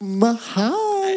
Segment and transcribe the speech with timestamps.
[0.00, 1.12] Hi,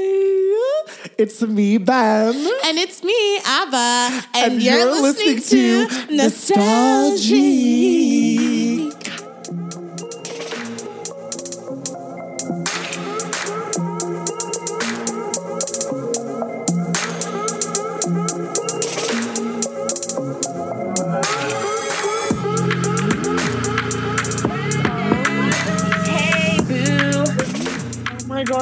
[1.16, 2.34] it's me, Ben.
[2.66, 4.26] And it's me, Abba.
[4.34, 6.16] And, And you're, you're listening, listening to Nostalgia.
[6.16, 8.11] Nostalgic.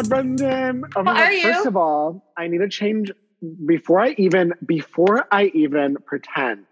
[0.01, 0.83] God, Brendan.
[0.95, 1.23] Oh my How God.
[1.27, 1.41] are you?
[1.53, 3.11] First of all, I need to change
[3.65, 6.65] before I even before I even pretend.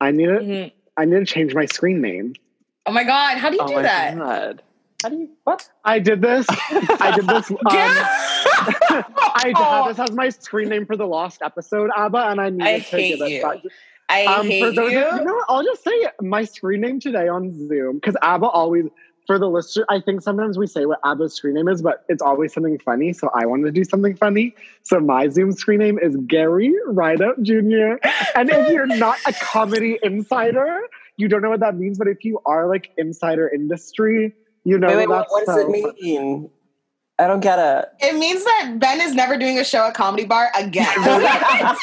[0.00, 0.72] I need to Mhm.
[0.96, 2.34] I need to change my screen name.
[2.86, 4.16] Oh my god, how do you oh do my that?
[4.16, 4.62] god.
[5.02, 5.68] How do you what?
[5.84, 6.46] I did this.
[7.00, 7.50] I did this.
[7.60, 7.66] Um,
[9.34, 12.66] I had this as my screen name for the lost episode, Abba, and I needed
[12.66, 13.42] I to hate give it you.
[13.42, 13.58] back.
[14.08, 14.98] I Um, hate for those you.
[15.00, 15.44] Of, you know what?
[15.48, 18.84] I'll just say my screen name today on Zoom because Abba always
[19.26, 19.84] for the listener.
[19.88, 23.12] I think sometimes we say what Abba's screen name is, but it's always something funny.
[23.12, 24.54] So I wanted to do something funny.
[24.82, 27.96] So my Zoom screen name is Gary Rideout Jr.
[28.34, 30.80] And if you're not a comedy insider,
[31.16, 31.98] you don't know what that means.
[31.98, 35.54] But if you are like insider industry, you know wait, wait, what, that's what does
[35.56, 36.50] so it mean?
[37.18, 37.88] I don't get it.
[38.00, 40.88] It means that Ben is never doing a show at Comedy Bar again.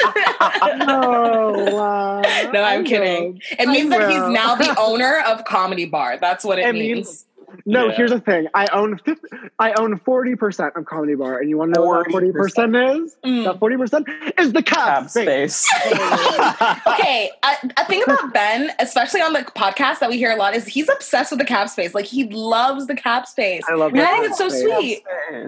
[0.78, 3.34] No, uh, No, I'm I kidding.
[3.36, 3.40] know.
[3.60, 6.18] It means I that he's now the owner of Comedy Bar.
[6.20, 7.08] That's what it, It means.
[7.08, 7.26] means-
[7.66, 7.92] No, Yeah.
[7.96, 8.48] here's the thing.
[8.54, 9.28] I own 50,
[9.60, 13.04] I own forty percent of Comedy Bar, and you want to know what forty 40%.
[13.06, 13.18] is?
[13.26, 13.44] Mm.
[13.46, 14.08] That forty percent
[14.40, 15.56] is the cab, Tab space.
[15.56, 16.00] space.
[16.88, 20.56] Okay, a, a thing about Ben, especially on the podcast that we hear a lot,
[20.56, 21.94] is he's obsessed with the cap space.
[21.94, 23.64] Like he loves the cap space.
[23.70, 23.92] I love.
[23.92, 25.02] And the I think it's so space.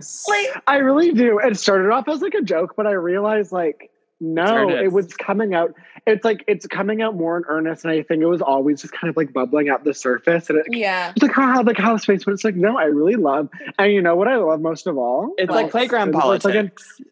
[0.08, 0.50] sweet.
[0.54, 1.40] Like I really do.
[1.40, 4.84] It started off as like a joke, but I realized like no, earnest.
[4.84, 5.74] it was coming out.
[6.08, 8.92] It's like it's coming out more in earnest, and I think it was always just
[8.94, 11.12] kind of like bubbling at the surface, and it, yeah.
[11.16, 13.50] it's like haha, the cow space, but it's like no, I really love.
[13.78, 15.34] And you know what I love most of all?
[15.38, 16.96] it's Well, like playground it's like politics.
[17.00, 17.06] an-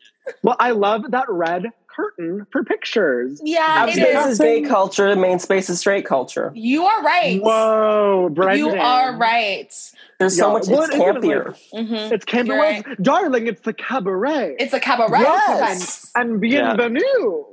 [0.44, 1.66] Well, I love that red
[1.96, 3.40] curtain for pictures.
[3.44, 4.32] Yeah, Tab it space is.
[4.34, 6.52] is gay culture, main space is straight culture.
[6.56, 7.40] You are right.
[7.42, 8.58] Whoa, Brendan.
[8.58, 9.72] You are right.
[10.18, 11.56] There's so much well, it's it is, like- campier.
[11.72, 12.56] hmm It's camping.
[12.56, 14.56] You're darling, it's the cabaret.
[14.60, 15.20] It's a cabaret.
[15.22, 16.12] Yes.
[16.16, 17.00] and bienvenue.
[17.02, 17.44] Yeah.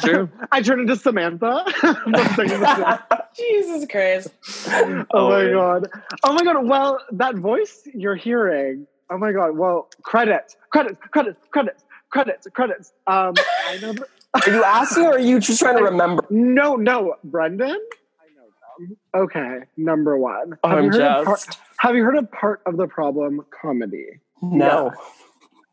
[0.00, 0.28] True.
[0.52, 1.64] I turned into Samantha.
[1.82, 2.76] I'm singing the
[3.08, 3.18] song.
[3.36, 4.28] Jesus Christ.
[4.68, 5.52] oh Oh, my yeah.
[5.52, 5.90] god.
[6.24, 6.66] Oh my god.
[6.66, 8.86] Well, that voice you're hearing.
[9.10, 9.56] Oh my god.
[9.56, 12.92] Well, credits, credits, credits, credits, credits, credits.
[13.06, 13.34] Um,
[13.66, 13.94] I know.
[14.34, 16.24] Are you asking or are you just trying to remember?
[16.30, 17.70] No, no, Brendan.
[17.70, 18.96] I know them.
[19.14, 20.52] Okay, number one.
[20.64, 23.44] Have I'm you heard of part, just Have you heard of part of the problem
[23.62, 24.06] comedy?
[24.42, 24.92] no.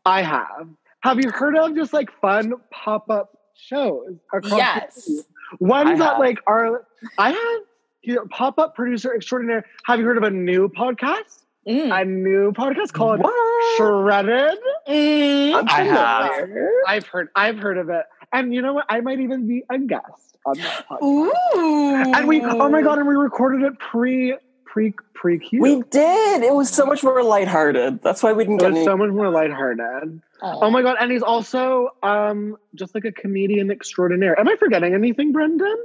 [0.06, 0.68] I have.
[1.00, 5.04] Have you heard of just like fun pop up shows across the Yes.
[5.04, 5.20] city?
[5.60, 6.18] Ones I that have.
[6.18, 6.86] like are
[7.18, 7.62] I have
[8.02, 9.64] you know, pop up producer extraordinaire.
[9.86, 11.42] Have you heard of a new podcast?
[11.68, 12.00] Mm.
[12.00, 13.76] A new podcast called What?
[13.76, 14.58] Shredded.
[14.88, 15.54] Mm.
[15.54, 16.48] I'm I have.
[16.86, 18.04] I've heard I've heard of it.
[18.32, 18.86] And you know what?
[18.88, 21.02] I might even be a guest on that podcast.
[21.02, 22.12] Ooh.
[22.14, 24.36] And we oh my god, and we recorded it pre
[24.76, 25.62] pre pre Q.
[25.62, 26.42] We did.
[26.42, 28.02] It was so much more lighthearted.
[28.02, 28.84] That's why we didn't it get was any.
[28.84, 30.20] so much more lighthearted.
[30.42, 34.38] Oh my god, and he's also um just like a comedian extraordinaire.
[34.38, 35.76] Am I forgetting anything, Brendan?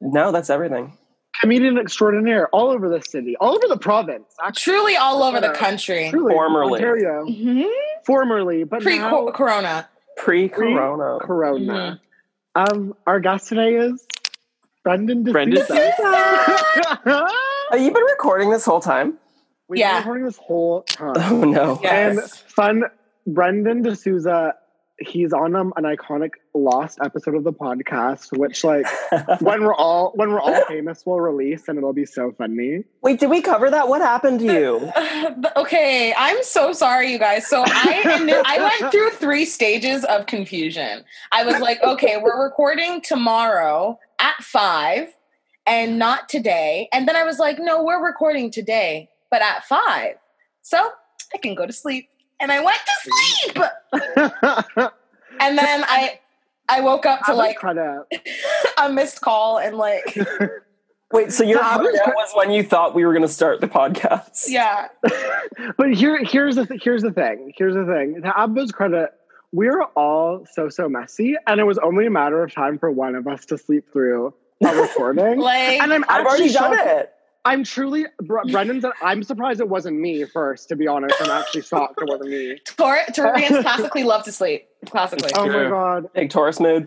[0.00, 0.96] no, that's everything.
[1.40, 4.72] Comedian extraordinaire all over the city, all over the province, actually.
[4.74, 6.08] Truly all over the Uh, country.
[6.10, 6.72] Truly, Formerly.
[6.74, 7.62] Ontario, hmm
[8.04, 9.88] formerly, but Pre now Corona.
[10.16, 11.18] Pre-corona.
[11.20, 12.00] Corona.
[12.56, 14.04] Um, our guest today is
[14.82, 15.94] Brendan Brendan D'Souza.
[17.70, 19.18] Have you been recording this whole time?
[19.68, 19.92] We've Yeah.
[19.92, 21.14] been recording this whole time.
[21.16, 21.78] Oh no.
[21.82, 22.18] Yes.
[22.18, 22.82] And fun,
[23.26, 24.54] Brendan D'Souza,
[24.98, 28.84] he's on um, an iconic lost episode of the podcast, which like
[29.40, 32.82] when we're all when we're all famous, we'll release and it'll be so funny.
[33.02, 33.88] Wait, did we cover that?
[33.88, 34.92] What happened to you?
[35.56, 37.46] okay, I'm so sorry, you guys.
[37.46, 41.04] So I I went through three stages of confusion.
[41.30, 45.08] I was like, okay, we're recording tomorrow at five,
[45.66, 46.88] and not today.
[46.92, 50.16] And then I was like, no, we're recording today, but at five,
[50.62, 50.90] so
[51.34, 52.08] I can go to sleep.
[52.40, 53.10] And I went to
[53.92, 54.90] sleep.
[55.42, 56.18] And then I
[56.68, 58.04] I woke up to like credit.
[58.78, 60.16] a missed call and like
[61.12, 63.28] Wait, so your Yeah, I was- that was when you thought we were going to
[63.32, 64.44] start the podcast?
[64.48, 64.88] yeah.
[65.76, 67.52] but here here's the th- here's the thing.
[67.56, 68.20] Here's the thing.
[68.22, 69.10] To Abba's credit,
[69.52, 73.14] we're all so so messy, and it was only a matter of time for one
[73.14, 75.38] of us to sleep through a recording.
[75.40, 77.12] Like and I'm I've actually already done shocked- it.
[77.42, 80.68] I'm truly Br- Brendan I'm surprised it wasn't me first.
[80.68, 82.58] To be honest, I'm actually shocked it wasn't me.
[82.66, 84.68] Tor- Taurians classically love to sleep.
[84.86, 85.30] Classically.
[85.34, 86.86] Oh my god, Big Taurus mood.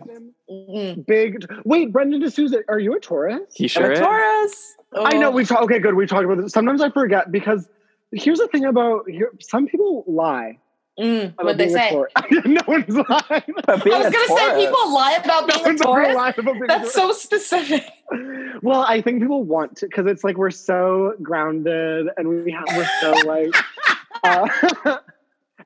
[0.50, 1.06] Mhm.
[1.06, 1.44] big.
[1.64, 3.40] Wait, Brendan D'Souza, are you a Taurus?
[3.54, 3.98] He I'm sure a is.
[3.98, 4.74] Taurus.
[4.96, 5.32] I know Oh.
[5.32, 5.64] we talked.
[5.64, 5.94] Okay, good.
[5.94, 6.52] We talked about this.
[6.52, 7.66] Sometimes I forget because
[8.12, 10.58] here's the thing about here, some people lie.
[10.98, 11.90] Mm, what they being a say?
[11.90, 12.12] Taurus.
[12.44, 13.08] no one's lying.
[13.08, 16.14] I was gonna say people lie about No being a one's ever Taurus.
[16.14, 17.20] lied about being a That's Taurus.
[17.20, 17.84] so specific.
[18.62, 22.64] Well, I think people want to because it's like we're so grounded and we have
[22.76, 23.54] we're so like
[24.24, 24.98] uh,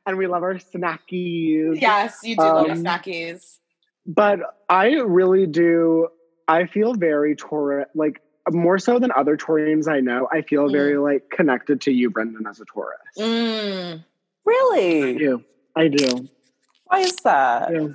[0.06, 1.80] and we love our snackies.
[1.80, 3.58] Yes, you do love Um, snackies.
[4.06, 6.08] But I really do.
[6.48, 10.26] I feel very Taurus, like more so than other Taurians I know.
[10.32, 12.98] I feel very like connected to you, Brendan, as a Taurus.
[13.18, 14.02] Mm.
[14.48, 15.18] I Really?
[15.18, 15.44] do.
[15.76, 16.28] I do.
[16.86, 17.70] Why is that?
[17.72, 17.88] Yeah.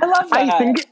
[0.00, 0.48] I love that.
[0.48, 0.86] I think.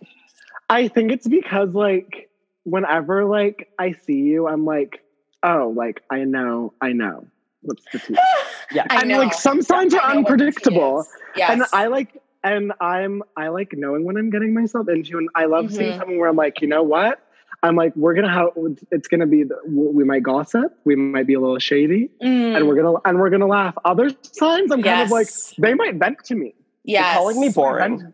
[0.68, 2.28] I think it's because like
[2.64, 5.00] whenever like I see you, I'm like,
[5.42, 7.26] oh, like I know, I know.
[7.62, 8.16] What's the tea?
[8.72, 8.86] yeah.
[8.90, 9.18] I and know.
[9.18, 11.00] like some signs I are know what the tea unpredictable.
[11.00, 11.08] is.
[11.36, 11.50] Yes.
[11.52, 15.46] And I like and I'm I like knowing when I'm getting myself into and I
[15.46, 15.98] love seeing Mhm.
[15.98, 17.20] something where I'm like, you know what?
[17.62, 18.48] I'm like, we're gonna have
[18.90, 22.56] it's gonna be the, we might gossip, we might be a little shady, Mm.
[22.56, 23.74] and we're gonna and we're gonna laugh.
[23.84, 25.28] Other times I'm kind of like
[25.58, 26.54] they might vent to me.
[26.84, 28.12] You're calling me boring.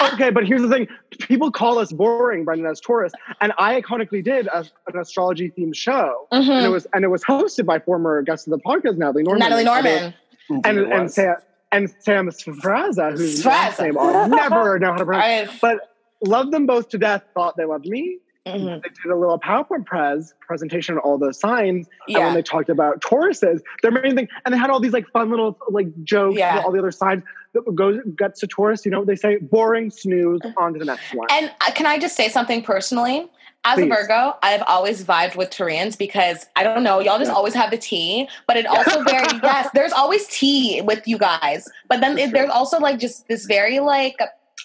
[0.00, 0.86] Okay, but here's the thing:
[1.18, 5.74] people call us boring, Brendan, as Taurus, and I iconically did a, an astrology themed
[5.74, 9.22] show, and it was and it was hosted by former guest of the podcast, Natalie
[9.24, 10.14] Norman, Natalie Norman.
[10.50, 11.10] and Indeed and.
[11.10, 11.36] Sam
[11.72, 13.82] and Sam Sfraza, whose last Sfraza.
[13.82, 15.50] name I'll never know how to pronounce.
[15.50, 15.90] I, But
[16.24, 17.24] loved them both to death.
[17.34, 18.18] Thought they loved me.
[18.46, 18.82] Mhm.
[18.82, 21.86] They did a little PowerPoint pres presentation on all those signs.
[22.06, 22.26] And Yeah.
[22.26, 25.30] when they talked about Tauruses, their main thing, and they had all these like fun
[25.30, 26.38] little like jokes.
[26.38, 26.60] Yeah.
[26.64, 27.22] all the other signs
[27.54, 28.84] that goes gets to Taurus.
[28.84, 29.36] You know what they say?
[29.38, 30.40] Boring snooze.
[30.58, 31.26] On to the next one.
[31.30, 33.30] And uh, can I just say something personally?
[33.66, 33.84] As Please.
[33.90, 37.34] a Virgo, I've always vibed with Taurians because I don't know, y'all just Yeah.
[37.36, 41.66] always have the tea, but it also very yes, there's always tea with you guys.
[41.88, 44.18] But then it, there's also like just this very like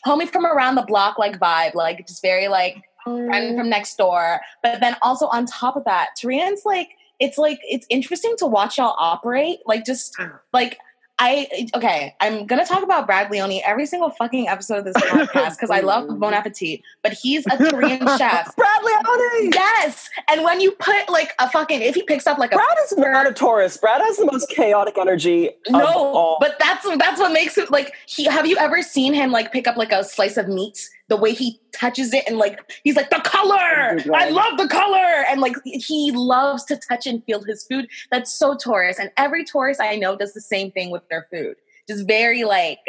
[0.06, 2.76] homie from around the block like vibe, like just very like
[3.18, 4.40] friend from next door.
[4.64, 6.90] But then also on top of that, Taurians like
[7.20, 9.60] it's like it's interesting to watch y'all operate.
[9.66, 10.40] Like just ah.
[10.54, 10.80] like
[11.22, 15.58] I okay, I'm gonna talk about Brad Leone every single fucking episode of this podcast
[15.58, 18.56] because I love Bon Appetit, but he's a Korean chef.
[18.56, 19.52] Brad Leone!
[19.54, 22.78] Yes, and when you put like a fucking if he picks up like a Brad
[22.86, 23.76] is not a Taurus.
[23.76, 26.38] Brad has the most chaotic energy of no, all.
[26.40, 28.24] but that's that's what makes it like he.
[28.24, 30.90] Have you ever seen him like pick up like a slice of meat?
[31.10, 33.96] The way he touches it and like he's like the color.
[33.98, 37.88] Good I love the color, and like he loves to touch and feel his food.
[38.12, 41.56] That's so Taurus, and every Taurus I know does the same thing with their food.
[41.88, 42.80] Just very like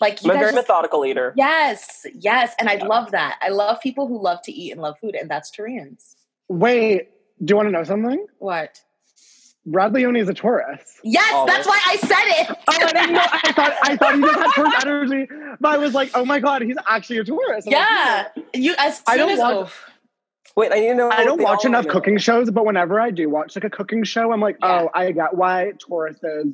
[0.00, 1.32] like you I'm a very just- methodical eater.
[1.36, 3.38] yes, yes, and I love that.
[3.40, 6.16] I love people who love to eat and love food, and that's Koreans.
[6.48, 7.08] Wait,
[7.44, 8.26] do you want to know something?
[8.38, 8.80] What?
[9.70, 10.98] Brad Leone is a Taurus.
[11.04, 11.54] Yes, Always.
[11.54, 12.10] that's why I said
[12.42, 12.46] it.
[12.50, 13.20] Oh, I didn't know.
[13.22, 15.28] I thought I thought he just had Taurus energy,
[15.60, 17.66] but I was like, oh my god, he's actually a Taurus.
[17.66, 19.70] I'm like, Yeah, you as I don't as want- oh,
[20.56, 21.08] Wait, I need to know.
[21.10, 21.92] I don't watch enough olive.
[21.92, 24.82] cooking shows, but whenever I do watch like a cooking show, I'm like, oh, Yeah.
[24.82, 26.52] oh, I get why Tauruses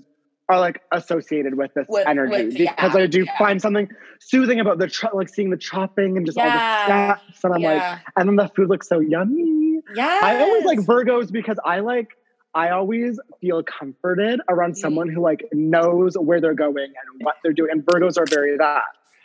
[0.50, 3.38] are like associated with this With- energy with- because yeah, I do yeah.
[3.38, 3.88] find something
[4.20, 7.16] soothing about the cho- like seeing the chopping and just all the Yeah.
[7.16, 9.80] steps, and I'm like, and then the food looks so yummy.
[9.94, 10.20] yeah.
[10.22, 12.08] I always like Virgos because I like.
[12.54, 14.76] I always feel comforted around Mm.
[14.78, 17.70] someone who like knows where they're going and what they're doing.
[17.72, 18.84] And Virgos are very that.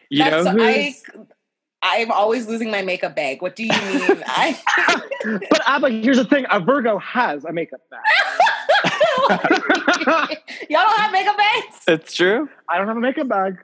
[0.10, 1.26] You know That's- who's
[1.82, 3.42] I, I'm always losing my makeup bag.
[3.42, 4.24] What do you mean?
[4.28, 4.60] I
[5.50, 8.02] But Abba, here's the thing: a Virgo has a makeup bag.
[10.70, 11.84] y'all don't have makeup bags.
[11.88, 12.50] it's true.
[12.68, 13.58] I don't have a makeup bag.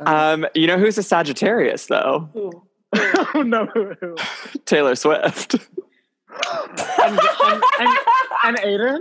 [0.00, 2.28] Um, you know who's a Sagittarius though?
[3.34, 3.68] oh no.
[4.64, 5.56] Taylor Swift.
[7.02, 7.98] And, and, and,
[8.44, 8.98] and Aiden,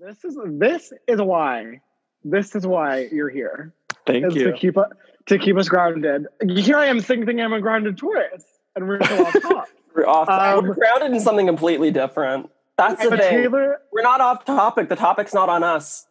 [0.00, 1.80] this is this is why
[2.24, 3.74] this is why you're here.
[4.06, 4.90] Thank Is to keep us
[5.26, 6.26] to keep us grounded.
[6.48, 8.44] Here I am thinking I'm a grounded Taurus,
[8.74, 9.68] and we're still off top.
[9.92, 10.28] We're off.
[10.28, 12.48] Um, we're grounded in something completely different.
[12.76, 13.18] That's the thing.
[13.18, 14.88] Taylor, We're not off topic.
[14.88, 16.06] The topic's not on us.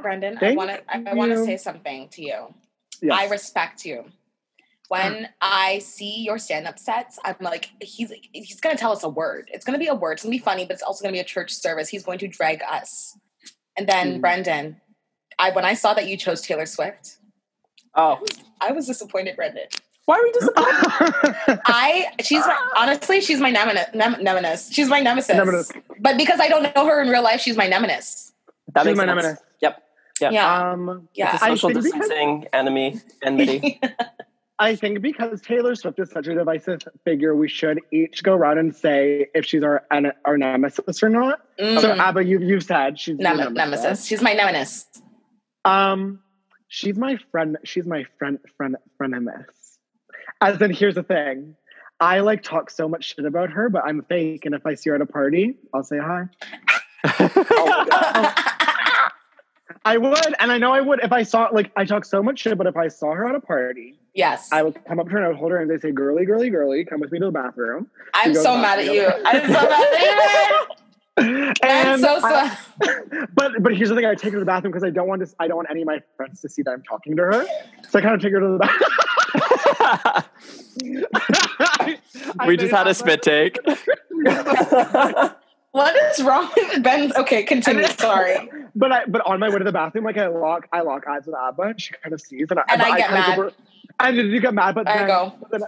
[0.00, 0.80] Brendan, I want to.
[0.88, 2.54] I, I want to say something to you.
[3.02, 3.12] yes.
[3.12, 4.04] I respect you.
[4.94, 9.50] When I see your stand-up sets, I'm like, he's he's gonna tell us a word.
[9.52, 10.12] It's gonna be a word.
[10.14, 11.88] It's gonna be funny, but it's also gonna be a church service.
[11.88, 13.16] He's going to drag us.
[13.76, 14.20] And then Mm.
[14.20, 14.80] Brendan,
[15.38, 17.16] I when I saw that you chose Taylor Swift,
[17.96, 18.24] Oh,
[18.60, 19.66] I was disappointed, Brendan.
[20.06, 21.60] why are we disappointed?
[21.66, 23.86] I she's my, honestly she's my nemesis.
[23.94, 24.72] Nem, nemesis.
[24.72, 25.34] She's my nemesis.
[25.36, 25.72] Nemesis.
[26.00, 28.32] But because I don't know her in real life, she's my nemesis.
[28.74, 29.22] that She's makes my sense.
[29.24, 29.44] nemesis.
[29.62, 29.82] Yep.
[30.20, 30.30] Yeah.
[30.30, 30.70] Yeah.
[30.72, 31.34] Um, yeah.
[31.34, 33.80] It's a social I think because- distancing enemy enmity.
[34.58, 38.58] I think because Taylor Swift is such a divisive figure, we should each go around
[38.58, 41.40] and say if she's our an- our nemesis or not.
[41.58, 41.80] Mm.
[41.80, 44.04] So Abba, you've you've said she's Nem- nemesis.
[44.04, 44.86] She's my nemesis.
[45.64, 46.20] Um,
[46.68, 47.58] she's my friend.
[47.64, 48.38] She's my friend.
[48.56, 48.76] Friend.
[49.00, 49.44] Frenemies.
[50.40, 51.56] As in, here's the thing.
[51.98, 54.46] I like talk so much shit about her, but I'm fake.
[54.46, 56.24] And if I see her at a party, I'll say hi.
[57.36, 58.34] Oh my God.
[59.84, 62.40] I would, and I know I would if I saw like I talk so much
[62.40, 64.48] shit, but if I saw her at a party, Yes.
[64.52, 66.24] I would come up to her and I would hold her and they say, "Girly,
[66.24, 69.06] girly, girly, come with me to the bathroom." I'm so mad at you.
[69.06, 70.66] I'm so mad at you.
[71.16, 73.26] I'm And so I- sorry.
[73.34, 75.26] but but here's the thing: I take her to the bathroom because I don't want
[75.26, 75.34] to.
[75.40, 77.46] I don't want any of my friends to see that I'm talking to her.
[77.88, 80.24] So I kind of take her to the bathroom.
[82.48, 83.58] we just had a spit take.
[85.74, 87.10] What is wrong with Ben?
[87.16, 87.84] Okay, continue.
[87.98, 88.48] Sorry.
[88.76, 91.26] But I but on my way to the bathroom, like I lock I lock eyes
[91.26, 93.36] with Abba, and she kind of sees, and I, And but I get kinda mad.
[93.36, 93.54] give
[93.98, 95.32] and you get mad, but I then, go.
[95.40, 95.60] But then,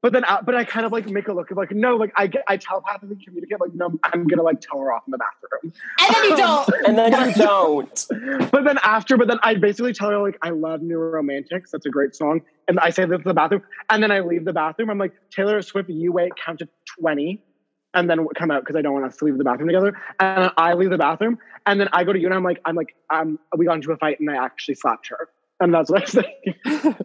[0.00, 2.28] but then, but I kind of like make a look of like no, like I
[2.28, 5.72] get I telepathically communicate like no, I'm gonna like tell her off in the bathroom.
[6.02, 6.86] And then you um, don't.
[6.86, 8.50] and then you don't.
[8.52, 11.72] But then after, but then I basically tell her like I love New Romantics.
[11.72, 14.44] That's a great song, and I say this to the bathroom, and then I leave
[14.44, 14.88] the bathroom.
[14.88, 17.42] I'm like Taylor Swift, you wait, count to twenty,
[17.94, 19.98] and then come out because I don't want us to leave the bathroom together.
[20.20, 22.76] And I leave the bathroom, and then I go to you, and I'm like, I'm
[22.76, 25.28] like, um, we got into a fight, and I actually slapped her,
[25.60, 26.54] and that's what I say.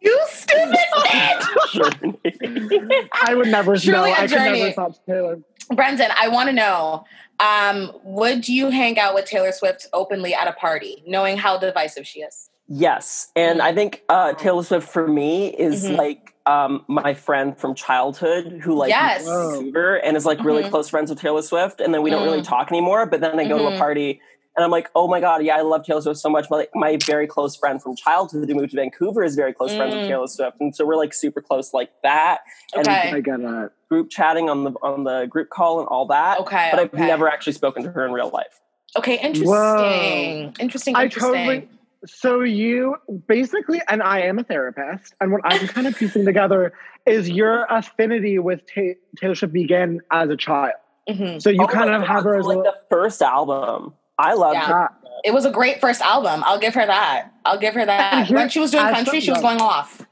[0.00, 3.08] You stupid bitch.
[3.26, 3.72] I would never.
[3.72, 5.38] A I could never slap Taylor.
[5.74, 7.04] Brendan, I want to know
[7.40, 12.06] um, would you hang out with Taylor Swift openly at a party, knowing how divisive
[12.06, 12.50] she is?
[12.66, 15.96] Yes, and I think uh, Taylor Swift for me is Mhm.
[15.98, 19.24] like um, my friend from childhood who like Yes.
[19.26, 20.68] Vancouver and is like really Mhm.
[20.70, 22.46] close friends with Taylor Swift, and then we don't really Mm.
[22.48, 23.06] talk anymore.
[23.06, 24.20] But then I go to a party
[24.54, 26.50] and I'm like, oh my god, yeah, I love Taylor Swift so much.
[26.50, 29.74] My like, my very close friend from childhood who moved to Vancouver is very close
[29.74, 30.00] friends Mm.
[30.00, 32.40] with Taylor Swift, and so we're like super close like that.
[32.74, 33.10] And Okay.
[33.14, 33.70] I get that.
[33.88, 36.40] group chatting on the on the group call and all that.
[36.40, 36.68] Okay.
[36.72, 37.06] But I've okay.
[37.06, 38.60] never actually spoken to her in real life.
[38.98, 39.46] Okay, interesting.
[39.48, 40.52] Whoa.
[40.60, 40.94] Interesting.
[40.96, 41.68] I totally.
[42.06, 42.96] So you
[43.26, 46.72] basically, and I am a therapist, and what I'm kind of piecing together
[47.06, 50.72] is your affinity with Ta- Taylor Swift began as a child.
[51.08, 51.40] Mhm.
[51.40, 53.94] So you Oh kind of God, have her as like a the first album.
[54.18, 54.66] I love Yeah.
[54.68, 54.90] her.
[55.24, 56.42] It was a great first album.
[56.46, 57.30] I'll give her that.
[57.44, 58.30] I'll give her that.
[58.30, 60.06] When she was doing country, she was going off.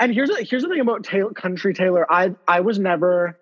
[0.00, 2.06] And here's here's the thing about Taylor, country Taylor.
[2.12, 3.38] I I was never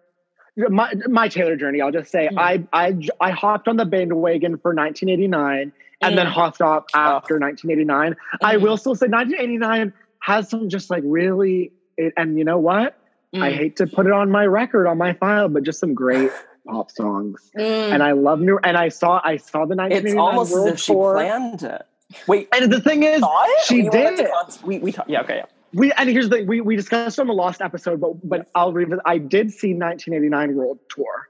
[0.56, 1.80] my my Taylor journey.
[1.80, 2.38] I'll just say Mm.
[2.38, 5.72] I I I hopped on the bandwagon for 1989
[6.02, 8.16] and then hopped off after 1989.
[8.42, 8.60] I Mhm.
[8.62, 11.72] will still say 1989 has some just like really.
[11.96, 12.96] It, and you know what?
[13.34, 13.52] I Mm.
[13.54, 16.30] hate to put it on my record on my file, but just some great
[16.66, 17.50] pop songs.
[17.56, 17.92] Mm.
[17.92, 18.58] And I love new.
[18.64, 21.14] And I saw I saw the 1989 It's almost as World if she Tour.
[21.14, 21.82] planned it.
[22.26, 23.64] Wait, And the thing is, it?
[23.64, 24.30] she We did.
[24.30, 25.44] cons- We we talk- yeah okay yeah.
[25.74, 28.72] We and here's the thing, we we discussed on the lost episode, but but I'll
[28.74, 29.00] revisit.
[29.06, 31.28] I did see 1989 World Tour,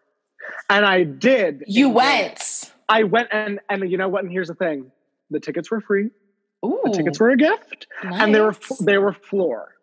[0.69, 1.63] and I did.
[1.69, 2.72] you went.
[2.89, 4.25] I went and and you know what?
[4.25, 4.91] And here's the thing:
[5.31, 6.11] the tickets were free.
[6.65, 9.75] Ooh, The tickets were a gift, and they were they were floor.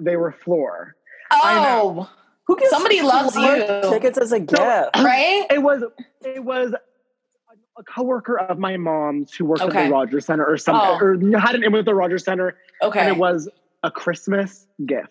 [0.00, 0.94] They were floor.
[1.30, 2.08] I know.
[2.08, 2.10] Oh,
[2.46, 3.90] Who gives Somebody loves you.
[3.90, 4.58] Tickets as a gift.
[4.96, 5.44] right?
[5.50, 5.82] It was
[6.24, 6.72] it was
[7.78, 10.98] a coworker of my mom's who worked at the Rogers Centre or something, Oh.
[11.34, 13.00] or had an in with the Rogers Centre, Okay.
[13.00, 13.48] and it was
[13.84, 15.08] a Christmas gift.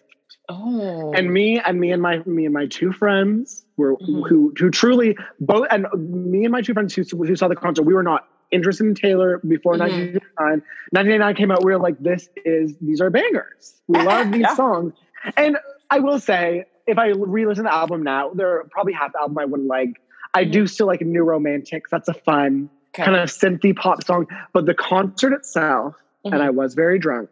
[0.50, 1.12] Oh.
[1.13, 4.27] and me and me and my me and my two friends were Mhm.
[4.27, 5.88] who who truly both and
[6.32, 8.96] me and my two friends who, who saw the concert we were not interested in
[8.96, 9.80] taylor before Mhm.
[9.80, 10.62] 1989
[10.92, 14.56] 1989 came out we were like this is these are bangers we love these Yeah.
[14.56, 14.94] songs
[15.36, 15.58] and
[15.89, 19.20] i will say if i re-listen to the album now there are probably half the
[19.20, 20.00] album i wouldn't like
[20.34, 23.04] i do still like new romantics that's a fun Okay.
[23.04, 27.30] kind of synthy pop song but the concert itself and i was very drunk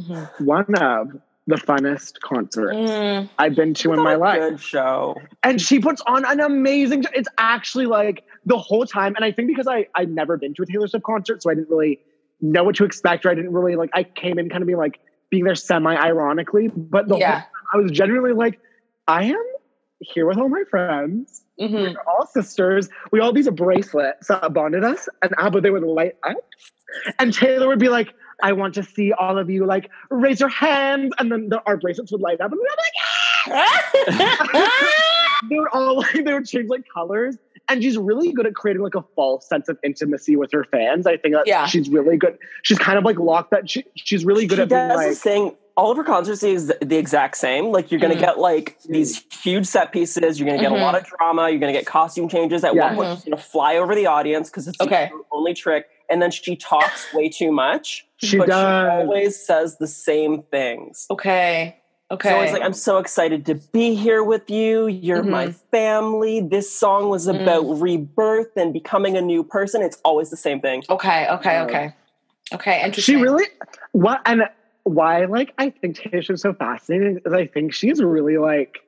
[0.00, 0.28] Mhm.
[0.40, 1.08] one of
[1.46, 3.28] the funnest concerts Mm.
[3.38, 4.40] I've been to in my a life.
[4.50, 5.16] Good show.
[5.42, 9.48] And she puts on an amazing it's actually like the whole time and I think
[9.48, 11.98] because I I'd never been to a Taylor Swift concert so I didn't really
[12.40, 14.78] know what to expect or I didn't really like I came in kind of being
[14.78, 17.40] like being there semi ironically but the whole Yeah.
[17.40, 18.60] time I was genuinely like
[19.08, 19.44] I am
[20.00, 21.72] here with all my friends Mhm.
[21.94, 26.16] we're all sisters we all these bracelets that bonded us and Abba they would light
[26.22, 26.36] up
[27.18, 30.48] and Taylor would be like I want to see all of you like raise your
[30.48, 32.68] hands and then the, our bracelets would light up and we'd
[33.46, 34.32] be like
[35.50, 37.36] they would all like they would change like colors
[37.68, 41.06] and she's really good at creating like a false sense of intimacy with her fans
[41.06, 41.66] i think that Yeah.
[41.66, 44.68] she's really good she's kind of like locked that she, she's really good she at
[44.68, 45.56] being does like this thing.
[45.74, 47.68] All of her concerts is the exact same.
[47.72, 48.26] Like you're going to Mhm.
[48.26, 50.38] get like these huge set pieces.
[50.38, 50.78] You're going to get Mhm.
[50.78, 51.48] a lot of drama.
[51.48, 52.62] You're going to get costume changes.
[52.62, 52.88] At Yeah.
[52.88, 55.10] one point, she's going to fly over the audience because it's Okay.
[55.10, 55.86] the only trick.
[56.10, 58.06] And then she talks way too much.
[58.22, 61.06] She but she does always says the same things.
[61.10, 61.76] okay.
[62.10, 62.28] Okay.
[62.28, 64.86] So it's like, I'm so excited to be here with you.
[64.86, 65.54] You're my Mhm.
[65.70, 66.40] family.
[66.42, 67.40] This song was Mm.
[67.40, 69.80] about rebirth and becoming a new person.
[69.80, 70.82] It's always the same thing.
[70.90, 71.26] okay.
[71.30, 71.56] Okay.
[71.56, 71.94] Uh, Okay.
[72.52, 72.82] Okay.
[72.84, 73.16] Interesting.
[73.16, 73.46] she really
[73.92, 74.42] what and
[74.84, 78.80] why like i think taylor Swift's so fascinating is i think she's really like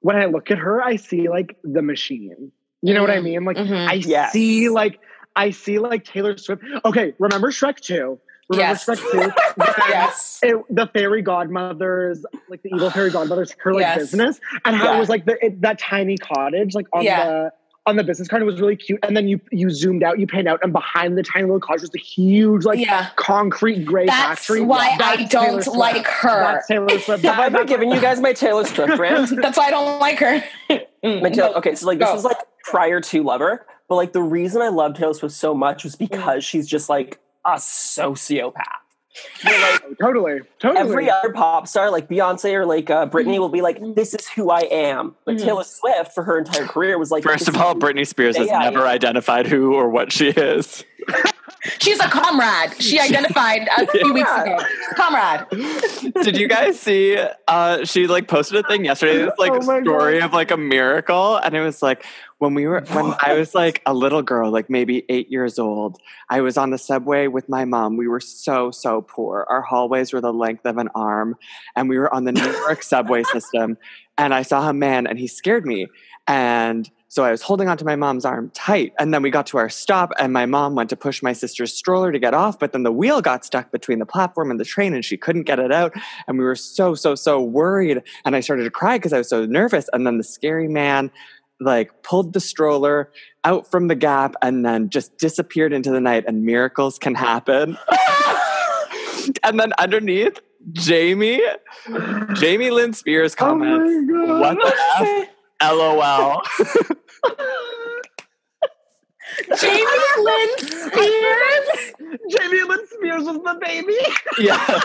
[0.00, 2.50] when i look at her i see like the machine
[2.82, 3.22] you know what i Mhm.
[3.24, 3.86] mean like Mhm.
[3.88, 4.32] i Yes.
[4.32, 4.98] see like
[5.36, 6.62] I see like Taylor Swift.
[6.84, 8.20] Okay, remember Shrek 2?
[8.50, 8.84] Remember Yes.
[8.86, 9.18] Shrek 2?
[9.18, 10.40] When yes.
[10.42, 13.98] it, the fairy godmothers, like the evil fairy godmothers, her like Yes.
[13.98, 14.96] business, and how Yeah.
[14.96, 17.24] it was like the, it, that tiny cottage, like on Yeah.
[17.26, 17.52] the
[17.86, 18.98] on the business card, it was really cute.
[19.02, 21.82] And then you you zoomed out, you panned out, and behind the tiny little cottage
[21.82, 23.08] was the huge like yeah.
[23.16, 24.62] concrete gray That's factory.
[24.62, 25.78] why That's I Taylor don't Swift.
[25.78, 26.28] like her.
[26.40, 27.24] That's Taylor Swift.
[27.24, 29.30] Have I been giving you guys my Taylor Swift rant?
[29.40, 30.42] That's why I don't like her.
[31.04, 34.62] My Taylor, okay, so like this is like prior to Lover, but like the reason
[34.62, 36.08] I love Taylor Swift so much was Mm.
[36.10, 38.52] because she's just like a sociopath.
[39.44, 40.80] You're like totally, totally.
[40.80, 43.78] every other pop star, like Beyonce or like uh, Britney, will be like.
[43.94, 45.44] "This is who I am." But Mhm.
[45.44, 48.48] Taylor Swift, for her entire career, was like, First of all, is- Britney Spears has
[48.48, 48.86] Yeah, never yeah.
[48.86, 50.84] identified who or what she is.
[51.78, 52.80] She's a comrade.
[52.80, 54.58] She identified a few weeks ago.
[54.96, 56.12] Comrade.
[56.22, 57.18] Did you guys see?
[57.48, 59.18] Uh, she like posted a thing yesterday.
[59.24, 60.26] This like Oh story God.
[60.26, 62.04] of like a miracle, and it was like
[62.38, 65.98] when we were when I was like a little girl, like maybe eight years old.
[66.28, 67.96] I was on the subway with my mom.
[67.96, 69.46] We were so so poor.
[69.48, 71.36] Our hallways were the length of an arm,
[71.76, 73.78] and we were on the New York subway system.
[74.18, 75.86] And I saw a man, and he scared me.
[76.26, 78.92] And so I was holding onto my mom's arm tight.
[78.98, 81.72] And then we got to our stop, and my mom went to push my sister's
[81.72, 84.64] stroller to get off, but then the wheel got stuck between the platform and the
[84.64, 85.92] train, and she couldn't get it out.
[86.26, 88.02] And we were so, so, so worried.
[88.24, 89.88] And I started to cry because I was so nervous.
[89.92, 91.12] And then the scary man
[91.60, 93.12] like pulled the stroller
[93.44, 97.78] out from the gap and then just disappeared into the night and miracles can happen.
[99.44, 100.40] and then underneath,
[100.72, 101.42] Jamie,
[102.34, 104.40] Jamie Lynn Spears Oh comments, god!
[104.40, 105.28] what the F?
[105.62, 106.42] LOL.
[109.58, 109.82] Jamie
[110.18, 111.92] Lynn Spears.
[112.30, 113.96] Jamie Lynn Spears was the baby.
[114.38, 114.84] yes.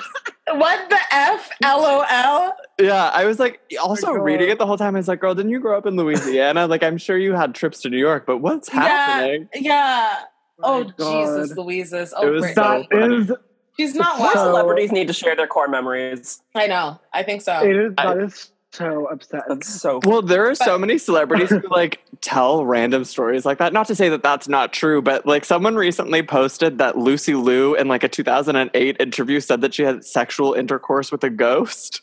[0.51, 1.50] What the F?
[1.63, 2.51] LOL.
[2.79, 4.24] Yeah, I was like, also oh God.
[4.24, 4.96] reading it the whole time.
[4.96, 6.65] I was like, girl, didn't you grow up in Louisiana?
[6.67, 9.48] Like, I'm sure you had trips to New York, but what's happening?
[9.53, 9.62] Yeah.
[9.62, 10.15] Yeah.
[10.63, 12.12] Oh, my Jesus, Louises.
[12.12, 12.55] It Oh, was Britney.
[12.55, 13.31] so That is,
[13.77, 14.46] She's not More So- well.
[14.48, 16.41] celebrities need to share their core memories.
[16.55, 17.00] I know.
[17.13, 17.63] I think so.
[17.63, 19.43] it is, I- that is so upset.
[19.47, 19.99] That's so.
[20.03, 23.73] Well, there are so many celebrities who like tell random stories like that.
[23.73, 27.75] Not to say that that's not true, but like someone recently posted that Lucy Liu
[27.75, 32.01] in like a 2008 interview said that she had sexual intercourse with a ghost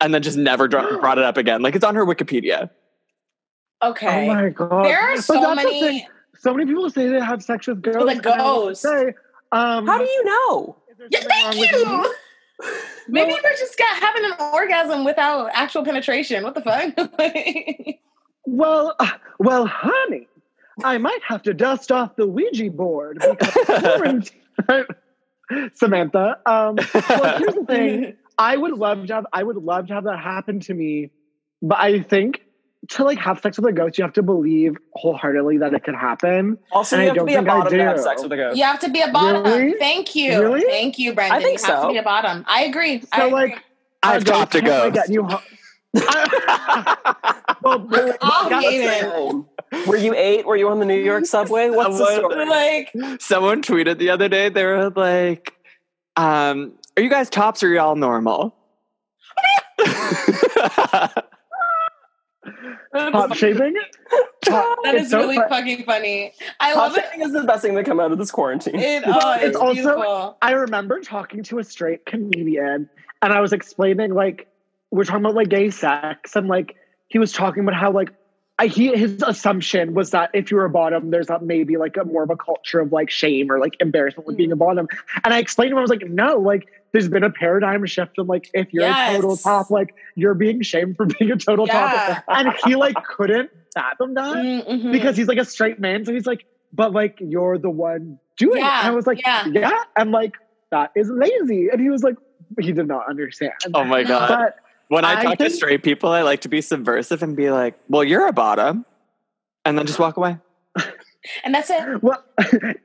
[0.00, 1.62] and then just never dr- brought it up again.
[1.62, 2.70] Like it's on her Wikipedia.
[3.82, 4.28] Okay.
[4.28, 4.84] Oh my god!
[4.84, 6.08] there are so many.
[6.40, 7.98] So many people say they have sex with ghosts.
[7.98, 8.82] With a and I will ghost.
[8.82, 9.14] Say,
[9.50, 10.76] um, How do you know?
[11.10, 12.12] Yeah, thank wrong
[12.58, 12.68] with
[13.08, 13.20] me?
[13.20, 13.26] you.
[13.26, 16.42] Maybe just got, having an orgasm without actual penetration.
[16.42, 17.96] What the fuck?
[18.50, 20.26] Well, uh, well, honey,
[20.82, 24.30] I might have to dust off the Ouija board because
[25.74, 26.38] Samantha.
[26.46, 28.16] Um, well, here's the thing.
[28.38, 29.26] I would love to have.
[29.34, 31.10] I would love to have that happen to me,
[31.60, 32.42] but I think
[32.90, 35.94] to like have sex with a ghost, you have to believe wholeheartedly that it could
[35.96, 36.56] happen.
[36.72, 38.36] Also, And you I have to don't be a bottom to have sex with a
[38.36, 38.56] ghost.
[38.56, 39.42] you have to be a bottom.
[39.44, 39.74] Really?
[39.78, 40.40] Thank you.
[40.40, 40.60] Really?
[40.62, 41.38] Thank you, Brendan.
[41.38, 41.88] I think you have so.
[41.88, 42.44] to be a bottom.
[42.48, 43.00] I agree.
[43.00, 43.32] So I agree.
[43.32, 43.64] like,
[44.02, 45.10] I've topped a can't, like, ghost.
[45.10, 45.40] you ho-
[47.62, 49.86] well, but- I'll but- hate it.
[49.86, 50.46] Were you eight?
[50.46, 51.68] Were you on the New York subway?
[51.70, 52.46] What's the Someone- story?
[52.48, 55.52] like Someone tweeted the other day, they were like,
[56.16, 58.54] um, are you guys tops or are y'all normal?
[62.92, 63.74] top shaving.
[64.44, 66.32] Top- that so really fun- fucking funny.
[66.60, 67.04] I Top love it.
[67.04, 68.76] shaving is the best thing to come out of this quarantine.
[68.76, 70.38] It, oh, it's it's, also- beautiful.
[70.40, 72.88] I remember talking to a straight comedian
[73.22, 74.48] and I was explaining like
[74.90, 76.76] we're talking about like gay sex and like
[77.08, 78.12] he was talking about how like
[78.58, 82.04] I, he his assumption was that if you're a bottom, there's a, maybe like a
[82.04, 84.38] more of a culture of like shame or like embarrassment with hmm.
[84.38, 84.88] being a bottom.
[85.22, 88.12] And I explained to him, I was like, no, like there's been a paradigm shift
[88.18, 91.66] and like if you're a total top, like you're being shamed for being a total
[91.66, 92.22] Yeah.
[92.24, 92.24] top.
[92.28, 94.92] And he like couldn't fathom that Mhm.
[94.92, 96.04] because he's like a straight man.
[96.04, 98.64] So he's like, but like you're the one doing it.
[98.64, 99.46] And I was like, yeah.
[99.46, 99.84] yeah.
[99.96, 100.34] And like
[100.70, 101.68] that is lazy.
[101.70, 102.16] And he was like,
[102.58, 103.52] he did not understand.
[103.74, 104.28] oh my God.
[104.28, 104.56] But
[104.88, 107.78] When I, I talk to straight people, I like to be subversive and be like,
[107.88, 108.86] well, you're a bottom.
[109.66, 110.38] And then just walk away.
[111.44, 112.02] and that's it.
[112.02, 112.24] well,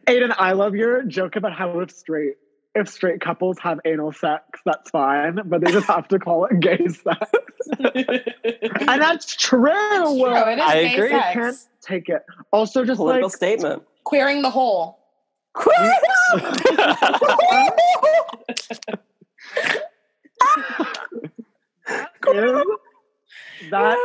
[0.08, 2.36] Aiden, I love your joke about how if straight
[2.76, 6.60] if straight couples have anal sex, that's fine, but they just have to call it
[6.60, 7.32] gay sex.
[7.80, 9.70] and that's true.
[9.72, 11.10] True, it is I gay agree.
[11.10, 11.34] sex.
[11.36, 12.24] Can't take it.
[12.52, 13.84] Also, just Political like statement.
[14.04, 15.00] Queering the whole.
[15.56, 15.64] is-
[23.70, 23.98] that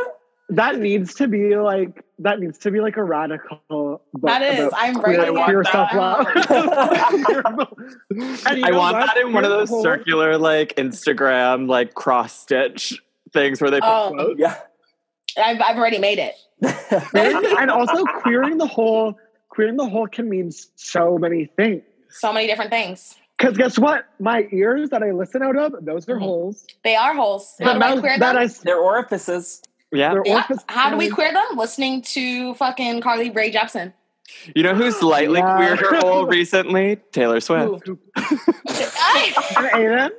[0.49, 4.71] that needs to be like that needs to be like a radical book That is.
[4.75, 6.27] I'm queer, writing queer it self-love.
[6.35, 6.41] you
[8.63, 9.05] I want what?
[9.07, 13.01] that in one of those circular, like Instagram, like cross stitch
[13.33, 14.11] things where they put Oh.
[14.13, 14.39] quotes.
[14.39, 14.55] yeah.
[15.37, 16.35] I've, I've already made it.
[17.57, 19.17] and also queering the whole
[19.49, 21.83] queer in the whole can mean so many things.
[22.09, 23.15] So many different things.
[23.37, 24.05] Because guess what?
[24.19, 26.21] My ears that I listen out of, those are Mhm.
[26.23, 26.65] holes.
[26.83, 27.55] They are holes.
[27.61, 28.43] How The do I mouth queer that them?
[28.43, 29.61] I, They're orifices.
[29.91, 30.13] Yeah.
[30.25, 30.63] Yeah, orifices.
[30.67, 31.57] How do we queer them?
[31.57, 33.93] Listening to fucking Carly Rae Jepsen.
[34.55, 35.55] You know who's lightly Yeah.
[35.55, 36.97] queered her hole recently?
[37.11, 37.87] Taylor Swift.
[37.89, 37.99] Ooh.
[39.55, 40.09] And Aiden,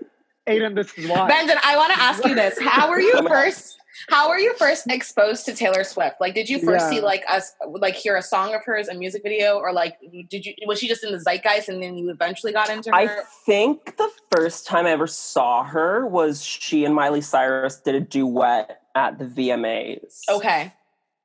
[0.48, 1.28] Aiden, this is why.
[1.28, 3.78] Benson, I want to ask you this: How were you first?
[4.08, 6.16] How were you first exposed to Taylor Swift?
[6.20, 6.90] Like, did you first Yeah.
[6.90, 10.46] see like us, like hear a song of hers, a music video, or like did
[10.46, 12.96] you was she just in the zeitgeist and then you eventually got into her?
[12.96, 17.94] I think the first time I ever saw her was she and Miley Cyrus did
[17.94, 20.22] a duet at the VMAs.
[20.28, 20.72] okay,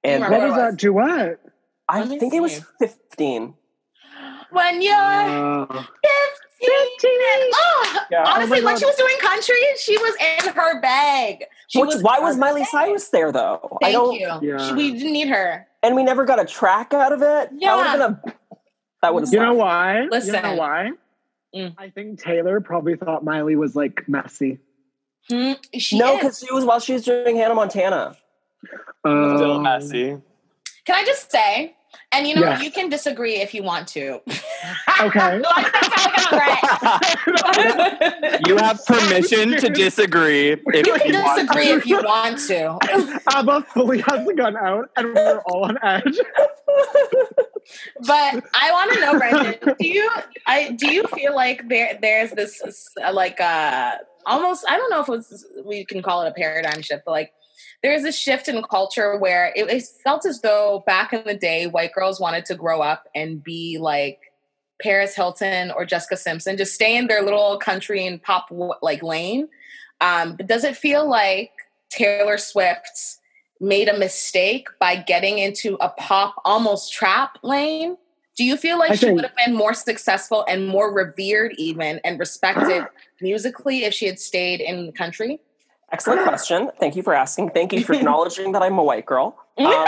[0.04, 0.58] And what it is was.
[0.58, 1.40] that duet?
[1.88, 3.54] I Let me think it was 15.
[4.52, 5.86] when you're Uh, 15.
[6.68, 8.24] Oh, Yeah.
[8.28, 11.46] honestly, Oh when she was doing country, she was in her bag.
[11.68, 12.70] She Which, why was Miley bag.
[12.70, 13.78] Cyrus there though?
[13.82, 14.14] I Thank don't.
[14.14, 14.40] you.
[14.50, 14.74] Yeah.
[14.76, 15.68] We didn't need her.
[15.84, 17.50] And we never got a track out of it.
[17.58, 17.76] Yeah.
[17.76, 18.36] That would have been a.
[19.02, 19.34] That would have.
[19.34, 20.02] you know why?
[20.04, 20.42] You Listen.
[20.44, 20.92] know why?
[21.56, 21.76] Mm.
[21.78, 24.60] I think Taylor probably thought Miley was like messy.
[25.30, 28.16] She no, because she was while she was doing Hannah Montana.
[29.06, 30.18] Still Um, messy.
[30.86, 31.76] Can I just say,
[32.12, 32.64] and you know, Yes.
[32.64, 34.22] you can disagree if you want to.
[35.02, 35.42] Okay.
[35.56, 36.68] Like, that sounds like
[37.28, 37.34] I'm
[38.22, 38.40] right.
[38.48, 41.74] You have permission to disagree if You can you want disagree to.
[41.78, 43.20] if you want to.
[43.36, 46.18] Abba fully has the gun out, and we're all on edge.
[48.08, 50.10] But I want to know, Brendan, do you
[50.46, 52.62] I do you feel like there there's this
[53.04, 56.34] uh, like uh almost I don't know if it was, we can call it a
[56.34, 57.34] paradigm shift, but like
[57.86, 61.68] there's a shift in culture where it, it felt as though back in the day
[61.68, 64.20] white girls wanted to grow up and be like
[64.82, 68.48] Paris Hilton or Jessica Simpson, just stay in their little country and pop
[68.82, 69.48] like lane.
[70.02, 71.52] Um, but does it feel like
[71.90, 73.18] Taylor Swift
[73.62, 77.98] made a mistake by getting into a pop, almost trap lane?
[78.36, 82.02] Do you feel like I she would have been more successful and more revered, even
[82.04, 82.86] and respected
[83.22, 85.40] musically if she had stayed in the country?
[85.92, 86.72] Excellent question.
[86.80, 87.52] Thank you for asking.
[87.52, 89.38] Thank you for acknowledging that I'm a white girl.
[89.58, 89.86] Um,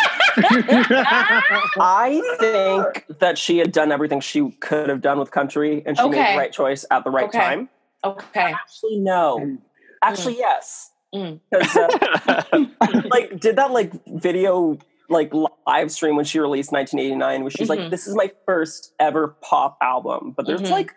[1.79, 6.07] I think that she had done everything she could have done with country, and she
[6.07, 7.37] made the right choice at the right Okay.
[7.39, 7.69] time.
[8.03, 8.53] Okay.
[8.53, 9.39] Actually, no.
[9.41, 9.57] Mm.
[10.01, 10.91] Actually, yes.
[11.13, 11.39] Mm.
[11.53, 12.65] uh,
[13.11, 14.77] like, did that like video
[15.09, 15.31] like
[15.65, 17.77] live stream when she released 1989, where she's Mhm.
[17.77, 20.71] like, "This is my first ever pop album," but there's Mhm.
[20.71, 20.93] like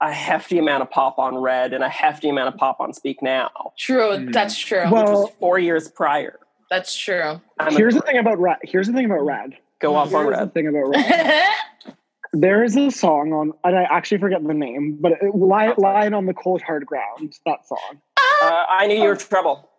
[0.00, 3.22] a hefty amount of pop on Red and a hefty amount of pop on Speak
[3.22, 4.10] Now, True.
[4.16, 4.32] Mm.
[4.32, 4.82] That's true.
[4.84, 6.38] which Well- was four years prior.
[6.70, 7.40] That's true.
[7.58, 8.58] I'm Here's the thing about Red.
[8.62, 9.56] Here's the thing about Red.
[9.80, 10.54] go off on Here's the Red.
[10.54, 11.44] thing about Red.
[12.34, 16.12] There is a song on, and I actually forget the name, but it, Ly, "Lying
[16.12, 18.02] on the Cold Hard Ground." That song.
[18.18, 19.70] Uh, I knew you were trouble.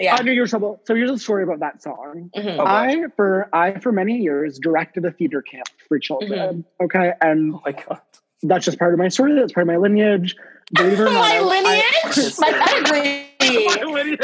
[0.00, 0.16] yeah.
[0.16, 0.80] I knew you were trouble.
[0.86, 2.30] So here's a story about that song.
[2.34, 2.56] Mhm.
[2.58, 6.64] Oh, I for I for many years directed a theater camp for children.
[6.82, 8.00] Okay, and Oh my god.
[8.42, 9.34] That's just part of my story.
[9.34, 10.36] That's part of my lineage.
[10.72, 13.24] Believe it or not, my I- lineage, my pedigree.
[13.40, 14.20] I- my lineage.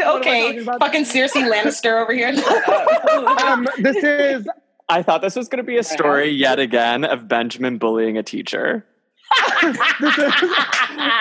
[0.00, 2.28] okay, fucking Cersei Lannister over here.
[3.44, 4.48] um, this is
[4.88, 8.22] I thought this was going to be a story yet again of Benjamin bullying a
[8.22, 8.86] teacher.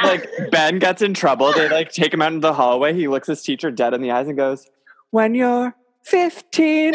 [0.03, 1.51] Like Ben gets in trouble.
[1.53, 2.93] They like take him out into the hallway.
[2.93, 4.69] He looks his teacher dead in the eyes and goes,
[5.11, 6.93] "When you're 15."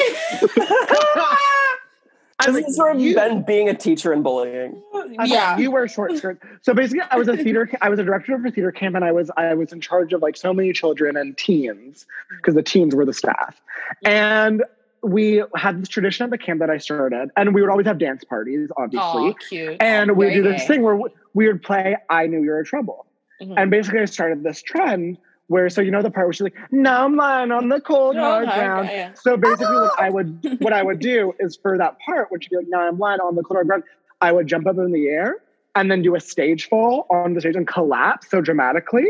[2.40, 4.80] I'm This like, is from you- Ben being a teacher and bullying.
[4.94, 5.58] I'm like, yeah.
[5.58, 6.40] you wear short skirts.
[6.62, 7.68] So basically, I was a theater.
[7.80, 10.12] I was a director of a theater camp, and I was I was in charge
[10.12, 13.60] of like so many children and teens because the teens were the staff.
[14.04, 14.62] And
[15.02, 17.98] we had this tradition at the camp that I started, and we would always have
[17.98, 19.30] dance parties, obviously.
[19.30, 19.76] Oh, cute.
[19.80, 20.96] and we would do this thing where
[21.34, 23.06] we would play "I Knew You Were Trouble,"
[23.42, 23.54] Mhm.
[23.56, 25.18] and basically I started this trend
[25.48, 28.14] where so you know the part where she's like, "Now I'm lying on the cold
[28.16, 29.12] No, hard ground." yeah.
[29.14, 30.02] So basically, what oh!
[30.02, 32.86] I would what I would do is for that part, which would be like, "Now
[32.86, 33.82] I'm lying on the cold hard ground,"
[34.20, 35.38] I would jump up in the air
[35.74, 39.06] and then do a stage fall on the stage and collapse so dramatically.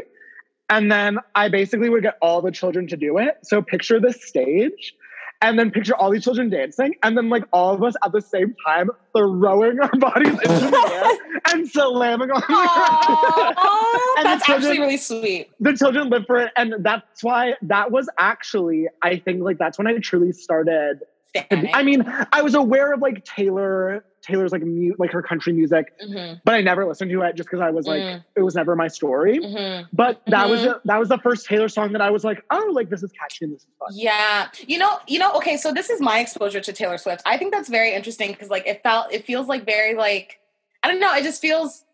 [0.71, 3.39] And then I basically would get all the children to do it.
[3.43, 4.95] So picture this stage
[5.41, 6.95] and then picture all these children dancing.
[7.03, 10.91] And then, like, all of us at the same time throwing our bodies into the
[10.93, 13.55] air and slamming on the ground.
[13.57, 15.51] Aw, And the that's children- actually really sweet.
[15.61, 16.53] The children live for it.
[16.57, 21.01] And that's why that was actually, I think, like, that's when I truly started.
[21.35, 25.53] be- I mean, I was aware of like Taylor, Taylor's like mu- like her country
[25.53, 28.25] music, Mhm, but I never listened to it just because I was like, Mm.
[28.37, 29.39] it was never my story.
[29.39, 29.87] mhm.
[29.93, 30.65] But that was Mhm.
[30.65, 33.13] the, that was the first Taylor song that I was like, oh, like this is
[33.13, 33.89] catchy and this is fun.
[33.93, 34.49] Yeah.
[34.67, 37.23] You know, you know, okay, so this is my exposure to Taylor Swift.
[37.27, 40.39] I think that's very interesting because like it felt it feels like very like
[40.83, 41.85] I don't know, it just feels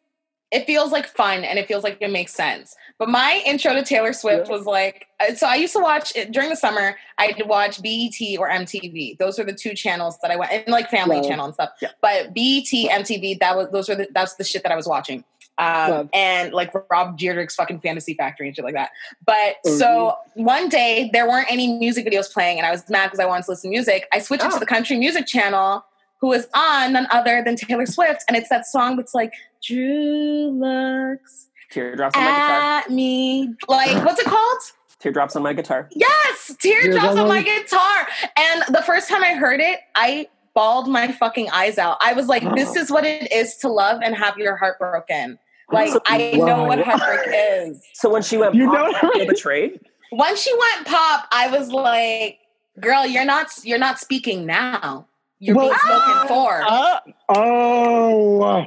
[0.55, 2.77] it feels like fun and it feels like it makes sense.
[2.99, 6.31] But my intro to Taylor Swift was like, uh, so I used to watch it
[6.31, 6.97] during the summer.
[7.19, 9.19] I'd watch BET or MTV.
[9.19, 11.27] Those are the two channels that I went, and like Family Love.
[11.27, 11.71] Channel and stuff.
[11.83, 11.88] Yeah.
[12.01, 15.25] But BET, MTV, that was those were the, that's the shit that I was watching.
[15.59, 18.90] Um, and like Rob Dyrdek's fucking Fantasy Factory and shit like that.
[19.25, 19.79] But Mhm.
[19.79, 23.27] so one day there weren't any music videos playing, and I was mad because I
[23.27, 24.07] wanted to listen to music.
[24.12, 24.55] I switched it Oh.
[24.55, 25.85] to the country music channel,
[26.19, 29.33] who is on none other than Taylor Swift, and it's that song that's like
[29.66, 32.61] Drew looks Teardrops on my guitar.
[32.61, 33.55] at me.
[33.68, 34.59] Like what's it called?
[35.00, 35.88] Teardrops on my guitar.
[35.92, 38.07] Yes, teardrops Teardrops on my guitar.
[38.38, 41.98] And the first time I heard it, I bawled my fucking eyes out.
[42.00, 45.38] I was like, this is what it is to love and have your heart broken.
[45.72, 46.85] Like I know what Wow.
[46.96, 47.37] heartbreak
[47.68, 47.83] is.
[47.94, 49.81] So when she went You pop, know- you feel betrayed.
[50.12, 52.38] Once she went pop, I was like,
[52.81, 55.07] girl, you're not you're not speaking now.
[55.40, 56.62] You're Well- being spoken for.
[56.66, 57.00] Uh,
[57.31, 58.66] Oh,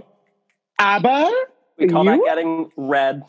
[0.80, 1.32] Abba,
[1.78, 3.24] We call that getting red.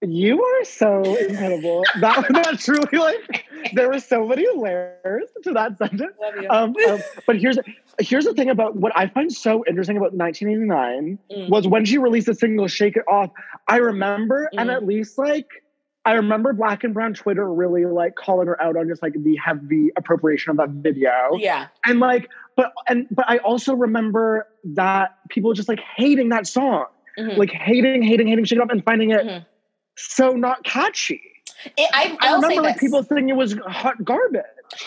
[0.00, 1.84] you are so incredible.
[2.00, 6.14] That that's truly like there were so many layers to that sentence.
[6.20, 6.48] Love you.
[6.50, 7.58] Um, um, but here's
[8.00, 11.48] here's the thing about what I find so interesting about 1989 Mm.
[11.50, 13.30] was when she released the single "Shake It Off."
[13.66, 14.74] I remember, and Mhm.
[14.76, 15.46] at least like
[16.04, 19.36] I remember Black and Brown Twitter really like calling her out on just like the
[19.36, 21.66] heavy appropriation of that video, yeah.
[21.84, 26.86] and like, but and but I also remember that people just like hating that song,
[27.18, 27.36] Mhm.
[27.38, 29.46] like hating, hating, hating "Shake It Off" and finding it Mhm.
[29.96, 31.22] so not catchy.
[31.76, 32.82] It, I, I remember like this.
[32.84, 34.42] people thinking it was hot garbage.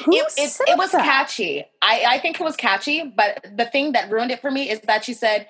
[0.07, 1.65] it, it, it was catchy.
[1.81, 4.79] I, I think it was catchy, but the thing that ruined it for me is
[4.81, 5.47] that she said,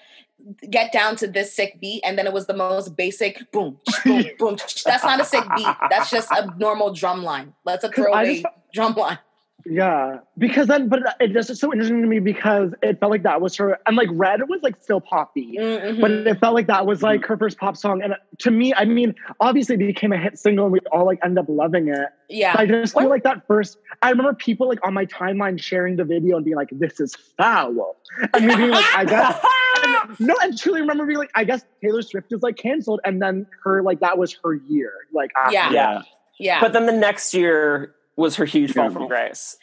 [0.69, 4.23] get down to this sick beat, and then it was the most basic boom, boom,
[4.39, 4.55] boom.
[4.85, 5.75] That's not a sick beat.
[5.91, 7.53] That's just a normal drum line.
[7.65, 9.19] That's a throwaway just- drum line.
[9.65, 13.23] Yeah, because then, but it just is so interesting to me because it felt like
[13.23, 16.01] that was her, and like Red was like still poppy, Mhm.
[16.01, 18.01] but it felt like that was like her first pop song.
[18.01, 21.19] And to me, I mean, obviously it became a hit single, and we all like
[21.23, 22.07] end up loving it.
[22.29, 22.55] yeah.
[22.57, 23.77] I just feel like that first.
[24.01, 27.13] I remember people like on my timeline sharing the video and being like, "This is
[27.37, 27.97] foul,"
[28.33, 29.45] and me being like, "I guess."
[29.83, 33.21] and- no, and truly remember being like, "I guess Taylor Swift is like canceled," and
[33.21, 34.93] then her like that was her year.
[35.13, 35.71] Like, after Yeah.
[35.71, 36.01] Yeah.
[36.39, 36.59] yeah.
[36.61, 38.89] But then the next year was her huge fall Yeah.
[38.91, 39.57] from grace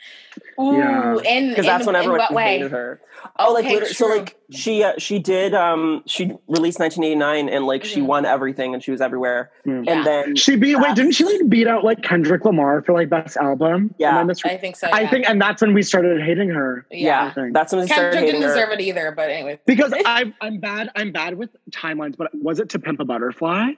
[0.61, 1.16] Ooh, Yeah.
[1.24, 2.44] in, because that's when everyone in way?
[2.58, 3.00] hated her.
[3.38, 7.66] Oh, like Okay, literally, so like she uh, she did um she released 1989 and
[7.66, 8.06] like she Mhm.
[8.06, 9.84] won everything and she was everywhere Mm.
[9.84, 9.92] Yeah.
[9.92, 13.11] and then She beat wait, didn't she like beat out like Kendrick Lamar for like
[13.11, 13.94] best album?
[13.98, 14.11] Yeah.
[14.12, 14.88] Am I mis- I think so.
[14.92, 18.32] I think, and that's when we started hating her yeah, that's when they started Kendrick
[18.32, 18.48] didn't her.
[18.48, 19.61] deserve it either, but anyway.
[19.66, 20.90] because I'm I'm bad.
[20.96, 22.16] I'm bad with timelines.
[22.16, 23.72] But was it to Pimp a Butterfly?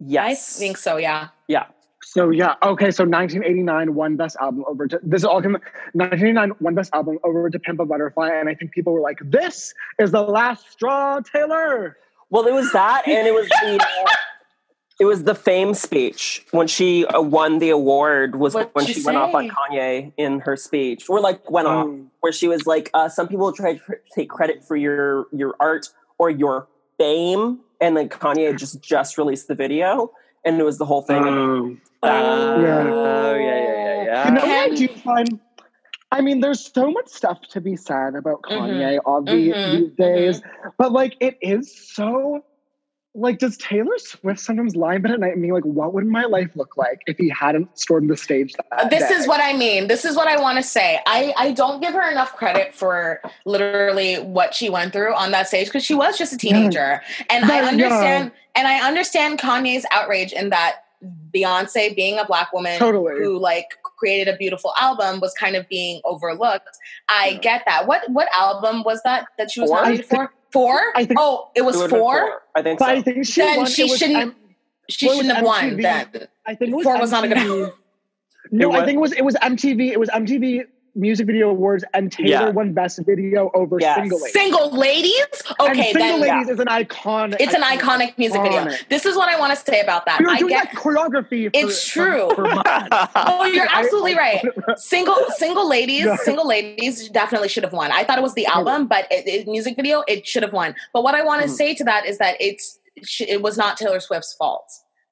[0.00, 1.28] Yes, I think so, yeah.
[1.48, 1.64] Yeah,
[2.10, 2.90] So yeah, okay.
[2.90, 5.60] So 1989 won best album over to this is all coming.
[5.92, 9.18] 1989 won best album over to Pimp a Butterfly, and I think people were like,
[9.22, 11.98] "This is the last straw, Taylor."
[12.30, 13.84] Well, it was that, and it was the
[14.98, 18.36] it was the fame speech when she uh, won the award.
[18.36, 19.50] Was What'd when she she went off on?
[19.50, 23.28] Kanye in her speech, or like went off, Um, where she was like, uh, "Some
[23.28, 23.82] people try to
[24.14, 29.46] take credit for your your art or your fame," and then Kanye just just released
[29.46, 30.10] the video,
[30.44, 31.22] and it was the whole thing.
[31.24, 32.92] um, Uh, Yeah.
[32.92, 34.24] Oh, yeah, yeah, yeah, yeah.
[34.28, 35.40] you know what I do find?
[36.10, 38.42] I mean, there's so much stuff to be said about.
[38.42, 39.72] Kanye all the, Mhm.
[39.72, 40.42] these days,
[40.78, 42.42] but like, it is so.
[43.14, 46.06] Like, does Taylor Swift sometimes lie in bed at night and be like, "What would
[46.06, 49.14] my life look like if he hadn't stormed the stage?" That uh, this day?
[49.14, 49.88] is what I mean.
[49.88, 51.00] This is what I want to say.
[51.06, 55.48] I, I don't give her enough credit for literally what she went through on that
[55.48, 56.40] stage because she was just a mm.
[56.40, 57.02] teenager.
[57.30, 57.68] And I Yeah, yeah.
[57.68, 60.84] understand and I understand Kanye's outrage in that
[61.32, 63.14] Beyonce being a black woman Totally.
[63.22, 66.76] who like created a beautiful album was kind of being overlooked.
[67.08, 67.38] I Yeah.
[67.38, 67.86] get that.
[67.86, 69.82] What what album was that that she was oh, Four?
[69.82, 70.32] nominated for?
[70.52, 70.80] Four?
[70.96, 72.42] I think- oh, it was It four.
[72.54, 72.92] I think But so.
[72.92, 73.66] I think she Then won.
[73.66, 74.36] she it was shouldn't- M-
[74.88, 75.82] She shouldn't have won MTV?
[75.82, 76.28] then.
[76.46, 77.72] I think it was Four was not a good MTV.
[78.50, 79.90] No, It I think it was it was MTV.
[79.92, 80.64] It was MTV
[80.98, 82.48] Music Video Awards, and Taylor Yeah.
[82.50, 83.96] won Best Video over Yes.
[83.96, 84.32] Single Ladies.
[84.32, 85.42] Single ladies?
[85.60, 87.36] and Okay, Single then Ladies is an iconic.
[87.38, 88.68] It's an iconic music video.
[88.88, 90.18] This is what I want to say about that.
[90.18, 91.44] We were I doing get that choreography.
[91.44, 92.28] For, It's true.
[92.34, 92.62] For, for.
[93.14, 94.44] Oh, you're absolutely right.
[94.76, 97.92] Single single ladies, single ladies definitely should have won.
[97.92, 100.74] I thought it was the album, but it, it- music video it should have won.
[100.92, 101.52] But what I want to Mhm.
[101.56, 102.78] say to that is that it's
[103.20, 104.64] it was not Taylor Swift's fault.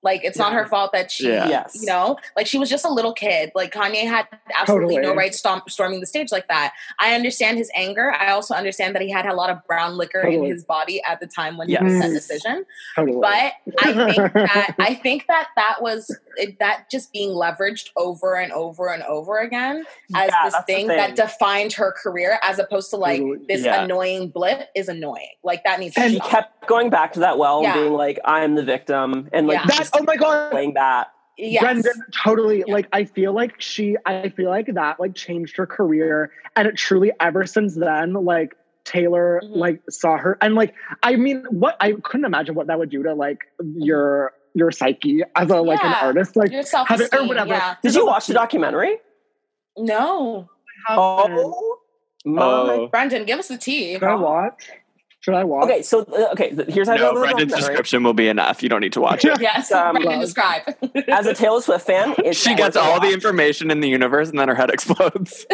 [0.06, 1.48] Like it's not her fault that she, Yeah.
[1.48, 1.72] Yes.
[1.74, 3.50] you know, like she was just a little kid.
[3.56, 6.72] Like Kanye had absolutely no right stomp, storming the stage like that.
[7.00, 8.12] I understand his anger.
[8.12, 11.18] I also understand that he had a lot of brown liquor in his body at
[11.18, 11.80] the time when Yes.
[11.80, 12.64] he made that decision.
[12.94, 13.18] Totally.
[13.20, 18.36] But I think that I think that that was it- that just being leveraged over
[18.36, 20.96] and over and over again as Yeah, this thing, thing.
[20.98, 23.82] that defined her career, as opposed to like this Yeah.
[23.82, 25.30] annoying blip is annoying.
[25.42, 27.74] Like that needs to And She kept going back to that well Yeah.
[27.74, 29.28] being like, I'm the victim.
[29.32, 29.66] And like Yeah.
[29.66, 31.08] that, just oh my god, playing that.
[31.38, 31.62] Yes.
[31.62, 31.92] Brendan,
[32.24, 32.64] totally.
[32.66, 32.72] Yeah.
[32.72, 36.76] Like, I feel like she, I feel like that like changed her career, and it
[36.76, 38.54] truly ever since then, like
[38.84, 39.56] Taylor Mhm.
[39.56, 43.02] like saw her, and like I mean, what I couldn't imagine what that would do
[43.02, 43.40] to like
[43.74, 45.98] your your psyche as a like Yeah.
[46.00, 47.48] an artist, like Your self have it or whatever.
[47.50, 47.74] Yeah.
[47.82, 48.96] Did you watch the documentary?
[49.76, 50.48] No.
[50.88, 51.78] Oh
[52.24, 52.42] my.
[52.42, 52.86] Oh.
[52.88, 53.94] Brendan, give us the tea.
[53.94, 54.70] Should I watch?
[55.26, 55.64] Should I watch?
[55.64, 57.58] Okay, so uh, okay, here's how I No, know the Brendan's documentary.
[57.58, 58.62] description will be enough.
[58.62, 59.40] You don't need to watch it.
[59.40, 60.62] Yes, Um, Brendan, describe.
[61.08, 64.38] As a Taylor Swift fan, it's She gets all the information in the universe and
[64.38, 65.44] then her head explodes.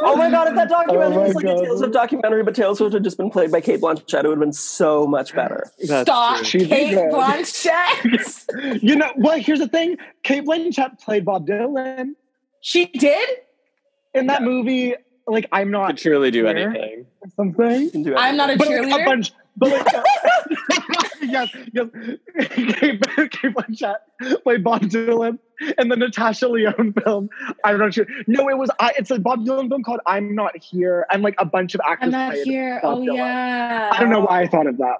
[0.00, 1.62] Oh my god, if that documentary Oh my was like a God.
[1.62, 4.30] Taylor Swift documentary, but Taylor Swift had just been played by Cate Blanchett, it would
[4.30, 5.70] have been so much better.
[5.86, 6.44] That's Stop, true.
[6.46, 7.12] She's Cate good.
[7.12, 8.82] Blanchett.
[8.82, 12.12] You know, well, here's the thing: Cate Blanchett played Bob Dylan
[12.60, 13.28] she did.
[14.14, 14.94] In that movie.
[15.26, 17.04] Like, I'm Could not truly do anything.
[17.36, 17.82] something.
[17.82, 19.04] You can do I'm not a but like, a cheerleader.
[19.04, 19.32] bunch.
[19.58, 19.86] But like,
[21.22, 21.86] yes, yes.
[22.40, 23.96] Cate, Cate Blanchett
[24.44, 25.38] played Bob Dylan
[25.78, 27.28] in the Natasha Lyonne film.
[27.64, 28.06] I'm not sure.
[28.26, 28.70] No, it was.
[28.80, 31.80] I, it's a Bob Dylan film called "I'm Not Here," and like a bunch of
[31.86, 32.06] actors.
[32.06, 32.78] I'm not played here.
[32.82, 33.16] Bob Oh Dylan.
[33.16, 33.90] yeah.
[33.92, 34.96] I don't know why I thought of that.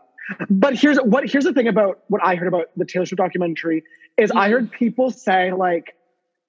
[0.51, 3.83] But here's what here's the thing about what I heard about the Taylor Swift documentary
[4.19, 4.53] is I Mhm.
[4.53, 5.95] heard people say like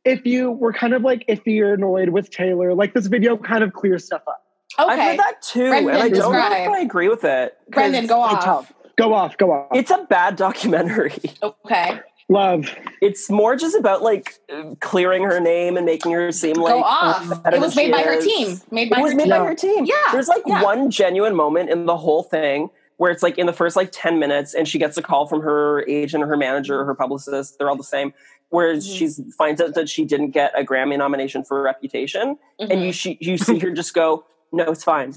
[0.10, 3.64] if you were kind of like iffy or annoyed with Taylor, like this video kind
[3.64, 4.44] of clears stuff up.
[4.80, 4.90] Okay.
[4.92, 5.10] I've Okay.
[5.12, 6.70] heard that too, Brendan, and I don't know if.
[6.70, 7.58] I agree with it.
[7.72, 8.44] 'cause Brendan, go off.
[8.44, 8.74] tough.
[8.98, 9.68] Go off, go off.
[9.74, 11.14] It's a bad documentary.
[11.44, 12.00] Okay.
[12.32, 12.70] Love.
[13.02, 16.84] It's more just about like uh, clearing her name and making her seem like go
[16.84, 17.24] off.
[17.52, 18.60] It was made she by her team.
[18.70, 19.30] Made by It was her made team.
[19.32, 19.46] by Yeah.
[19.46, 19.86] her team.
[19.86, 20.62] Yeah, There's like yeah.
[20.64, 24.20] one genuine moment in the whole thing where it's like in the first like 10
[24.20, 27.58] minutes and she gets a call from her agent or her manager or her publicist.
[27.58, 28.14] They're all the same.
[28.50, 28.98] Where Mhm.
[28.98, 32.38] she's finds out that she didn't get a Grammy nomination for Reputation.
[32.60, 35.14] And you she, you see her just go, No, it's fine.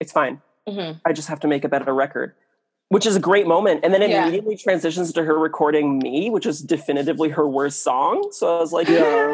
[0.00, 0.42] It's fine.
[0.68, 1.00] Mhm.
[1.04, 2.34] I just have to make a better record.
[2.88, 3.84] Which is a great moment.
[3.84, 4.22] And then it Yeah.
[4.24, 8.28] immediately transitions to her recording me, which is definitively her worst song.
[8.32, 9.32] So I was like, Yeah.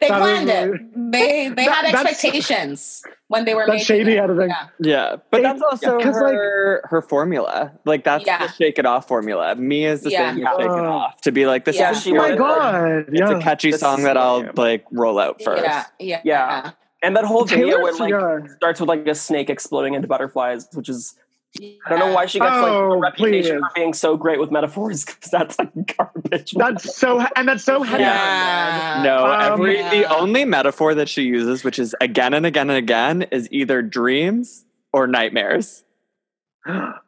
[0.00, 1.12] They That planned is it.
[1.12, 4.20] They they That- had expectations when they were That's making shady it.
[4.20, 4.48] editing.
[4.48, 4.66] Yeah.
[4.80, 7.72] Yeah, but It- that's also 'cause, like- her her formula.
[7.84, 8.46] Like that's Yeah.
[8.46, 9.54] the shake it off formula.
[9.56, 10.30] Me is the Yeah.
[10.34, 11.20] same with shake it off.
[11.22, 11.90] To be like this Yeah.
[11.92, 13.04] is Oh my wanted, god.
[13.08, 13.30] it's yeah.
[13.38, 15.62] a catchy This song that I'll like roll out first.
[15.62, 16.70] Yeah, yeah, Yeah.
[17.04, 18.54] And that whole video Taylor's- where like yeah.
[18.56, 21.14] starts with like a snake exploding into butterflies, which is
[21.60, 23.66] I don't know why she gets like Oh, a reputation please.
[23.68, 26.52] for being so great with metaphors because that's like garbage.
[26.52, 28.02] That's so and that's so heavy.
[28.04, 29.02] Yeah.
[29.04, 32.78] No, Um, every the only metaphor that she uses, which is again and again and
[32.78, 35.84] again, is either dreams or nightmares.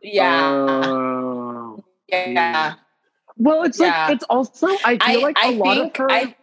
[0.02, 0.52] Yeah.
[0.84, 1.84] Oh.
[2.08, 2.74] yeah.
[3.36, 4.06] Well, it's Yeah.
[4.08, 6.10] like it's also I feel I, like a I lot think of her.
[6.12, 6.36] I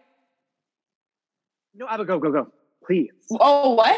[1.74, 2.48] no, Abba, go, go, go,
[2.86, 3.10] please.
[3.40, 3.96] oh what?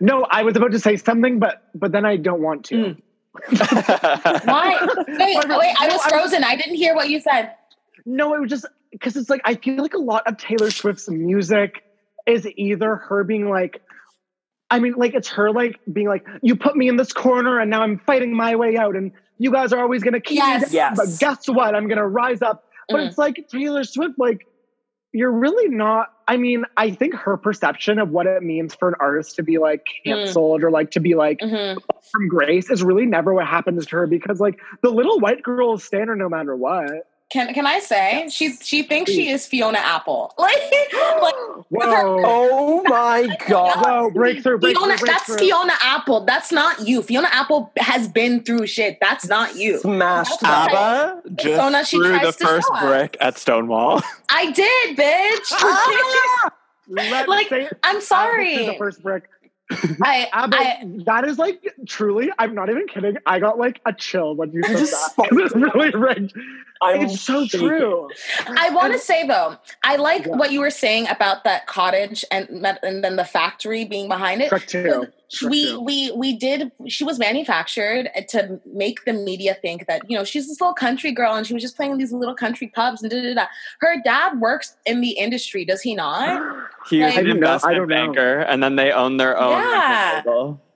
[0.00, 2.74] No, I was about to say something, but but then I don't want to.
[2.74, 3.02] Mm.
[4.46, 4.78] Why?
[5.08, 6.44] Wait, wait, I was frozen.
[6.44, 7.54] I didn't hear what you said.
[8.06, 11.08] No, it was just because it's like I feel like a lot of Taylor Swift's
[11.08, 11.82] music
[12.26, 13.82] is either her being like,
[14.70, 17.70] I mean, like it's her like being like, you put me in this corner and
[17.70, 20.72] now I'm fighting my way out, and you guys are always gonna keep Yes.
[20.72, 20.96] me down, Yes.
[20.96, 21.74] but guess what?
[21.74, 22.64] I'm gonna rise up.
[22.88, 23.08] But Mhm.
[23.08, 24.46] it's like Taylor Swift, like
[25.12, 26.12] you're really not.
[26.26, 29.58] I mean, I think her perception of what it means for an artist to be
[29.58, 31.78] like canceled or like to be like Mhm.
[32.10, 35.74] from grace is really never what happens to her because like the little white girl
[35.74, 37.06] is stand her no matter what.
[37.30, 40.32] Can can I say she she thinks she is Fiona Apple?
[40.38, 40.52] Like,
[41.22, 41.34] like
[41.70, 43.84] with her- oh my god!
[43.84, 45.34] Whoa, breakthrough, breakthrough, Fiona, that's.
[45.36, 46.20] Fiona Apple.
[46.24, 47.02] That's not you.
[47.02, 48.98] Fiona Apple has been through shit.
[49.00, 49.78] That's not you.
[49.78, 51.16] Smashed That's that.
[51.24, 54.02] ABBA just Sona, she threw the first brick at Stonewall.
[54.28, 55.52] I did, bitch.
[55.52, 56.52] Ah!
[56.88, 58.66] Let- Like, say- I'm Abba sorry.
[58.66, 59.24] The first brick.
[60.02, 62.30] I, Abba, I, that is like truly.
[62.38, 63.16] I'm not even kidding.
[63.26, 65.10] I got like a chill when you said just that.
[65.12, 66.34] spoke- It's really rigged.
[66.82, 67.68] I'm It's so shaking.
[67.68, 68.10] true.
[68.46, 70.36] I want to say though, I like Yeah.
[70.36, 72.48] what you were saying about that cottage and
[72.82, 74.50] and then the factory being behind it.
[74.50, 75.06] Shrek two.
[75.48, 80.24] We we we did she was manufactured to make the media think that you know
[80.24, 83.02] she's this little country girl and she was just playing in these little country pubs
[83.02, 83.46] and da da da.
[83.80, 86.40] Her dad works in the industry, does he not?
[86.90, 87.46] He was I an don't know.
[87.48, 87.94] I investment don't know.
[88.12, 90.22] banker, and then they own their own Yeah.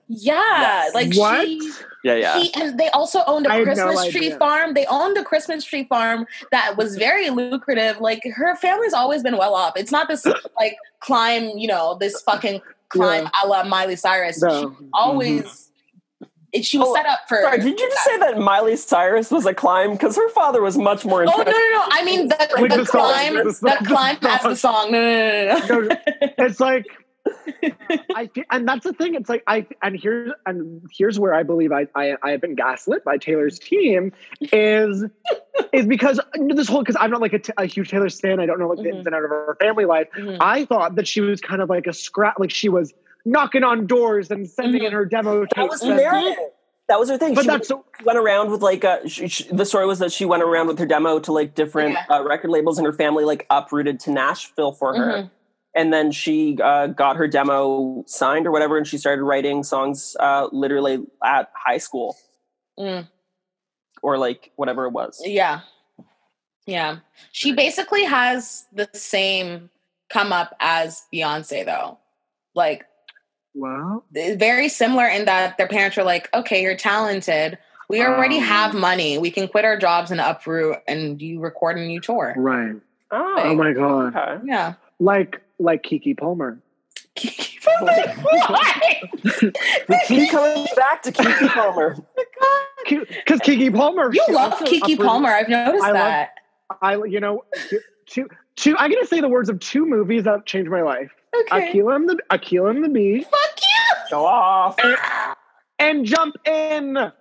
[0.07, 0.93] Yeah, Yes.
[0.95, 1.45] like What?
[1.47, 1.71] she
[2.03, 2.39] Yeah, yeah.
[2.39, 4.73] He, and they also owned a I had no Christmas tree farm.
[4.73, 7.99] They owned a Christmas tree farm that was very lucrative.
[7.99, 9.73] Like her family's always been well off.
[9.75, 10.25] It's not this
[10.57, 13.29] like climb, you know, this fucking climb Yeah.
[13.43, 14.41] a la Miley Cyrus.
[14.41, 14.75] No.
[14.79, 16.25] She always mm-hmm.
[16.53, 19.29] it, she was Oh, set up for Sorry, did you just say that Miley Cyrus
[19.29, 19.91] was a climb?
[19.91, 21.85] Because her father was much more Oh no, no, no!
[21.91, 24.91] I mean the, the, the climb, the the, climb as the song.
[24.91, 25.87] No, no, no, no, no.
[25.87, 25.97] No,
[26.45, 26.85] it's like
[28.15, 29.15] I feel, and that's the thing.
[29.15, 32.55] It's like I and here's and here's where I believe I I, I have been
[32.55, 34.11] gaslit by Taylor's team
[34.53, 35.03] is
[35.73, 38.39] is because this whole because I'm not like a, t- a huge Taylor stan.
[38.39, 38.95] I don't know like the Mhm.
[38.97, 40.07] ins and out of her family life.
[40.17, 40.37] Mhm.
[40.39, 42.93] I thought that she was kind of like a scrap, like she was
[43.25, 46.37] knocking on doors and sending in her demo That was and- narrative.
[46.87, 47.35] That was her thing.
[47.35, 50.11] But she that's so, went around with like uh sh sh the story was that
[50.11, 52.17] she went around with her demo to like different Yeah.
[52.17, 55.29] uh, record labels and her family like uprooted to Nashville for her.
[55.79, 60.17] And then she uh, got her demo signed or whatever, and she started writing songs
[60.19, 62.17] uh, literally at high school
[62.77, 63.07] Mm.
[64.01, 65.21] or like whatever it was.
[65.23, 65.61] Yeah.
[66.65, 66.97] Yeah.
[67.31, 69.69] She basically has the same
[70.09, 71.97] come up as Beyonce though.
[72.55, 72.85] Like
[73.55, 74.03] wow.
[74.11, 77.57] very similar in that their parents were like, "Okay, you're talented.
[77.89, 78.43] We already Um.
[78.43, 79.17] have money.
[79.17, 82.75] We can quit our jobs and uproot and you record and you tour." right.
[83.11, 84.41] Oh, Oh my god, okay.
[84.45, 84.73] Yeah.
[84.99, 86.61] like like Keke Palmer.
[87.15, 88.13] Keke Palmer.
[88.47, 89.01] Why?
[89.87, 91.97] We keep coming back to Keke Palmer.
[92.41, 95.29] Oh because Keke Palmer, You love Keke Palmer.
[95.29, 96.29] I've noticed I love- that.
[96.81, 97.43] I, you know,
[98.07, 98.75] two, two.
[98.77, 101.73] I'm gonna say the words of two movies that changed my life: Okay.
[101.73, 103.95] Akeelah and the Akeelah and the Bee, Fuck you.
[104.11, 104.77] Go off.
[105.77, 106.97] and Jump In.
[106.97, 107.11] And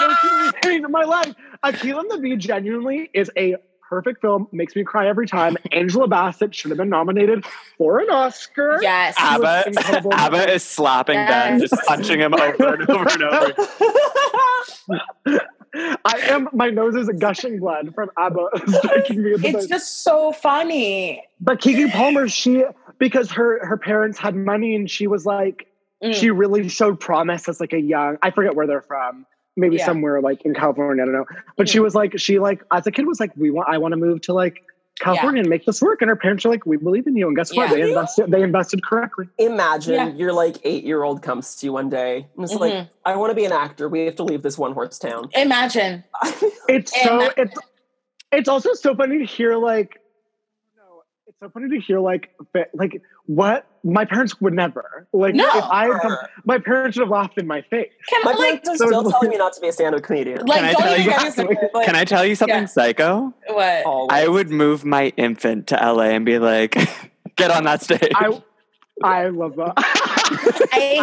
[0.00, 1.34] those two movies changed my life.
[1.64, 3.56] Akeelah and the Bee genuinely is a
[3.88, 4.48] perfect film.
[4.52, 5.56] Makes me cry every time.
[5.72, 7.44] Angela Bassett should have been nominated
[7.78, 8.78] for an Oscar.
[8.82, 9.14] Yes.
[9.18, 9.64] Abba.
[10.12, 13.54] Abba is slapping Ben, just punching him over and over and over.
[16.04, 16.48] I am.
[16.52, 19.34] My nose is gushing blood from Abba striking me.
[19.34, 21.22] in the It's just so funny.
[21.40, 22.64] But Keke Palmer, she
[22.98, 25.66] because her her parents had money and she was like
[26.02, 26.12] Mm.
[26.12, 29.24] she really showed promise as like a young I forget where they're from.
[29.56, 29.86] Maybe Yeah.
[29.86, 31.26] somewhere like in California, I don't know.
[31.56, 31.82] But she Mhm.
[31.84, 34.20] was like she like as a kid was like we want I want to move
[34.22, 34.62] to like
[35.00, 37.36] California and make this work and her parents are like we believe in you and
[37.36, 39.28] guess what they invested they invested correctly.
[39.38, 40.08] Imagine Yeah.
[40.08, 42.88] your like eight year old comes to you one day and it's like, Mhm.
[43.04, 43.88] I want to be an actor.
[43.88, 45.28] We have to leave this one horse town.
[45.36, 46.04] Imagine.
[46.68, 47.58] It's so And- it's
[48.32, 50.03] it's also so funny to hear like no, it's
[51.44, 52.30] so funny to hear like
[52.74, 55.44] like what my parents would never like No.
[55.54, 56.16] if I had come, uh.
[56.44, 57.90] my parents would have laughed in my face.
[58.08, 59.94] Can My I like parents are so- still telling me not to be a stand
[59.94, 60.46] up comedian.
[60.46, 61.56] like Can I tell you get something?
[61.74, 62.64] Like, Can I tell you something Yeah.
[62.66, 63.34] psycho?
[63.48, 63.84] what?
[63.84, 64.08] Always.
[64.10, 66.76] I would move my infant to LA and be like,
[67.36, 68.10] get on that stage.
[68.14, 68.40] I
[69.02, 69.74] I love that.
[70.24, 70.96] I hate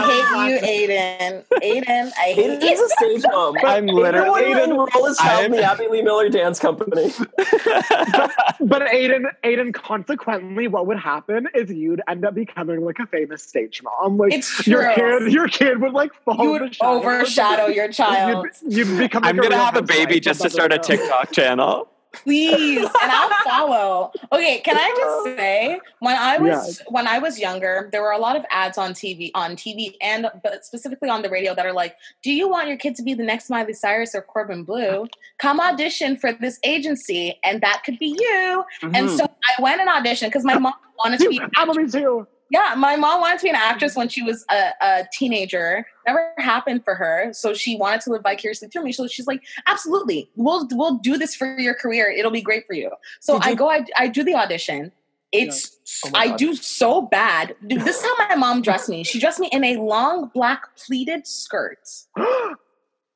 [0.49, 1.43] you, Aiden.
[1.61, 2.51] Aiden, I hate you.
[2.53, 3.55] It is a stage mom.
[3.63, 4.53] I'm literally.
[4.53, 7.11] would enroll his child in I'm- the Abby Lee Miller Dance Company.
[7.37, 13.43] but Aiden, Aiden, consequently, what would happen is you'd end up becoming like a famous
[13.43, 14.17] stage mom.
[14.17, 15.19] Like It's your true.
[15.19, 16.43] kid, your kid would like fall.
[16.43, 18.47] You in the would overshadow your child.
[18.63, 19.23] You'd, you'd become.
[19.23, 21.87] Like I'm gonna real have a baby just to start a TikTok channel.
[22.13, 24.11] Please, and I'll follow.
[24.31, 28.17] Okay, can I just say when I was when I was younger, there were a
[28.17, 31.73] lot of ads on TV, on TV, and but specifically on the radio that are
[31.73, 35.07] like, "Do you want your kid to be the next Miley Cyrus or Corbin Bleu?
[35.39, 39.17] Come audition for this agency, and that could be you." And Mhm.
[39.17, 41.39] so I went and auditioned because my mom wanted to be.
[41.55, 42.27] I'm me too.
[42.51, 45.87] Yeah, my mom wanted to be an actress when she was a, a teenager.
[46.05, 48.91] Never happened for her, so she wanted to live vicariously through me.
[48.91, 52.11] So she's like, "Absolutely, we'll we'll do this for your career.
[52.11, 52.91] It'll be great for you."
[53.21, 54.91] So Did I you- go, I, I do the audition.
[55.31, 57.55] It's Oh I do so bad.
[57.65, 59.05] Dude, this is how my mom dressed me.
[59.05, 61.87] She dressed me in a long black pleated skirt,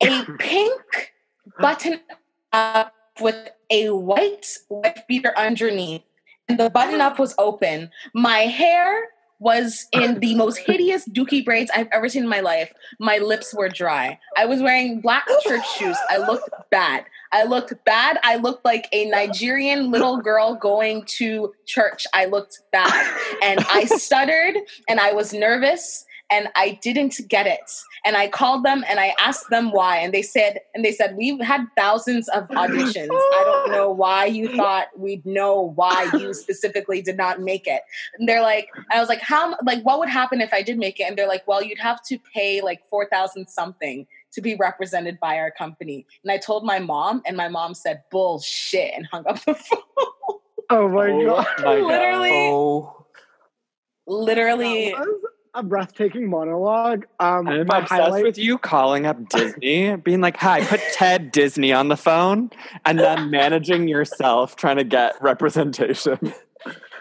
[0.02, 1.12] a pink
[1.60, 2.00] button
[2.54, 6.02] up with a white wife beater underneath.
[6.48, 7.90] And the button up was open.
[8.14, 9.08] My hair
[9.38, 12.72] was in the most hideous dookie braids I've ever seen in my life.
[12.98, 14.18] My lips were dry.
[14.36, 15.96] I was wearing black church shoes.
[16.08, 17.04] I looked bad.
[17.32, 18.18] I looked bad.
[18.22, 22.06] I looked like a Nigerian little girl going to church.
[22.14, 23.18] I looked bad.
[23.42, 24.56] And I stuttered
[24.88, 27.70] and I was nervous and I didn't get it.
[28.04, 29.98] And I called them and I asked them why.
[29.98, 33.08] And they said, and they said, we've had thousands of auditions.
[33.10, 37.82] I don't know why you thought we'd know why you specifically did not make it.
[38.18, 40.98] And they're like, I was like, how, like, what would happen if I did make
[40.98, 41.04] it?
[41.04, 45.38] And they're like, well, you'd have to pay like 4,000 something to be represented by
[45.38, 46.06] our company.
[46.24, 49.80] And I told my mom, and my mom said, bullshit, and hung up the phone.
[50.70, 51.46] Oh my Oh god.
[51.58, 51.86] my God.
[51.86, 53.06] Literally, Oh.
[54.06, 54.94] literally.
[55.56, 57.06] That was a breathtaking monologue.
[57.18, 61.72] Um, I'm obsessed highlight- with you calling up Disney, being like, "Hi, put Ted Disney
[61.72, 62.50] on the phone,"
[62.84, 66.18] and then managing yourself trying to get representation.
[66.22, 66.34] this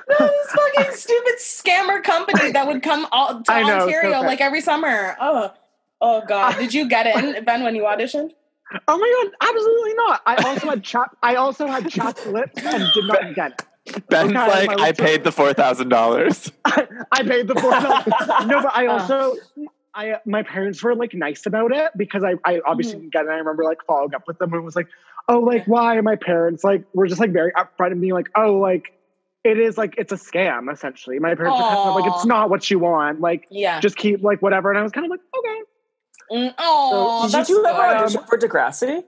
[0.56, 4.26] fucking stupid scammer company that would come all to I know, Ontario bad.
[4.26, 5.18] like every summer.
[5.20, 5.52] Oh,
[6.00, 6.56] oh God!
[6.58, 8.32] Did you get in, Ben, when you auditioned?
[8.88, 10.22] Oh my god, absolutely not.
[10.26, 11.18] I also had chap.
[11.22, 13.62] I also had chapped lips and did not get it.
[14.10, 18.06] Ben's Okay, like, my "I paid the four thousand dollars." I paid the four dollars.
[18.48, 19.36] no, but I also,
[19.94, 23.02] I my parents were like nice about it because I, I obviously Mhm.
[23.02, 23.30] didn't get it.
[23.30, 24.88] I remember like following up with them and was like,
[25.30, 25.96] oh, like why?
[25.96, 28.92] And my parents like were just like very upfront and being like, oh, like
[29.44, 31.20] it is like it's a scam essentially.
[31.20, 33.22] My parents were kind of like, it's not what you want.
[33.22, 33.80] Like Yeah.
[33.80, 34.72] just keep like whatever.
[34.72, 35.62] And I was kind of like, okay.
[36.32, 37.98] Mm, oh, Did that's you ever good.
[37.98, 39.04] audition for Degrassi?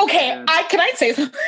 [0.00, 0.44] Okay, Yeah.
[0.48, 1.38] I can I say something?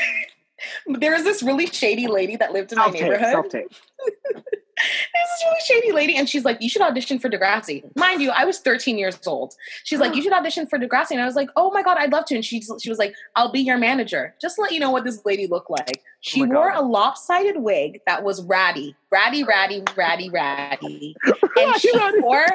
[0.87, 3.31] There was this really shady lady that lived in my neighborhood.
[3.31, 3.69] self tape.
[4.79, 8.31] There's this really shady lady, and she's like, "You should audition for Degrassi." Mind you,
[8.31, 9.55] I was 13 years old.
[9.85, 12.13] She's like, "You should audition for Degrassi," and I was like, "Oh my god, I'd
[12.13, 14.81] love to." And she she was like, "I'll be your manager." Just to let you
[14.81, 16.03] know what this lady looked like.
[16.21, 16.79] She Oh wore God.
[16.79, 21.17] a lopsided wig that was ratty, ratty, ratty, ratty, ratty,
[21.59, 21.91] and she
[22.21, 22.47] wore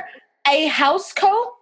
[0.48, 1.54] a house coat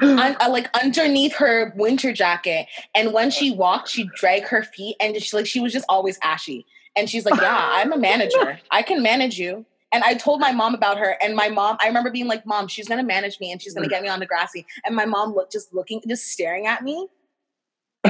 [0.00, 2.66] un- uh, like underneath her winter jacket.
[2.94, 6.18] And when she walked, she'd drag her feet, and she like she was just always
[6.22, 6.66] ashy.
[6.96, 8.58] And she's like, "Yeah, I'm a manager.
[8.70, 11.86] I can manage you." And I told my mom about her, and my mom, I
[11.86, 14.64] remember being like, "Mom, she's gonna manage me, and she's gonna get me on Degrassi."
[14.84, 17.06] And my mom looked just looking, just staring at me,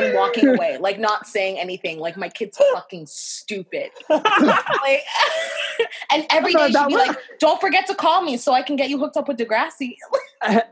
[0.03, 1.99] and walking away, like not saying anything.
[1.99, 3.91] Like my kid's fucking stupid.
[4.11, 5.05] like,
[6.11, 8.89] and every day she'd be like, "Don't forget to call me so I can get
[8.89, 9.97] you hooked up with Degrassi."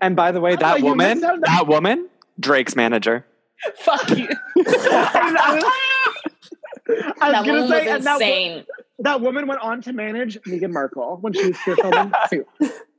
[0.01, 2.09] and by the way, that woman, out- that woman,
[2.39, 3.27] Drake's manager.
[3.77, 4.29] Fuck you.
[6.87, 8.65] I was that gonna woman say, was that, insane.
[8.99, 12.45] that woman went on to manage Meghan Markle when she was here filming too.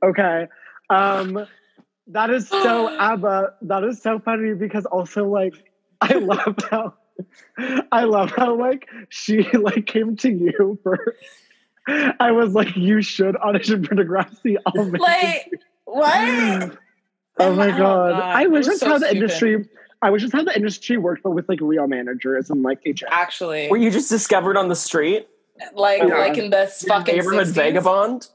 [0.02, 0.48] Okay.
[0.90, 1.46] Um
[2.08, 3.54] that is so ABBA.
[3.62, 5.54] That is so funny because also like
[6.00, 6.94] I love how
[7.92, 11.14] I love how like she like came to you for
[11.88, 14.56] I was like, you should audition for Degrassi.
[14.66, 15.50] Oh I'll make Like
[15.84, 16.78] what?
[17.38, 17.78] oh my Oh, god.
[17.78, 18.20] God.
[18.22, 19.16] I wish was that's so how the stupid.
[19.22, 19.68] industry
[20.02, 23.06] I wish that's how the industry worked, but with like real managers and like HR.
[23.10, 25.28] Actually, Were you just discovered on the street?
[25.74, 26.18] like Yeah.
[26.18, 27.52] like in this fucking Neighborhood 60s?
[27.52, 28.28] vagabond?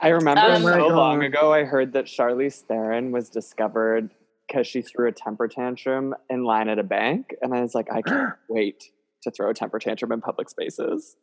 [0.00, 4.10] I remember Oh my so long ago, I heard that Charlize Theron was discovered
[4.46, 7.88] because she threw a temper tantrum in line at a bank, and I was like,
[7.92, 8.84] I can't wait
[9.22, 11.16] to throw a temper tantrum in public spaces.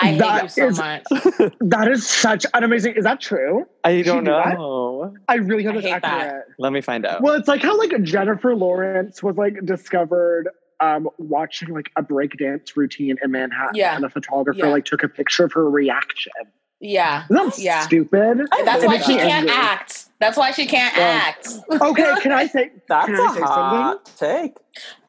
[0.00, 1.02] I hate That you so is- much.
[1.60, 2.94] That is such an amazing.
[2.94, 3.66] Is that true?
[3.82, 4.54] I don't do that?
[4.56, 5.12] know.
[5.28, 6.04] I really hope I it's hate that.
[6.04, 6.44] accurate.
[6.60, 7.20] Let me find out.
[7.20, 10.48] Well, it's like how like Jennifer Lawrence was like discovered
[10.80, 13.96] um watching like a breakdance routine in Manhattan, Yeah.
[13.96, 14.68] and a photographer Yeah.
[14.68, 16.32] like took a picture of her reaction.
[16.80, 17.80] Yeah, Isn't that Yeah.
[17.80, 18.46] stupid?
[18.64, 19.52] that's And why she can't ending.
[19.52, 20.04] act.
[20.20, 21.22] That's why she can't Yeah.
[21.26, 21.48] act.
[21.70, 22.72] Okay, can I say?
[22.88, 24.56] That's Can a I say hot take.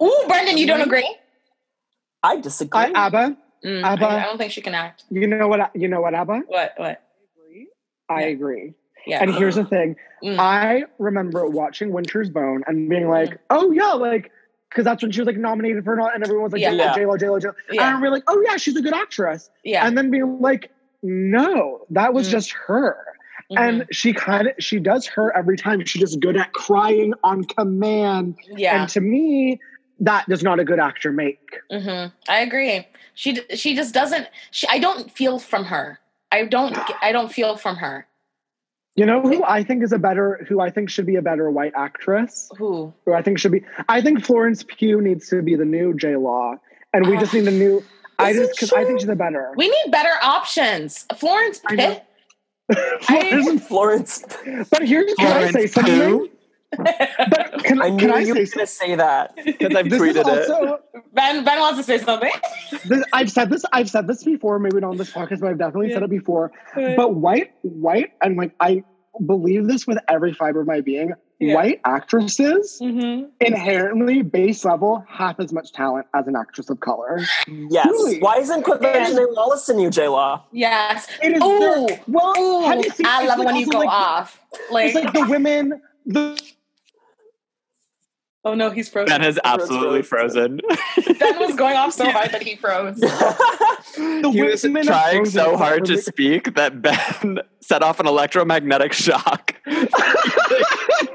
[0.03, 1.16] Ooh, Brendan, you don't agree?
[2.22, 2.80] I disagree.
[2.80, 4.05] I, Abba, Mm, Abba.
[4.05, 5.03] I, I don't think she can act.
[5.10, 5.72] you know what?
[5.76, 6.43] You know what, Abba?
[6.47, 6.74] What?
[6.78, 7.01] What?
[8.07, 8.28] I Yeah.
[8.28, 8.74] agree.
[9.05, 9.22] Yeah.
[9.24, 10.38] And here's the thing: Mm.
[10.39, 14.32] I remember watching Winter's Bone and being like, "Oh yeah, like."
[14.70, 16.72] Because that's when she was like nominated for an and everyone was like, Yeah.
[16.72, 17.91] "Yeah, J Law, J Law, J Law." Yeah.
[17.93, 19.86] And we're like, "Oh yeah, she's a good actress." yeah.
[19.88, 20.70] and then being like,
[21.01, 22.32] no, that was Mm.
[22.32, 22.97] just her.
[23.52, 23.58] Mhm.
[23.58, 25.84] And she kind of she does her every time.
[25.86, 28.38] She's just good at crying on command.
[28.56, 28.82] yeah.
[28.82, 29.60] And to me,
[30.00, 31.39] that does not a good actor make.
[31.72, 32.88] hmm I agree.
[33.16, 34.28] She she just doesn't.
[34.52, 36.00] She I don't feel from her.
[36.32, 36.78] I don't.
[37.02, 38.06] I don't feel from her.
[38.95, 41.50] You know who I think is a better who I think should be a better
[41.50, 42.52] white actress?
[42.58, 42.93] Who?
[43.06, 46.18] Who I think should be I think Florence Pugh needs to be the new J
[46.18, 46.56] Law.
[46.93, 47.84] And we just need a new
[48.20, 49.54] I just because I think she's a better.
[49.56, 51.06] We need better options.
[51.18, 51.62] Florence.
[51.68, 52.04] Pitt.
[53.01, 54.24] Florence- Florence.
[54.70, 56.30] but here's can I say Florence something?
[56.78, 59.36] But can, I can knew I you were say going to say that.
[59.43, 61.03] Because I've this is tweeted it.
[61.15, 62.32] Ben Ben wants to say something.
[62.86, 63.65] this, I've said this.
[63.74, 64.59] I've said this before.
[64.59, 66.51] Maybe not on this podcast, but I've definitely said it before.
[66.76, 68.84] But white, white, and like I
[69.26, 71.13] believe this with every fiber of my being.
[71.41, 71.55] Yeah.
[71.55, 77.21] White actresses hmm inherently base level half as much talent as an actress of color.
[77.47, 77.85] Yes.
[77.85, 78.19] Really?
[78.19, 80.43] Why isn't Quvenzhané Wallis in you, J Law?
[80.51, 81.07] Yes.
[81.23, 82.33] It is Ooh, very- well.
[82.37, 84.37] Ooh, have you seen- I love like when you go like- off.
[84.69, 85.81] Like, It's like the women.
[86.05, 86.41] The
[88.43, 89.07] oh no, he's frozen.
[89.17, 90.59] Ben is absolutely frozen.
[91.19, 92.99] Ben was going off so hard that he froze.
[92.99, 98.07] the he was women of trying so hard to speak that Ben set off an
[98.07, 99.55] electromagnetic shock.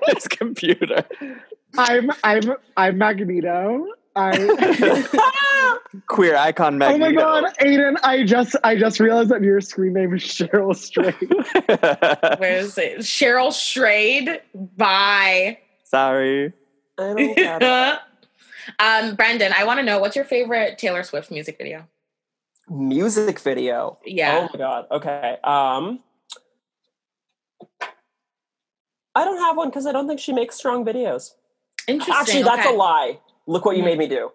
[0.15, 1.05] His computer.
[1.77, 3.87] I'm I'm I'm Magneto.
[4.17, 5.19] I
[6.07, 7.97] Queer icon oh my god, Aiden!
[8.03, 11.15] I just I just realized that your screen name is Cheryl Strayed.
[12.41, 12.99] Where is it?
[12.99, 14.41] Cheryl Strayed.
[14.55, 15.59] Bye.
[15.85, 16.53] Sorry.
[16.99, 17.99] I don't
[18.79, 21.87] um, Brandon, I want to know what's your favorite Taylor Swift music video?
[22.69, 23.99] Music video.
[24.05, 24.39] Yeah.
[24.41, 24.87] Oh my god.
[24.91, 25.39] Okay.
[25.45, 26.01] Um
[29.15, 31.33] I don't have one because I don't think she makes strong videos.
[31.87, 32.15] Interesting.
[32.15, 32.75] Actually, that's okay.
[32.75, 33.21] a lie.
[33.47, 33.87] Look what you Hmm.
[33.89, 34.31] made me do.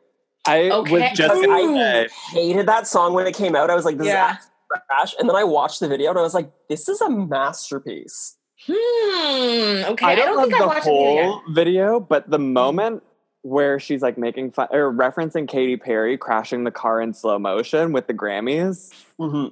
[0.47, 0.91] I Okay.
[0.91, 1.51] was just Ooh.
[1.51, 3.69] I hated that song when it came out.
[3.69, 4.37] I was like, this Yeah.
[4.37, 4.47] is
[4.87, 5.15] trash.
[5.19, 8.37] And then I watched the video and I was like, this is a masterpiece.
[8.65, 8.73] Hmm.
[8.73, 10.05] Okay.
[10.05, 11.25] I I don't, don't, love think I watched it yet.
[11.25, 13.03] whole video, but the moment
[13.41, 17.91] where she's like making fun or referencing Katy Perry crashing the car in slow motion
[17.93, 18.93] with the Grammys.
[19.17, 19.47] hmm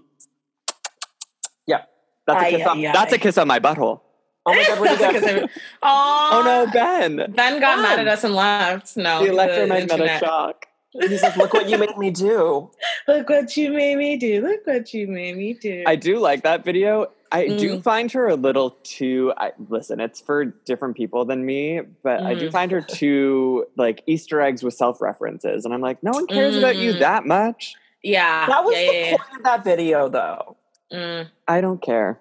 [2.28, 4.02] That's a Ay, kiss on, ay, that's a kiss on my butthole.
[4.48, 5.48] Oh my god, where'd That's you because go?
[5.84, 7.32] I- Oh no, Ben.
[7.36, 8.96] Ben got mad at us and left.
[8.98, 10.66] No, the he's a electromagnetic shock.
[11.00, 12.72] He's like, look what you made me do.
[13.08, 14.42] Look what you made me do.
[14.42, 15.84] Look what you made me do.
[15.86, 17.12] I do like that video.
[17.32, 17.84] I do Mm.
[17.84, 19.32] find her a little too.
[19.38, 22.52] I, listen, it's for different people than me, but I do Mm.
[22.52, 26.58] find her too like Easter eggs with self references, and I'm like, no one cares
[26.58, 27.00] about you Mm.
[27.00, 27.76] that much.
[28.02, 28.48] yeah.
[28.48, 30.56] That was yeah, the yeah, point of that video, though.
[30.90, 31.26] yeah.
[31.48, 32.20] I don't care.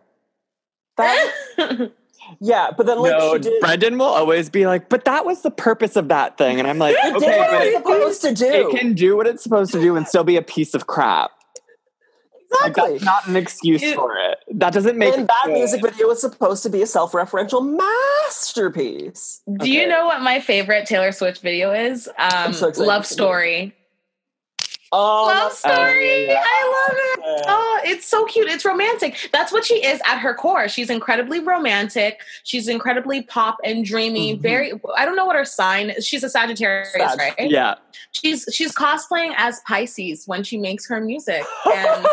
[0.99, 1.93] That, Mm.
[2.41, 3.61] Yeah, but then like no, she did.
[3.61, 6.79] Brendan will always be like, but that was the purpose of that thing, and I'm
[6.79, 8.71] like, It did okay, what but it it, was supposed to do.
[8.71, 11.31] it can do what it's supposed to do and still be a piece of crap.
[12.61, 12.93] Like, exactly.
[12.95, 14.39] that's not an excuse It- for it.
[14.53, 17.77] That doesn't make and that music video was supposed to be a self-referential
[18.29, 19.43] masterpiece.
[19.59, 22.09] Do you know what my favorite Taylor Swift video is?
[22.19, 23.03] Um, so Love to hear.
[23.05, 23.75] Story.
[24.93, 26.31] Oh, Love Story.
[26.31, 27.45] I love it.
[27.49, 28.49] Oh, it's so cute.
[28.49, 29.29] It's romantic.
[29.33, 30.69] That's what she is at her core.
[30.69, 32.21] She's incredibly romantic.
[32.45, 34.37] She's incredibly pop and dreamy.
[34.37, 34.41] Mhm.
[34.41, 34.73] Very.
[34.97, 36.07] I don't know what her sign is.
[36.07, 37.19] She's a Sagittarius, Sag.
[37.19, 37.35] right?
[37.39, 37.75] Yeah,
[38.13, 42.07] She's she's cosplaying as Pisces when she makes her music, and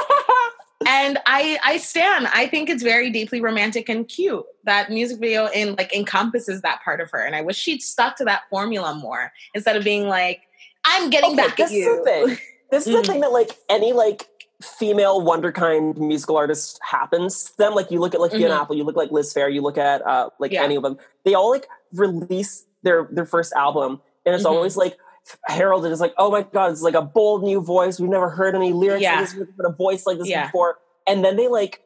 [0.88, 2.28] and I I stand.
[2.34, 4.44] I think it's very deeply romantic and cute.
[4.64, 8.16] That music video in like encompasses that part of her, and I wish she'd stuck
[8.18, 10.42] to that formula more instead of being like,
[10.84, 12.36] "I'm getting Okay, back at you."
[12.74, 13.02] This is Mm.
[13.02, 14.28] the thing that like any like
[14.62, 17.76] female wonderkind musical artist happens to them.
[17.76, 18.62] Like you look at like Fiona Mhm.
[18.62, 20.64] Apple, you look like Liz Phair, you look at uh like Yeah.
[20.64, 20.98] any of them.
[21.24, 24.52] They all like release their their first album, and it's Mhm.
[24.52, 24.98] always like
[25.46, 28.00] heralded as like, oh my god, it's like a bold new voice.
[28.00, 29.12] We've never heard any lyrics Yeah.
[29.18, 30.48] like this, we've never heard a voice like this Yeah.
[30.48, 30.80] before.
[31.06, 31.82] And then they like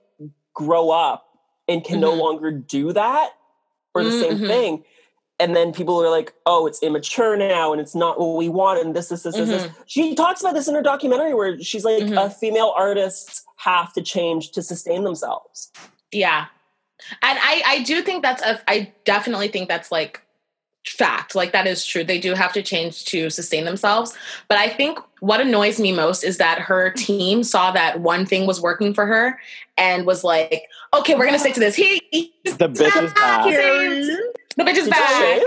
[0.53, 1.25] grow up
[1.67, 2.19] and can no Mhm.
[2.19, 3.31] longer do that
[3.93, 4.47] or the same Mhm.
[4.47, 4.83] thing.
[5.39, 8.83] And then people are like, oh, it's immature now and it's not what we want
[8.83, 9.63] and this, this, this, this, this.
[9.63, 9.81] Mm-hmm.
[9.85, 12.17] She talks about this in her documentary where she's like, Mhm.
[12.17, 15.71] uh, female artists have to change to sustain themselves.
[16.11, 16.45] Yeah.
[17.21, 20.21] And I I do think that's a I definitely think that's like
[20.87, 21.35] fact.
[21.35, 22.03] Like that is true.
[22.03, 24.15] They do have to change to sustain themselves.
[24.47, 28.47] But I think what annoys me most is that her team saw that one thing
[28.47, 29.39] was working for her
[29.77, 30.63] and was like,
[30.95, 33.43] "Okay, we're going to stick to this." He, he's the bitch is back.
[33.43, 34.19] Saved.
[34.57, 34.91] The bitch is Did you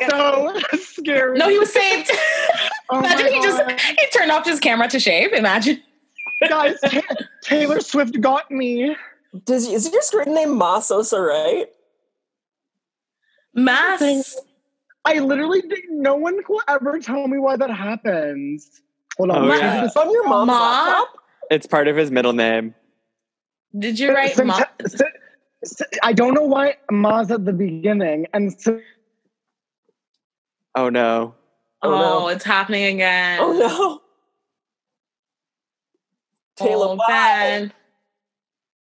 [0.09, 0.11] back.
[0.11, 1.37] so scary.
[1.39, 2.11] No, he was saved.
[2.93, 5.33] Oh Imagine he just he turned off his camera to shave.
[5.33, 5.81] Imagine.
[6.49, 6.77] guys.
[6.81, 7.01] Ta-
[7.45, 8.97] Taylor Swift got me.
[9.45, 11.67] Does, is your screen name Masosa, right?
[13.55, 14.37] Mass.
[15.05, 16.03] I literally didn't.
[16.03, 18.81] No one will ever tell me why that happens.
[19.19, 19.51] Hold on.
[19.51, 19.83] Oh, yeah.
[19.83, 20.59] just- It's on your mom's Ma?
[20.61, 21.09] laptop?
[21.51, 22.75] It's part of his middle name.
[23.79, 25.01] Did you write Some- Ma- s-
[25.65, 28.81] s- I don't know why Ma's at the beginning, and so,
[30.75, 31.35] Oh no.
[31.83, 32.29] Oh, Oh, no.
[32.29, 33.39] it's happening again.
[33.41, 34.01] Oh no.
[36.57, 36.99] Taylor, Oh.
[37.09, 37.73] Ben.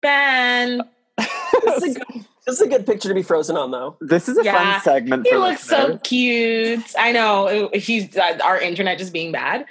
[0.01, 0.81] Ben.
[1.65, 3.95] This is, a good, this is a good picture to be frozen on, though.
[4.01, 4.73] This is a Yeah.
[4.73, 5.25] fun segment.
[5.25, 6.83] He for looks so cute.
[6.97, 9.65] I know he's uh, our internet just being bad.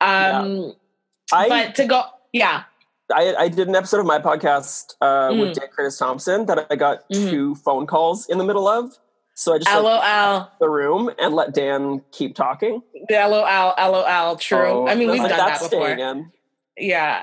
[0.00, 0.74] Um,
[1.32, 2.02] I, but to go,
[2.32, 2.64] yeah,
[3.14, 5.40] I I did an episode of my podcast uh, Mm.
[5.40, 7.30] with Dan Curtis Thompson that I got Mhm.
[7.30, 8.98] two phone calls in the middle of.
[9.38, 12.82] So I just like, lol, the room and let Dan keep talking.
[13.10, 14.36] lol, lol.
[14.36, 14.58] True.
[14.66, 15.90] Oh, I mean, we've like, done that's that before.
[15.90, 16.32] in.
[16.78, 17.22] Yeah,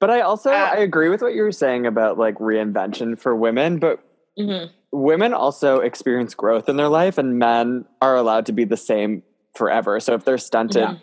[0.00, 3.34] But I also Uh, I agree with what you were saying about like reinvention for
[3.34, 4.00] women, but
[4.38, 8.76] hmm women also experience growth in their life and men are allowed to be the
[8.76, 9.24] same
[9.56, 9.98] forever.
[9.98, 10.94] So if they're stunted, Yeah.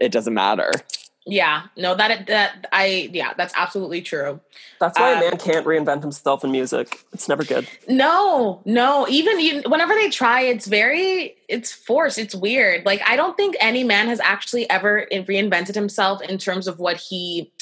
[0.00, 0.72] it doesn't matter.
[1.28, 1.64] Yeah.
[1.76, 4.40] No, that that I yeah, that's absolutely true.
[4.80, 7.04] That's why Um, a man can't reinvent himself in music.
[7.12, 7.68] It's never good.
[7.86, 9.06] No, no.
[9.08, 12.16] Even you, whenever they try, it's very, it's forced.
[12.18, 12.86] It's weird.
[12.86, 16.96] Like I don't think any man has actually ever reinvented himself in terms of what
[16.96, 17.52] he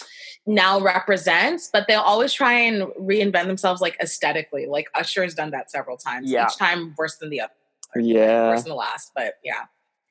[0.47, 1.69] now represents.
[1.73, 4.67] But they'll always try and reinvent themselves, like aesthetically.
[4.67, 6.31] Like Usher has done that several times.
[6.31, 6.47] Yeah.
[6.47, 7.53] Each time worse than the other,
[7.97, 8.51] Yeah.
[8.51, 9.11] worse than the last.
[9.15, 9.65] But yeah.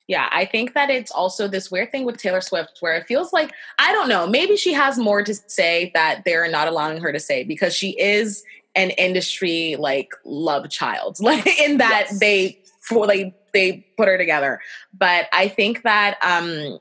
[0.08, 3.34] Yeah, I think that it's also this weird thing with Taylor Swift where it feels
[3.34, 7.12] like, I don't know, maybe she has more to say that they're not allowing her
[7.12, 8.44] to say because she is
[8.76, 12.20] an industry like love child, like in that Yes.
[12.20, 14.60] they for they they put her together.
[14.94, 16.80] But I think that um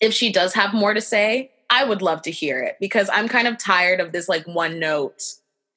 [0.00, 3.28] if she does have more to say, I would love to hear it because I'm
[3.28, 5.22] kind of tired of this like one note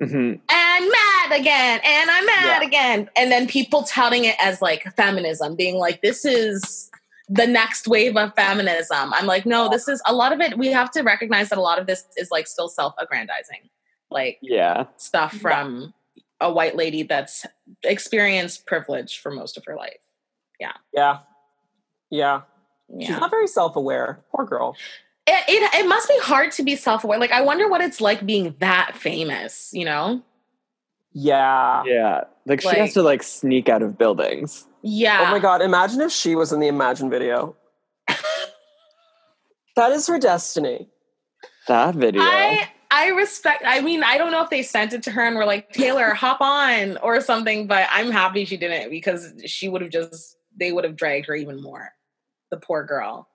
[0.01, 0.39] Mhm.
[0.49, 2.67] and mad again and i'm mad Yeah.
[2.67, 6.89] again and then people touting it as like feminism being like this is
[7.29, 10.67] the next wave of feminism i'm like no this is a lot of it we
[10.71, 13.69] have to recognize that a lot of this is like still self-aggrandizing
[14.09, 14.85] like Yeah.
[14.97, 15.39] stuff Yeah.
[15.39, 15.93] from
[16.41, 17.45] a white lady that's
[17.83, 19.99] experienced privilege for most of her life
[20.59, 20.73] Yeah.
[20.93, 21.19] Yeah.
[22.09, 22.41] yeah
[22.99, 24.19] She's not very self aware.
[24.35, 24.75] Poor girl.
[25.31, 28.25] It, it, it must be hard to be self-aware like i wonder what it's like
[28.25, 30.21] being that famous you know
[31.13, 31.83] Yeah.
[31.85, 32.21] Yeah.
[32.45, 34.65] Like, she has to like sneak out of buildings.
[34.81, 37.55] yeah Oh my god, imagine if she was in the Imagine video.
[39.75, 40.87] that is her destiny.
[41.67, 42.21] That video.
[42.23, 43.63] I I respect.
[43.65, 46.13] I mean, I don't know if they sent it to her and were like, Taylor,
[46.13, 47.67] hop on or something.
[47.67, 51.35] But I'm happy she didn't because she would have just they would have dragged her
[51.35, 51.91] even more.
[52.49, 53.27] The poor girl.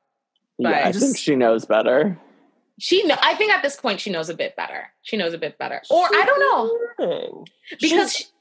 [0.59, 2.18] Yeah, but- I think she knows better.
[2.78, 3.16] She know.
[3.22, 4.88] I think at this point she knows a bit better.
[5.02, 6.40] She knows a bit better, or I don't
[6.98, 7.44] know know.
[7.80, 8.32] because She's-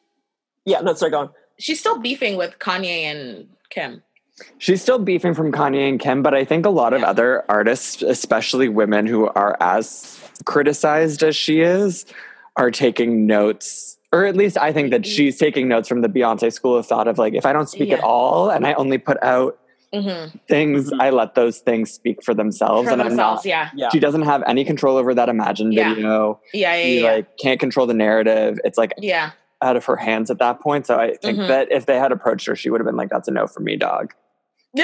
[0.65, 1.29] Yeah, no, sorry, go on.
[1.57, 4.03] she's still beefing with Kanye and Kim.
[4.57, 7.09] She's still beefing from Kanye and Kim, but I think a lot of Yeah.
[7.09, 12.05] other artists, especially women who are as criticized as she is,
[12.57, 13.97] are taking notes.
[14.11, 15.11] Or at least I think that mm-hmm.
[15.15, 17.91] she's taking notes from the Beyonce school of thought of like, if I don't speak
[17.91, 19.57] at all and I only put out
[20.01, 20.37] Mm-hmm.
[20.47, 21.01] things, Mhm.
[21.01, 22.87] I let those things speak for themselves.
[22.87, 23.89] For and themselves, I'm yeah, Yeah.
[23.91, 25.89] she doesn't have any control over that Imagine Yeah.
[25.93, 26.39] video.
[26.53, 27.11] yeah, yeah, She yeah.
[27.13, 28.59] like can't control the narrative.
[28.63, 29.31] It's like yeah.
[29.61, 30.85] out of her hands at that point.
[30.87, 31.47] So I think Mhm.
[31.47, 33.61] that if they had approached her, she would have been like, that's a no for
[33.61, 34.13] me, dog.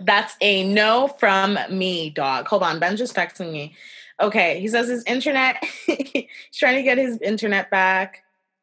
[0.00, 2.48] That's a no from me, dog.
[2.48, 3.74] Hold on, Ben's just texting me.
[4.20, 5.62] Okay, he says his internet.
[5.86, 8.22] he's trying to get his internet back.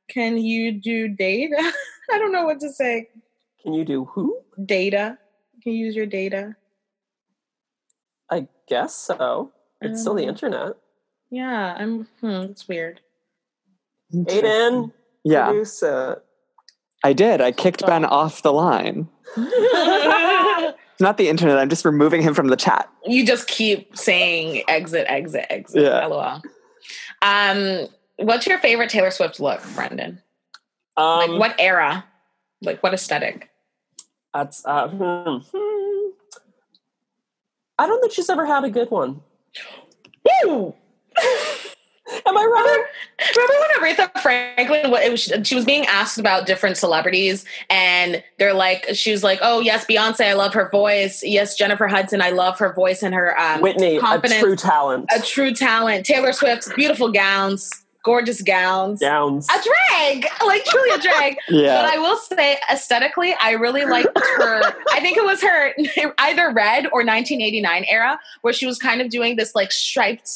[0.09, 1.71] Can you do data?
[2.11, 3.09] I don't know what to say.
[3.63, 4.37] Can you do who?
[4.65, 5.17] Data.
[5.63, 6.55] Can you use your data?
[8.29, 9.51] I guess so.
[9.81, 10.73] It's still the Um, internet.
[11.29, 12.07] Yeah, I'm.
[12.21, 13.01] Hmm, it's weird.
[14.13, 14.91] Aiden,
[15.23, 16.23] Yeah, produce it.
[17.03, 17.41] I did.
[17.41, 19.07] I kicked Ben off the line.
[19.37, 21.57] It's not the internet.
[21.57, 22.89] I'm just removing him from the chat.
[23.05, 25.83] you just keep saying exit, exit, exit.
[25.83, 26.05] Yeah.
[26.05, 26.41] LOL.
[27.21, 27.87] Um,
[28.17, 30.21] what's your favorite Taylor Swift look, Brendan?
[30.97, 32.05] Um, Like what era?
[32.61, 33.49] Like what aesthetic?
[34.33, 36.09] That's uh, hmm, hmm.
[37.77, 39.21] I don't think she's ever had a good one.
[40.45, 40.75] Woo!
[42.25, 42.85] Am I right?
[43.35, 44.91] Remember when Aretha Franklin?
[44.91, 49.23] What it was, she was being asked about different celebrities, and they're like, she was
[49.23, 51.23] like, "Oh yes, Beyonce, I love her voice.
[51.23, 55.05] Yes, Jennifer Hudson, I love her voice and her um, Whitney, a true talent.
[55.15, 56.05] a true talent.
[56.05, 59.47] Taylor Swift, beautiful gowns, gorgeous gowns, Gowns.
[59.49, 64.61] a drag, like truly a drag." But I will say, aesthetically, I really liked her.
[64.91, 65.73] I think it was her
[66.19, 70.29] either Red or 1989 era, where she was kind of doing this like striped,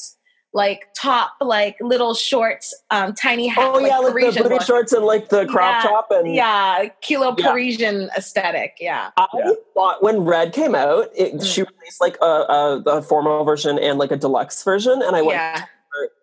[0.53, 3.72] like top, like little shorts, um, tiny hat.
[3.74, 4.61] Oh yeah, like the booty look.
[4.61, 7.51] shorts and like the crop Yeah, top and Yeah, kilo Yeah.
[7.51, 8.78] Parisian aesthetic.
[8.80, 9.09] Yeah.
[9.18, 9.51] I Yeah.
[9.74, 11.45] thought when Red came out, it, Mm.
[11.45, 15.22] she released like a, a, a formal version and like a deluxe version, and I
[15.22, 15.66] went Yeah.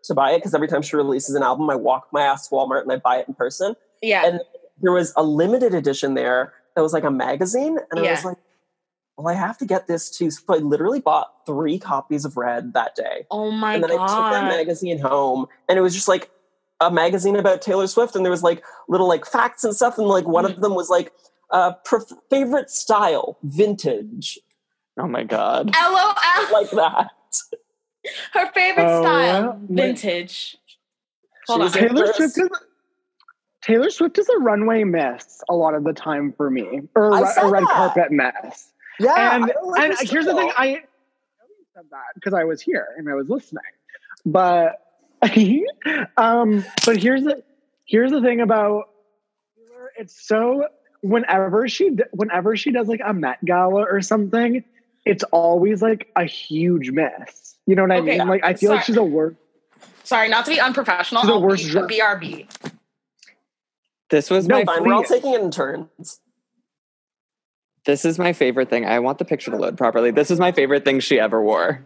[0.05, 2.55] To buy it because every time she releases an album, I walk my ass to
[2.55, 3.75] Walmart and I buy it in person.
[4.03, 4.27] Yeah.
[4.27, 4.41] And
[4.81, 8.39] there was a limited edition there that was like a magazine, and I was like,
[9.17, 12.73] "Well, I have to get this too." So I literally bought three copies of Red
[12.73, 13.75] that day, oh my god!
[13.75, 16.31] and then I took that magazine home, and it was just like
[16.81, 20.09] a magazine about Taylor Swift, and there was like little like facts and stuff, and
[20.09, 20.55] like one Mm.
[20.55, 21.13] of them was like
[21.51, 24.39] uh, pref- favorite style, vintage,
[24.99, 25.71] Oh my God.
[25.75, 26.53] LOL.
[26.53, 27.11] like that.
[28.33, 30.57] Her favorite Oh, style, my- vintage.
[31.47, 31.73] Hold on.
[31.73, 32.51] Taylor Swift is
[33.63, 37.21] Taylor Swift is a runway miss a lot of the time for me, or I
[37.23, 37.71] a, said a red that.
[37.71, 38.73] carpet mess.
[39.01, 40.51] Yeah, and I don't like and her here's the thing.
[40.57, 40.75] I I
[41.75, 43.63] said that because I was here and I was listening,
[44.27, 44.81] but
[46.17, 47.43] um, but here's the
[47.85, 48.89] here's the thing about
[49.57, 50.67] Taylor, it's so
[51.03, 54.65] whenever she whenever she does like a Met Gala or something,
[55.05, 57.57] it's always like a huge mess.
[57.67, 58.29] You know what I Okay, mean?
[58.29, 59.35] Like I feel like she's a work.
[60.05, 61.23] Sorry, not to be unprofessional.
[61.23, 62.73] She's the worst be a BRB.
[64.11, 66.21] This was No, my Fine, we're all taking it in turns.
[67.87, 68.85] this is my favorite thing.
[68.85, 70.11] I want the picture to load properly.
[70.11, 71.85] This is my favorite thing she ever wore.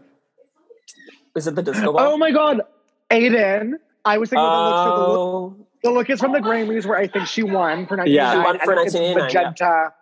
[1.37, 2.01] Is it the disco ball?
[2.15, 2.63] Oh my god,
[3.11, 3.75] Aiden!
[4.05, 5.19] I was thinking about the lipstick.
[5.19, 8.09] Oh, The look is from the Grammys where I think she won for 1989.
[8.15, 8.33] Yeah.
[8.33, 9.93] She won for 1989, Magenta,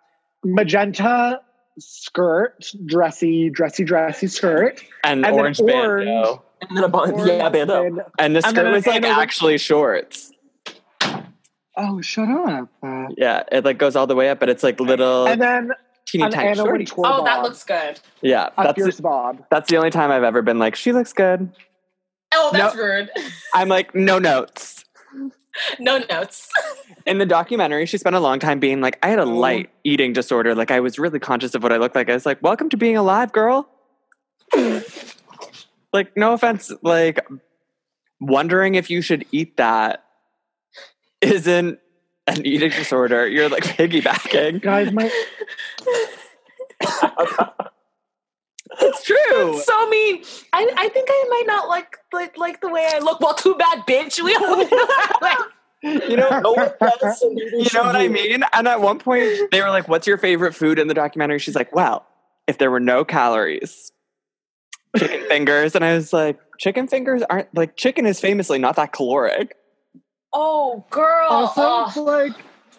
[0.43, 1.41] magenta
[1.79, 4.81] skirt, dressy, dressy, dressy skirt.
[5.03, 6.05] And, And then orange, orange.
[6.07, 6.41] bandeau.
[6.61, 7.27] And then a bun.
[7.27, 7.83] Yeah, bando.
[7.85, 10.31] and- And the skirt then was like angle- actually shorts.
[11.77, 12.69] Oh, shut up.
[12.81, 15.71] Uh, Yeah, it like goes all the way up, but it's like little and then
[16.07, 16.71] teeny an tiny Anna shorty.
[16.85, 17.99] Wintour Oh, that looks good.
[18.21, 19.43] Yeah, a that's fierce bob.
[19.51, 21.51] that's the only time I've ever been like, she looks good.
[22.33, 23.09] Oh, that's rude.
[23.53, 24.74] I'm like, no notes.
[25.79, 26.49] No notes.
[27.05, 29.25] In the documentary, she spent a long time being like, I had a Oh.
[29.25, 30.53] light eating disorder.
[30.55, 32.09] Like I was really conscious of what I looked like.
[32.09, 33.69] I was like, welcome to being alive, girl.
[35.93, 37.25] like, no offense, like
[38.19, 40.03] wondering if you should eat that
[41.21, 41.79] isn't
[42.27, 43.27] an eating disorder.
[43.27, 44.61] You're like piggybacking.
[44.61, 45.09] Guys, my
[48.81, 49.59] It's true.
[49.61, 50.23] so mean.
[50.53, 53.19] I, I think I might not like like like the way I look.
[53.19, 54.21] Well, too bad, bitch.
[54.23, 55.43] We all do.
[55.83, 58.41] You know, No one does, you know what I mean?
[58.53, 61.37] And at one point, they were like, What's your favorite food in the documentary?
[61.37, 62.07] She's like, Well,
[62.47, 63.91] if there were no calories,
[64.97, 65.75] chicken fingers.
[65.75, 69.55] And I was like, Chicken fingers aren't like chicken is famously not that caloric.
[70.33, 71.27] Oh, girl.
[71.29, 71.61] also
[71.99, 72.03] Oh.
[72.03, 72.33] like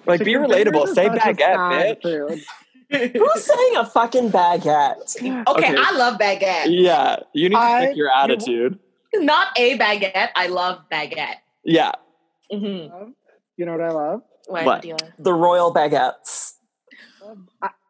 [0.04, 0.86] Like, be relatable.
[0.86, 2.42] fingers Say is baguette, sad bitch.
[2.90, 3.10] Food.
[3.16, 5.16] Who's saying a fucking baguette?
[5.16, 5.74] Okay, Okay.
[5.78, 6.66] I love baguette.
[6.68, 8.78] Yeah, you need to I- pick your attitude.
[9.14, 10.30] Not a baguette.
[10.36, 11.36] I love baguette.
[11.64, 11.92] Yeah.
[12.52, 13.10] Mm-hmm.
[13.56, 14.22] You know what I love?
[14.46, 14.64] What?
[14.66, 14.82] What?
[14.82, 15.10] do you love?
[15.18, 16.52] The royal baguettes.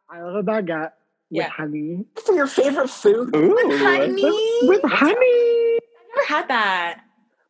[0.09, 0.93] I love a baguette
[1.31, 1.49] with Yeah.
[1.49, 2.05] honey.
[2.25, 3.35] For your favorite food?
[3.35, 3.57] Ooh.
[3.79, 4.23] Honey.
[4.69, 5.75] With honey.
[5.77, 7.01] I've never had that.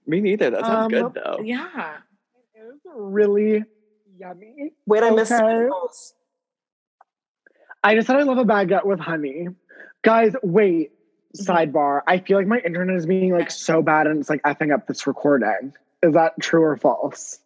[0.07, 0.51] Me neither.
[0.51, 1.39] That sounds Um, good though.
[1.45, 1.99] Yeah.
[2.55, 3.65] It's really
[4.19, 4.73] yummy.
[4.87, 5.39] Wait, I missed Okay.
[5.41, 6.15] something else.
[7.87, 9.47] I just said I love a baguette with honey.
[10.03, 10.91] Guys, wait.
[11.39, 12.01] Sidebar.
[12.09, 14.89] I feel like my internet is being like so bad and it's like effing up
[14.89, 15.73] this recording.
[16.03, 17.39] Is that true or false?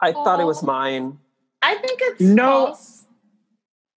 [0.00, 0.66] I thought it was Oh.
[0.66, 1.18] mine.
[1.62, 2.66] I think it's No.
[2.66, 3.06] false.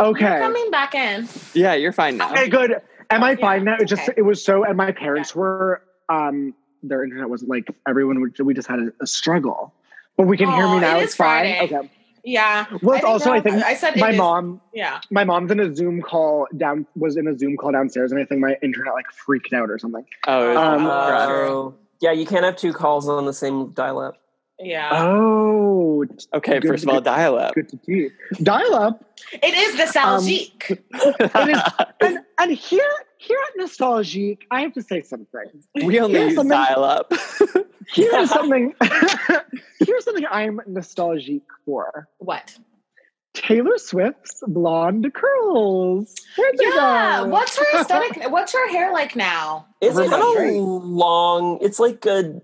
[0.01, 0.39] You're Okay.
[0.39, 1.28] coming back in.
[1.53, 2.32] Yeah, you're fine now.
[2.32, 2.82] Okay, good.
[3.11, 3.76] Am I Yeah, fine now?
[3.80, 4.13] It just okay.
[4.17, 8.55] it was so and my parents were um their internet wasn't like everyone would, we
[8.55, 9.72] just had a, a struggle.
[10.17, 10.97] But we can hear me now.
[10.97, 11.53] it it's is fine.
[11.59, 11.76] Friday.
[11.76, 11.89] Okay.
[12.24, 12.65] Yeah.
[12.82, 14.99] Well, I it's think also I think I said it my is- mom Yeah.
[15.11, 18.26] my mom's in a Zoom call down was in a Zoom call downstairs and I
[18.26, 20.05] think my internet like freaked out or something.
[20.28, 21.74] Oh, Um, Oh.
[22.01, 24.15] yeah, you can't have two calls on the same dial-up.
[24.61, 24.89] Yeah.
[24.91, 26.59] Oh, okay.
[26.59, 27.53] good- First of all, dial up.
[27.55, 28.09] good to see.
[28.43, 29.03] Dial up.
[29.32, 30.82] it is nostalgique.
[30.91, 31.61] It is,
[32.01, 35.64] and and here here at Nostalgique, I have to say something.
[35.84, 37.12] we only Here's use something- dial up.
[37.94, 38.74] Here's something.
[39.80, 42.08] here's something I'm nostalgic for.
[42.20, 42.56] what?
[43.34, 46.14] Taylor Swift's blonde curls.
[46.38, 47.22] Where'd they Yeah.
[47.24, 47.30] go?
[47.30, 48.24] What's her aesthetic?
[48.32, 49.66] What's her hair like now?
[49.82, 51.58] It's Her kind of long.
[51.62, 52.42] It's like a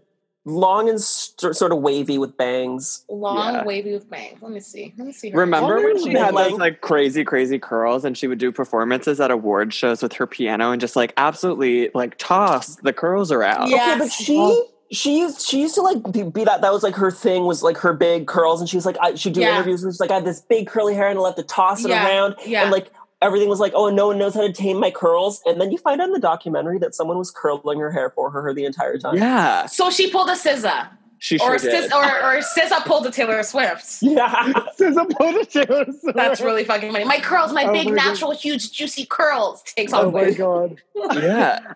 [0.48, 3.04] long and st- sort of wavy with bangs.
[3.10, 3.64] Long, Yeah.
[3.66, 4.38] wavy with bangs.
[4.42, 4.94] Let me see.
[4.98, 5.32] Let me see.
[5.32, 5.40] her.
[5.40, 9.20] Remember when she had like- those like crazy, crazy curls and she would do performances
[9.20, 13.70] at award shows with her piano and just like absolutely like toss the curls around.
[13.72, 13.90] Yeah.
[13.92, 16.94] Okay, but she she used she used to like be, be that that was like
[16.94, 19.56] her thing was like her big curls and she was like I, she'd do Yeah.
[19.56, 21.84] interviews and she's like I had this big curly hair and I love to toss
[21.84, 22.06] it Yeah.
[22.06, 22.62] around Yeah.
[22.62, 22.92] and like
[23.22, 25.78] everything was like oh no one knows how to tame my curls and then you
[25.78, 28.98] find out in the documentary that someone was curling her hair for her the entire
[28.98, 29.18] time.
[29.18, 30.90] Yeah, so she pulled a SZA,
[31.20, 31.94] she or sure Sis, did.
[31.94, 33.98] or or SZA pulled a Taylor Swift.
[34.02, 34.52] Yeah.
[34.80, 36.16] SZA pulled a Taylor Swift.
[36.16, 37.06] That's really fucking funny.
[37.06, 38.06] My curls, my Oh big, my God.
[38.06, 40.06] natural, huge, juicy curls takes off.
[40.06, 40.82] Oh my god.
[41.16, 41.74] yeah,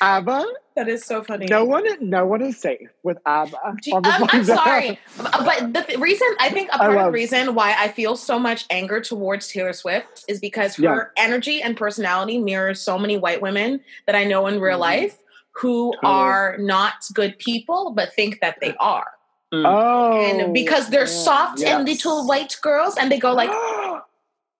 [0.00, 0.44] ABBA.
[0.76, 1.46] That is so funny.
[1.46, 3.56] No one, no one is safe with ABBA.
[3.84, 7.04] You- on this um, I'm sorry, but the th- reason I think a part of
[7.06, 10.82] the reason why I feel so much anger towards Taylor Swift is because her
[11.16, 11.24] Yeah.
[11.24, 14.80] energy and personality mirrors so many white women that I know in real Mhm.
[14.80, 15.18] life
[15.52, 16.12] who Totally.
[16.12, 19.06] are not good people but think that they are,
[19.52, 21.24] Oh, and because they're yeah.
[21.24, 23.50] soft and little white girls, and they go like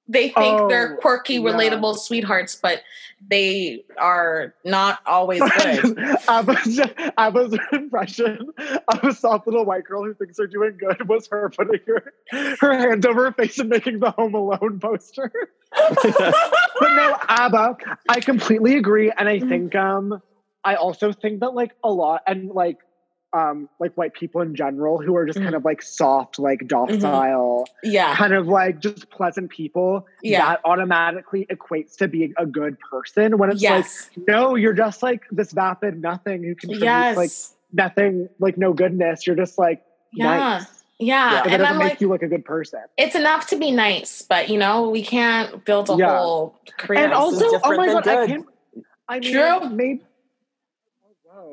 [0.08, 1.40] they think they're Oh, quirky, yeah.
[1.40, 2.82] relatable sweethearts, but
[3.28, 5.98] they are not always good.
[6.28, 6.80] ABBA's,
[7.18, 8.48] ABBA's impression
[8.88, 12.12] of a soft little white girl who thinks they're doing good was her putting her,
[12.60, 15.32] her hands over her face and making the Home Alone poster.
[15.72, 17.76] but no, ABBA,
[18.08, 20.22] I completely agree, and I think um,
[20.64, 22.78] I also think that like a lot and like
[23.32, 27.68] um like white people in general who are just kind of like soft, like docile,
[27.82, 30.06] yeah, kind of like just pleasant people.
[30.22, 30.46] Yeah.
[30.46, 35.02] that automatically equates to being a good person when it's yes, like no, you're just
[35.02, 37.30] like this vapid nothing who contributes yes, like
[37.72, 39.26] nothing, like no goodness.
[39.26, 40.24] You're just like Yeah.
[40.26, 40.84] nice.
[40.98, 42.00] yeah, that and doesn't I'm make like.
[42.00, 42.80] you look a good person.
[42.96, 46.16] it's enough to be nice, but you know, we can't build a Yeah.
[46.16, 47.00] whole career.
[47.00, 48.46] and Nice on is also, oh my god, I can't.
[49.08, 49.68] I mean, True.
[49.70, 50.02] maybe.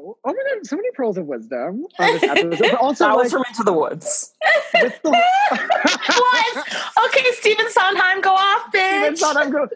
[0.05, 2.59] Oh, my god, so many pearls of wisdom on this episode.
[2.59, 4.33] But also, that like, was from Into the Woods.
[4.73, 6.67] the what?
[7.05, 9.19] Okay, Stephen Sondheim, go off, Even bitch.
[9.19, 9.69] thought I'm going,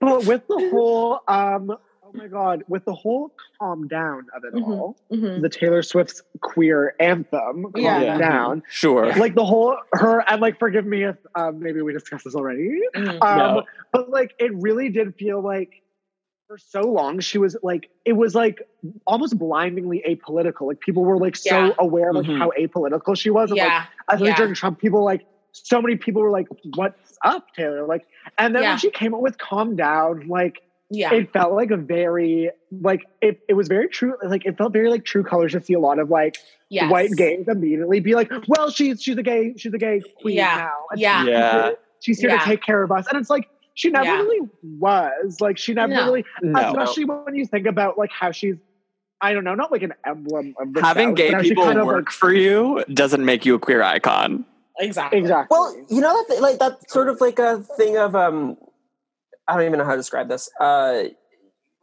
[0.00, 4.54] but with the whole, um, oh my god, with the whole calm down of it
[4.54, 4.68] Mhm.
[4.68, 5.42] all, Mhm.
[5.42, 8.16] the Taylor Swift's queer anthem, calm Yeah.
[8.18, 9.12] down, Sure.
[9.14, 12.80] like the whole her, and like forgive me if um, maybe we discussed this already,
[12.94, 13.22] Mhm.
[13.22, 13.62] um, No.
[13.92, 15.80] but like it really did feel like
[16.54, 18.62] for so long she was like it was like
[19.06, 20.68] almost blindingly apolitical.
[20.68, 21.72] Like people were like so Yeah.
[21.78, 22.38] aware of like Mhm.
[22.38, 23.50] how apolitical she was.
[23.50, 23.84] And, like, Yeah.
[24.08, 24.36] I think Yeah.
[24.36, 26.46] during Trump, people like so many people were like,
[26.76, 28.06] "What's up, Taylor?" Like,
[28.38, 28.68] and then Yeah.
[28.70, 31.12] when she came up with "Calm Down," like Yeah.
[31.14, 32.50] it felt like a very
[32.82, 33.40] like it.
[33.48, 34.14] It was very true.
[34.22, 36.36] Like it felt very like True Colors to see a lot of like
[36.68, 36.90] Yes.
[36.90, 40.54] white gays immediately be like, "Well, she's she's a gay she's a gay queen Yeah.
[40.56, 40.72] now.
[40.92, 41.20] and Yeah.
[41.20, 41.62] she's Yeah.
[41.62, 42.38] here- she's here Yeah.
[42.38, 44.22] to take care of us." And it's like she never Yeah.
[44.22, 45.40] really was.
[45.40, 46.04] Like she never No.
[46.06, 46.60] really, No.
[46.60, 48.56] especially when you think about like how she's.
[49.20, 51.48] I don't know, not like an emblem of the Having South, gay but how she
[51.50, 54.44] people kind of, work like, for you doesn't make you a queer icon.
[54.78, 55.18] Exactly.
[55.18, 55.56] exactly.
[55.56, 58.58] Well, you know that like that's sort of like a thing of um,
[59.48, 60.50] I don't even know how to describe this.
[60.60, 61.04] Uh,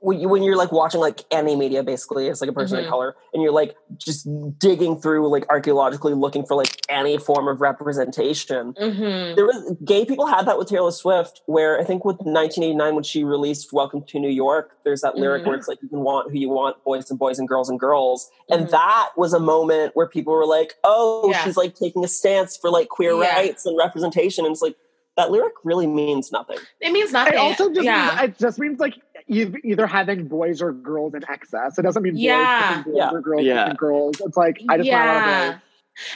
[0.02, 2.84] when, you, when you're like watching like any media, basically, it's like a person Mhm.
[2.86, 4.28] of color, and you're like just
[4.58, 8.74] digging through like archaeologically looking for like any form of representation.
[8.74, 9.36] Mm-hmm.
[9.36, 13.04] There was gay people had that with Taylor Swift, where I think with 1989 when
[13.04, 15.48] she released "Welcome to New York," there's that lyric Mhm.
[15.48, 17.80] where it's like you can want who you want, boys and boys and girls and
[17.80, 18.72] girls, and Mhm.
[18.72, 21.44] that was a moment where people were like, "Oh, Yeah.
[21.44, 23.36] she's like taking a stance for like queer Yeah.
[23.36, 24.76] rights and representation," and it's like
[25.18, 26.58] that lyric really means nothing.
[26.80, 27.34] It means nothing.
[27.34, 28.16] It also just yeah.
[28.18, 28.96] means, it just means like
[29.28, 31.78] you either having boys or girls in excess.
[31.78, 32.78] It doesn't mean Yeah.
[32.78, 33.12] boys picking boys Yeah.
[33.14, 33.74] or girls Yeah.
[33.74, 34.22] girls.
[34.22, 35.52] It's like I just want a lot of yeah.
[35.52, 35.60] boys.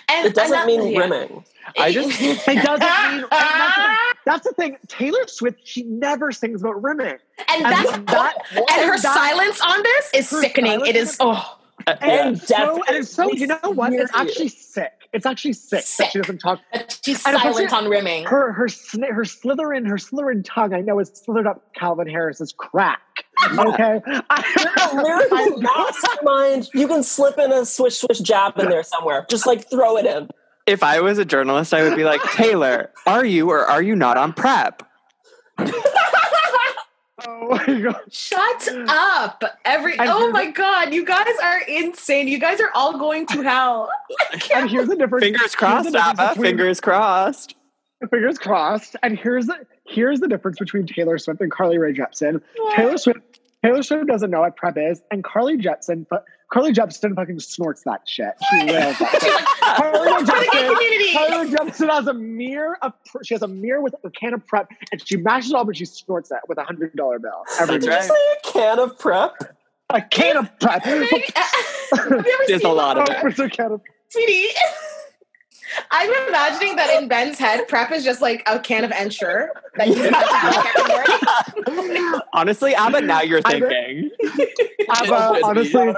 [0.10, 1.00] And It doesn't mean yeah.
[1.00, 1.46] rimming.
[1.78, 2.80] I just- It doesn't
[3.12, 4.78] mean that's, the thing, that's the thing.
[4.88, 7.08] Taylor Swift, she never sings about rimming.
[7.08, 10.82] and And that's that and her that- silence on this is sickening.
[10.86, 13.92] It silence is oh uh, and, And it's so, and it's so you know what?
[13.94, 14.94] It's actually sick.
[15.16, 16.10] It's actually sick, that Sick.
[16.12, 16.60] she doesn't talk.
[17.04, 18.26] she's And silent especially on rimming.
[18.26, 20.74] Her her sni- her Slytherin her Slytherin tongue.
[20.74, 23.00] I know is slithered up Calvin Harris's crack.
[23.58, 24.02] Okay,
[24.94, 26.70] Lyrical mastermind.
[26.74, 29.26] You can slip in a swish swish jab in there somewhere.
[29.30, 30.30] Just like throw it in.
[30.68, 33.96] If I was a journalist, I would be like, Taylor, are you or are you
[33.96, 34.82] not on PrEP?
[37.28, 38.02] oh my god.
[38.12, 39.44] Shut up.
[39.64, 42.28] Every And oh here's- my god, you guys are insane.
[42.28, 43.90] You guys are all going to hell.
[44.54, 45.24] And here's the difference.
[45.26, 46.30] Fingers crossed, difference Abba.
[46.34, 47.56] between- Fingers crossed.
[48.12, 48.96] Fingers crossed.
[49.02, 52.42] And here's the here's the difference between Taylor Swift and Carly Rae Jepsen.
[52.76, 53.20] Taylor Swift
[53.64, 57.82] Taylor Swift doesn't know what PrEP is, and Carly Jepsen, but Carly Jepsen fucking snorts
[57.84, 58.34] that shit.
[58.50, 59.46] She wails that shit.
[59.62, 61.14] Carly Rae For the gay Jepsen.
[61.14, 64.46] Carly Jepsen has a mirror of pr- she has a mirror with a can of
[64.48, 67.44] PrEP, and she mashes it all, but she snorts it with a hundred dollar bill
[67.60, 67.92] every That's day.
[67.92, 68.14] Did you say
[68.50, 69.34] a can of PrEP?
[69.92, 70.84] A can of PrEP.
[70.84, 73.40] Have you ever There's seen a lot of it.
[73.40, 74.48] a can of Sweetie.
[75.92, 79.88] I'm imagining that in Ben's head, PrEP is just like a can of Ensure that
[79.90, 80.14] you can
[82.34, 84.10] Honestly, Abba, now you're thinking.
[84.90, 85.42] Abba, should be.
[85.44, 85.94] honestly,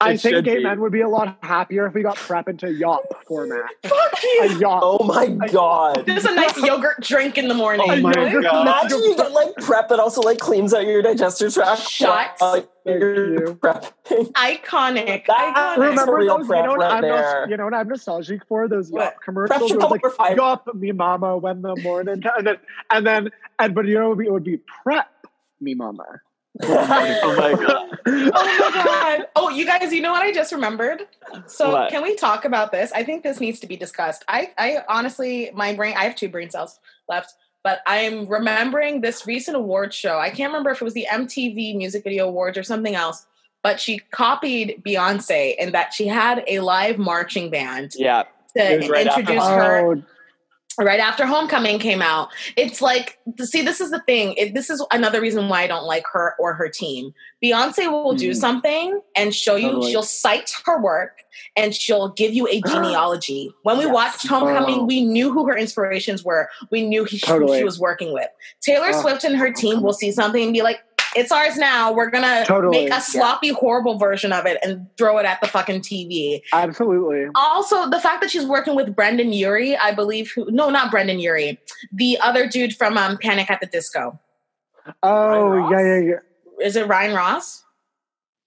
[0.00, 0.62] I It think gay be.
[0.62, 3.64] men would be a lot happier if we got PrEP into yop format.
[3.82, 4.58] Fuck A you.
[4.60, 4.80] yop.
[4.84, 6.06] Oh my god.
[6.06, 7.84] Just a nice yogurt drink in the morning.
[7.90, 8.62] Oh my God.
[8.62, 11.80] Imagine you get like PrEP that also like cleans out your digestive tract.
[11.82, 14.30] Shut while, you're prepping.
[14.34, 15.26] Iconic.
[15.26, 15.88] That- Iconic.
[15.88, 16.46] Remember those?
[16.48, 18.68] You know, what right I'm nos- you know what I'm nostalgic for?
[18.68, 19.02] Those What?
[19.02, 19.72] Yop commercials.
[19.72, 20.36] PrEP like over five.
[20.36, 22.56] Yop me mama when the morning, and then
[22.90, 25.08] and then and but you know it would be, it would be prep
[25.60, 26.04] me mama.
[26.64, 27.98] oh my god.
[28.06, 29.26] Oh my god.
[29.36, 31.02] Oh, you guys, you know what I just remembered?
[31.46, 31.90] So What?
[31.90, 32.90] can we talk about this?
[32.92, 34.24] I think this needs to be discussed.
[34.28, 39.26] I I honestly my brain I have two brain cells left, but I'm remembering this
[39.26, 40.18] recent award show.
[40.18, 43.26] I can't remember if it was the MTV Music Video Awards or something else,
[43.62, 48.24] but she copied Beyonce in that she had a live marching band Yeah.
[48.56, 50.02] to It was right after introduce her Oh,
[50.78, 54.84] right after homecoming came out it's like see this is the thing it, this is
[54.92, 57.12] another reason why i don't like her or her team
[57.42, 58.36] beyonce will do Mm.
[58.36, 59.90] something and show you Totally.
[59.90, 61.22] she'll cite her work
[61.56, 63.94] and she'll give you a genealogy when we Yes.
[63.94, 64.84] watched homecoming Oh.
[64.84, 68.28] we knew who her inspirations were we knew he, who she was working with
[68.60, 69.00] taylor Oh.
[69.02, 70.80] swift and her team will see something and be like
[71.16, 72.84] it's ours now we're gonna Totally.
[72.84, 77.26] make a sloppy horrible version of it and throw it at the fucking tv absolutely.
[77.34, 80.30] also the fact that she's working with Brendon Urie, I believe.
[80.34, 81.58] Who, no, not Brendon Urie.
[81.92, 84.18] The other dude from um, Panic at the Disco.
[85.02, 86.66] Oh yeah, yeah, yeah.
[86.66, 87.64] Is it Ryan Ross?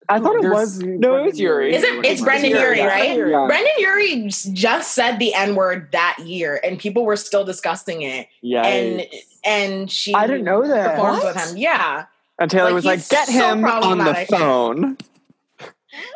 [0.09, 0.79] I thought it There's- was.
[0.79, 1.73] No, it was Yuri.
[1.73, 2.05] Is it?
[2.05, 2.85] It's Brendon Yuri, Urie, yeah.
[2.87, 3.17] right?
[3.17, 3.45] Yeah.
[3.47, 8.27] Brendon Urie just said the N word that year, and people were still discussing it.
[8.41, 8.65] Yeah.
[8.65, 9.05] And
[9.45, 10.95] and she I didn't know that.
[10.95, 11.35] performed What?
[11.35, 11.57] with him.
[11.57, 12.05] Yeah,
[12.41, 14.97] And Taylor Like, was like, get so him on the phone.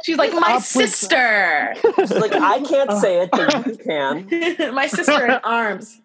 [0.03, 1.73] She's like, my sister.
[1.97, 4.28] She's like, I can't say it, but you can.
[4.73, 6.01] my sister in arms.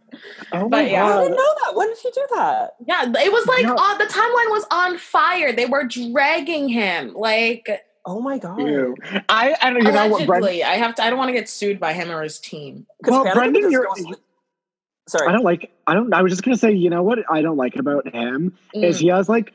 [0.53, 1.19] Oh But my God.
[1.19, 1.77] I didn't know that.
[1.77, 2.75] When did he do that?
[2.87, 3.71] Yeah, it was like Yeah.
[3.73, 5.53] on the timeline was on fire.
[5.53, 7.15] They were dragging him.
[7.15, 7.69] Like
[8.05, 8.59] Oh my god.
[8.61, 8.97] Ew.
[9.29, 10.27] I and you know what, allegedly.
[10.27, 10.63] Brendan.
[10.65, 12.87] I have to I don't want to get sued by him or his team.
[13.05, 14.19] 'Cause Well, apparently Brendan, you're- girl was-
[15.27, 15.73] I don't like.
[15.89, 16.13] I don't.
[16.15, 16.71] I was just gonna say.
[16.73, 19.01] You know what I don't like about him is Mm.
[19.01, 19.53] he has like,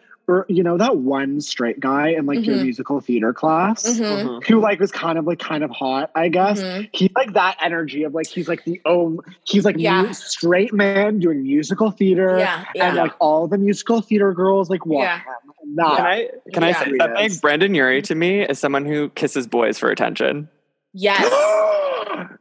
[0.47, 2.63] you know, that one straight guy in like your Mhm.
[2.63, 4.47] musical theater class Mhm, Mhm.
[4.47, 6.11] who like was kind of like kind of hot.
[6.15, 6.89] I guess mhm.
[6.93, 10.03] he's like that energy of like he's like the oh he's like Yeah.
[10.03, 12.37] mu- straight man doing musical theater.
[12.39, 12.87] Yeah, yeah.
[12.87, 15.17] And like all the musical theater girls like want Yeah.
[15.19, 15.51] him.
[15.63, 16.79] And that- Can I can I Yeah.
[16.79, 17.15] say something?
[17.17, 17.39] Yes.
[17.41, 20.47] Brendon Urie to me is someone who kisses boys for attention.
[20.93, 21.21] yes.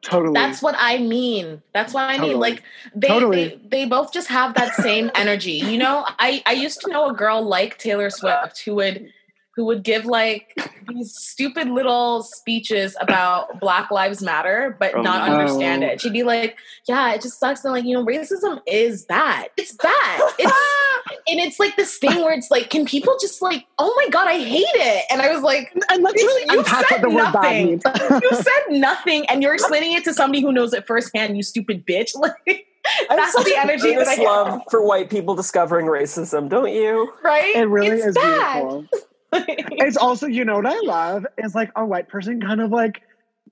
[0.03, 0.35] totally.
[0.35, 1.62] That's what I mean.
[1.72, 2.39] That's what I mean.
[2.39, 2.62] Like
[2.95, 3.49] they, Totally.
[3.49, 5.53] they they both just have that same energy.
[5.53, 9.12] You know, I I used to know a girl like Taylor Swift who would
[9.57, 10.57] who would give like
[10.88, 15.34] these stupid little speeches about Black Lives Matter, but Oh, not no.
[15.36, 16.00] understand it.
[16.00, 16.57] She'd be like,
[16.88, 19.48] "Yeah, it just sucks." And like, you know, racism is bad.
[19.57, 20.20] It's bad.
[20.38, 20.52] It's
[21.28, 24.26] and it's like this thing where it's like, can people just like, oh my god,
[24.28, 25.05] I hate it.
[25.11, 27.66] And I was like, and let's really You unpack said what the word nothing.
[27.66, 27.82] means.
[28.22, 31.86] you said nothing and you're explaining it to somebody who knows it firsthand, you stupid
[31.86, 32.11] bitch.
[32.24, 32.66] Like
[33.11, 36.50] I have that's such the energy that earnest I love for white people discovering racism,
[36.50, 37.12] don't you?
[37.22, 37.57] right?
[37.57, 38.61] It really it's is bad.
[38.61, 38.86] beautiful.
[39.72, 43.03] it's also, you know what I love is like a white person kind of like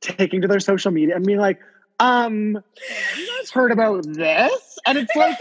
[0.00, 1.60] taking to their social media and being like,
[2.00, 4.78] um, have you guys heard about this?
[4.86, 5.38] And it's like,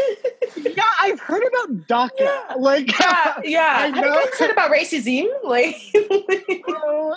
[0.78, 2.12] yeah, I've heard about DACA.
[2.20, 2.54] Yeah.
[2.58, 3.76] Like, yeah, yeah.
[3.80, 4.14] I Have you know.
[4.26, 5.26] guys heard about racism?
[5.44, 5.76] Like
[6.70, 7.16] so,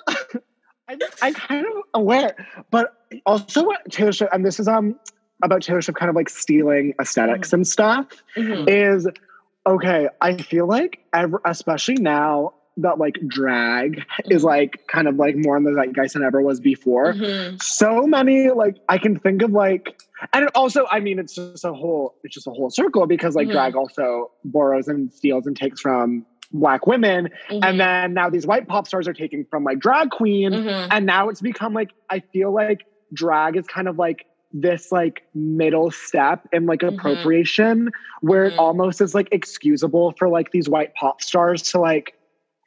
[0.88, 2.34] I, I'm kind of aware,
[2.70, 2.94] but
[3.26, 4.98] also what Taylor Swift, and this is um
[5.42, 8.06] about Taylor Swift kind of like stealing aesthetics and stuff.
[8.36, 8.68] Mhm.
[8.68, 9.06] is
[9.66, 10.08] okay.
[10.22, 15.56] I feel like, ever, especially now that like drag is like kind of like more
[15.56, 17.12] in the zeitgeist than ever was before.
[17.14, 17.62] Mhm.
[17.62, 19.96] So many like I can think of like,
[20.32, 23.48] and also I mean it's just a whole it's just a whole circle because like
[23.48, 23.52] Mhm.
[23.52, 27.64] drag also borrows and steals and takes from black women, Mhm.
[27.64, 30.88] and then now these white pop stars are taking from like drag queen, Mhm.
[30.90, 35.22] and now it's become like I feel like drag is kind of like this like
[35.34, 36.94] middle step in like Mhm.
[36.94, 38.58] appropriation where it Mhm.
[38.60, 42.14] almost is like excusable for like these white pop stars to like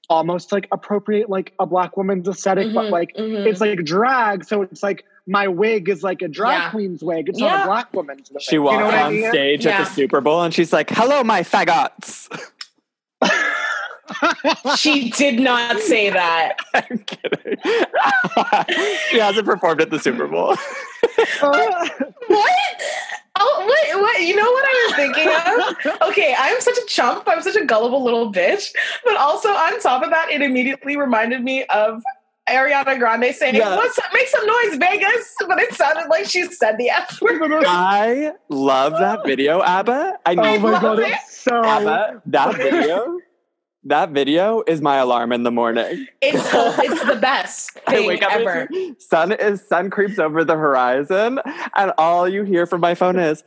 [0.10, 2.92] almost like appropriate like a black woman's aesthetic but Mhm.
[2.92, 3.46] like Mhm.
[3.46, 6.70] it's like drag so it's like my wig is like a drag Yeah.
[6.72, 9.14] queen's wig it's not a black woman's wig She You walked know what I on
[9.20, 9.30] mean?
[9.30, 9.82] stage Yeah.
[9.82, 12.30] at the Super Bowl and she's like, "Hello, my faggots."
[14.78, 16.56] she did not say that.
[16.74, 17.58] I'm kidding.
[19.12, 20.56] she hasn't performed at the Super Bowl.
[21.42, 21.90] Uh,
[22.28, 22.82] What?
[23.40, 24.02] Oh, what?
[24.02, 24.22] What?
[24.22, 25.98] You know what I was thinking of?
[26.10, 27.24] Okay, I'm such a chump.
[27.28, 28.72] I'm such a gullible little bitch.
[29.06, 32.02] But also on top of that, it immediately reminded me of
[32.50, 33.76] Ariana Grande saying, Yeah.
[33.76, 34.06] "What's up?
[34.14, 37.42] Make some noise, Vegas!" But it sounded like she said the F word.
[37.68, 40.18] I love that video, Abba.
[40.26, 41.08] I oh need my love god it.
[41.12, 42.22] it's so Abba.
[42.28, 43.18] That video.
[43.88, 46.08] That video is my alarm in the morning.
[46.22, 48.68] It's it's the best I thing wake up ever.
[49.00, 51.40] sun is sun creeps over the horizon,
[51.74, 53.46] and all you hear from my phone is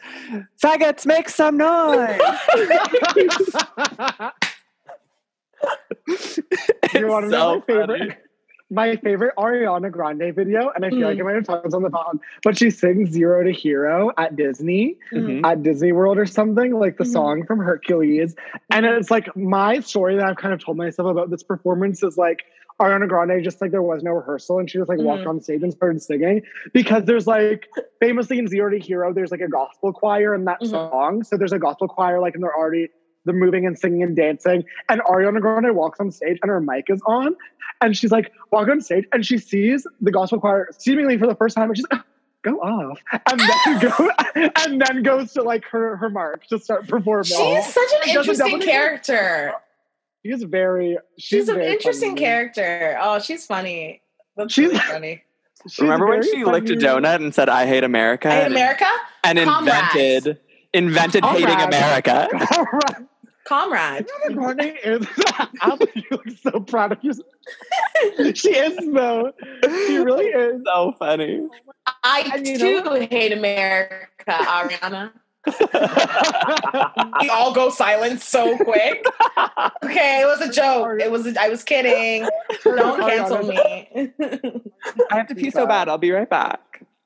[0.58, 2.18] "faggots, make some noise."
[6.94, 7.98] you want to know my so funny.
[7.98, 8.29] favorite?
[8.72, 11.20] My favorite Ariana Grande video, and I feel like Mm.
[11.20, 14.96] I might have tons on the pod, but she sings Zero to Hero at Disney,
[15.12, 15.44] Mhm.
[15.44, 17.12] at Disney World or something, like the Mhm.
[17.12, 18.36] song from Hercules.
[18.70, 22.16] And it's like my story that I've kind of told myself about this performance is
[22.16, 22.42] like
[22.80, 25.30] Ariana Grande, just like there was no rehearsal and she just like walked Mhm.
[25.30, 26.42] on stage and started singing
[26.72, 27.66] because there's like
[27.98, 30.68] famously in Zero to Hero, there's like a gospel choir in that Mhm.
[30.68, 31.22] song.
[31.24, 32.88] So there's a gospel choir, like, and they're already
[33.26, 34.64] they're moving and singing and dancing.
[34.88, 37.36] And Ariana Grande walks on stage and her mic is on.
[37.80, 41.34] And she's like, walk on stage and she sees the gospel choir seemingly for the
[41.34, 41.70] first time.
[41.70, 42.02] And she's like,
[42.42, 42.98] go off.
[43.30, 44.10] And then go
[44.56, 47.24] and then goes to like her her mark to start performing.
[47.24, 49.52] She's such an She a double interesting character.
[50.24, 52.20] She's very she's, She's, an very interesting funny.
[52.20, 52.98] character.
[53.00, 54.02] Oh, she's funny.
[54.36, 55.22] That's She's- really funny.
[55.68, 58.44] She's Remember when very she licked a donut and said, "I hate America," I hate
[58.44, 58.86] and, America.
[59.24, 60.26] and Comrades.
[60.26, 60.38] invented
[60.72, 62.28] invented hating America?
[63.50, 64.06] Alright.
[64.06, 64.06] Comrade.
[64.06, 65.06] Ariana Grande is
[65.62, 67.26] Alba, you look so proud of yourself.
[68.34, 69.32] she is though.
[69.64, 70.62] She really is.
[70.64, 71.48] so funny.
[72.04, 75.12] I And too know- hate America, Ariana.
[77.20, 79.04] we all go silent so quick.
[79.82, 81.00] Okay, it was a joke.
[81.00, 81.34] It was.
[81.34, 82.28] I was kidding.
[82.62, 84.12] Don't cancel me.
[85.10, 85.88] I have to pee so bad.
[85.88, 86.60] I'll be right back.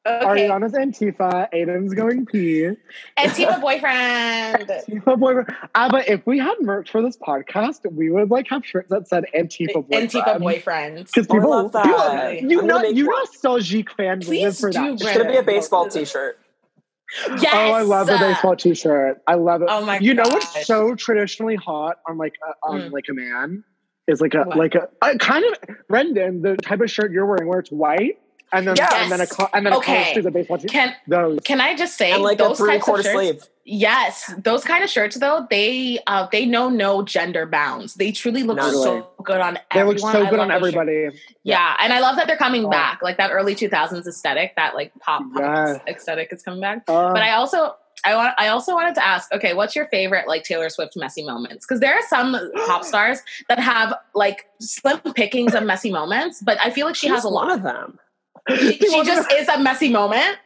[0.06, 0.47] Okay.
[0.48, 1.48] Ariana's Antifa.
[1.55, 2.70] Aiden's going pee.
[3.18, 4.68] Antifa boyfriend.
[4.68, 5.48] Antifa boyfriend.
[5.74, 9.09] Ah, but if we had merch for this podcast, we would like have shirts that
[9.09, 10.10] said Antifa boyfriend.
[10.10, 10.97] Antifa boyfriend.
[11.06, 11.85] Because people, love that.
[11.85, 13.16] people- you I'm know, gonna make you one.
[13.20, 14.81] nostalgic fans Please live for do, that.
[14.98, 15.06] Brandon.
[15.09, 16.39] It's gonna be a baseball T-shirt.
[17.40, 17.52] Yes.
[17.55, 19.22] Oh, I love the baseball T-shirt.
[19.26, 19.68] I love it.
[19.70, 22.93] Oh my you know what's so traditionally hot on like a, on Mm.
[22.93, 23.64] like a man
[24.09, 24.56] is like a What?
[24.59, 28.18] like a, a kind of Brendan the type of shirt you're wearing where it's white
[28.55, 28.93] and then Yes.
[28.94, 30.02] and then a co- and then a Okay.
[30.05, 30.68] collar to the baseball team.
[30.68, 33.14] Can Those can I just say And like those types of three-quarter shirts?
[33.14, 33.43] sleeve.
[33.66, 37.94] Yes, those kind of shirts though, they uh they know no gender bounds.
[37.94, 39.97] They truly look Not so good on they everyone.
[40.02, 40.76] look so I good on those shirts.
[40.76, 41.18] everybody.
[41.44, 42.70] Yeah, and I love that they're coming Oh.
[42.70, 43.01] back.
[43.02, 45.81] Like that early 2000s aesthetic, that like pop punk Yes.
[45.89, 46.82] aesthetic is coming back.
[46.89, 47.74] Uh, But I also
[48.06, 51.24] I want I also wanted to ask, okay, what's your favorite like Taylor Swift messy
[51.24, 51.64] moments?
[51.64, 52.36] Because there are some
[52.66, 57.06] pop stars that have like slim pickings of messy moments, but I feel like she
[57.06, 57.56] She's has a one lot.
[57.56, 57.98] of them.
[58.48, 60.38] She, she just is a messy moment.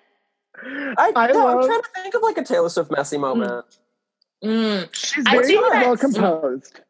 [0.62, 3.64] I, I no, love- I'm trying to think of like a Taylor Swift messy moment.
[4.42, 4.88] Mm.
[4.94, 6.80] she's I very think well composed.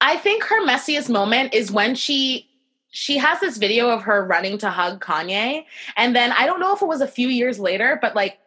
[0.00, 2.48] I think her messiest moment is when she
[2.90, 5.64] she has this video of her running to hug Kanye,
[5.96, 8.38] and then I don't know if it was a few years later, but like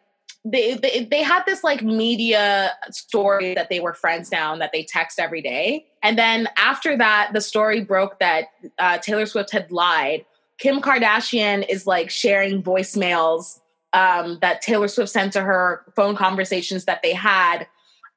[0.44, 4.70] they they, they had this like media story that they were friends now and that
[4.72, 8.44] they text every day, and then after that, the story broke that
[8.78, 10.24] uh, Taylor Swift had lied.
[10.58, 13.60] Kim Kardashian is like sharing voicemails
[13.92, 17.66] um, that Taylor Swift sent to her, phone conversations that they had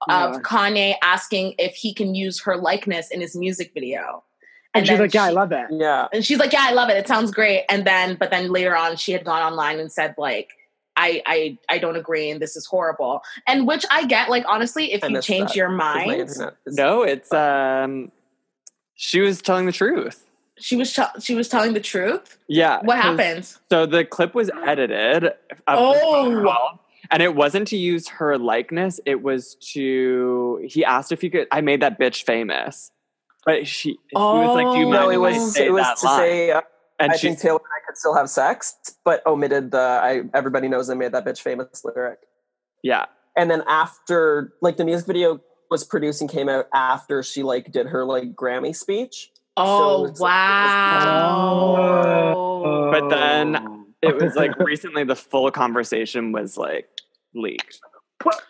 [0.09, 0.39] of Yeah.
[0.41, 4.23] Kanye asking if he can use her likeness in his music video.
[4.73, 5.65] And, she's like, yeah, I love it.
[5.71, 6.07] Yeah.
[6.13, 6.95] And she's like, "Yeah, I love it.
[6.97, 10.13] It sounds great." And then, but then later on, she had gone online and said,
[10.15, 10.51] "Like,
[10.95, 14.29] I, I, I don't agree, and this is horrible." And which I get.
[14.29, 18.11] Like, honestly, if I you change that, your 'cause my mind, internet No, it's um
[18.93, 20.23] she was telling the truth.
[20.59, 22.37] She was ch- she was telling the truth.
[22.47, 22.79] Yeah.
[22.83, 23.45] What happened?
[23.71, 25.31] So the clip was edited.
[25.67, 26.79] Oh.
[27.11, 28.99] And it wasn't to use her likeness.
[29.05, 32.91] It was to he asked if he could I made that bitch famous.
[33.45, 34.89] But she, he was like, "Do you Oh.
[34.89, 36.61] mind No, it was say it was that to line?" say uh,
[36.99, 38.75] and I she think Taylor and I could still have sex,
[39.05, 42.19] but omitted the I everybody knows I made that bitch famous lyric.
[42.83, 43.05] yeah.
[43.37, 45.39] And then after like the music video
[45.71, 49.31] was produced and came out after she like did her like Grammy speech.
[49.61, 50.31] Oh it's like-
[51.59, 52.89] wow!
[52.91, 53.85] But then oh.
[54.01, 56.87] it was like recently the full conversation was like
[57.33, 57.79] leaked.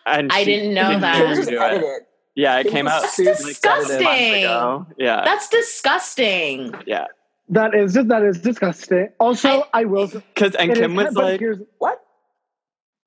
[0.06, 1.36] And I didn't know didn't that.
[1.36, 2.02] Just do it.
[2.34, 4.02] Yeah, it It came out That's disgusting.
[4.02, 4.86] months ago.
[4.98, 5.22] Yeah.
[5.24, 6.74] That's disgusting.
[6.86, 7.06] yeah.
[7.48, 9.08] That is just that is disgusting.
[9.18, 10.08] Also, I- I, will.
[10.36, 12.00] Cause and Kim is- was but like here's- What?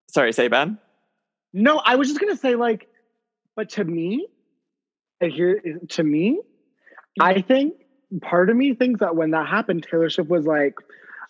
[0.09, 0.77] sorry, say Ben.
[1.53, 2.87] no, I was just gonna say like,
[3.55, 4.27] but to me,
[5.21, 6.41] and here to me,
[7.19, 7.73] I think
[8.21, 10.75] part of me thinks that when that happened, Taylor Swift was like,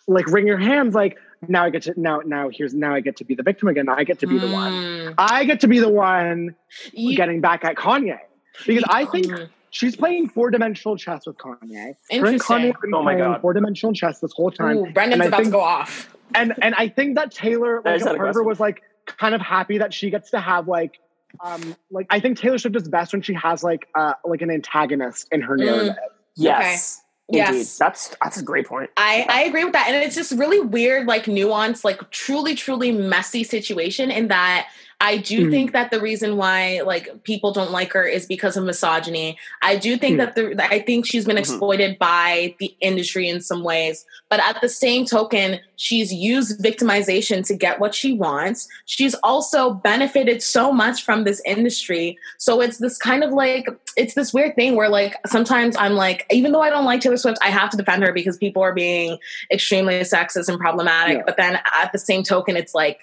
[0.06, 3.16] like wring your hands, like now I get to now now here's now I get
[3.18, 3.88] to be the victim again.
[3.88, 4.72] I get to be the one.
[4.72, 5.14] Mm.
[5.18, 6.54] I get to be the one
[6.92, 8.18] You- getting back at Kanye
[8.66, 9.48] because I think Mm.
[9.70, 11.52] she's playing four dimensional chess with Kanye.
[11.76, 12.72] Her and Interesting.
[12.72, 13.40] Kanye Oh my playing God.
[13.40, 14.76] four dimensional chess this whole time.
[14.78, 16.14] Ooh, Brendan's and I about to go off.
[16.34, 18.46] and and I think that Taylor, like is a part of her, aggressive.
[18.46, 20.98] was like kind of happy that she gets to have like,
[21.44, 24.50] um, like I think Taylor Swift is best when she has like uh like an
[24.50, 25.96] antagonist in her Mm.
[26.36, 27.00] Yes.
[27.28, 27.38] Indeed.
[27.38, 27.78] Yes.
[27.78, 28.90] That's that's a great point.
[28.96, 29.86] I, I agree with that.
[29.88, 34.68] And it's just really weird, like nuanced, like truly, truly messy situation in that
[35.04, 35.50] I do Mhm.
[35.50, 39.36] think that the reason why like people don't like her is because of misogyny.
[39.60, 40.18] I do think Mhm.
[40.18, 41.40] that the I think she's been Mhm.
[41.40, 44.06] exploited by the industry in some ways.
[44.30, 48.66] But at the same token, she's used victimization to get what she wants.
[48.86, 52.16] She's also benefited so much from this industry.
[52.38, 53.66] So it's this kind of like
[53.98, 57.18] it's this weird thing where like sometimes I'm like, even though I don't like Taylor
[57.18, 59.18] Swift, I have to defend her because people are being
[59.52, 61.18] extremely sexist and problematic.
[61.18, 61.22] Yeah.
[61.26, 63.00] But then at the same token, it's like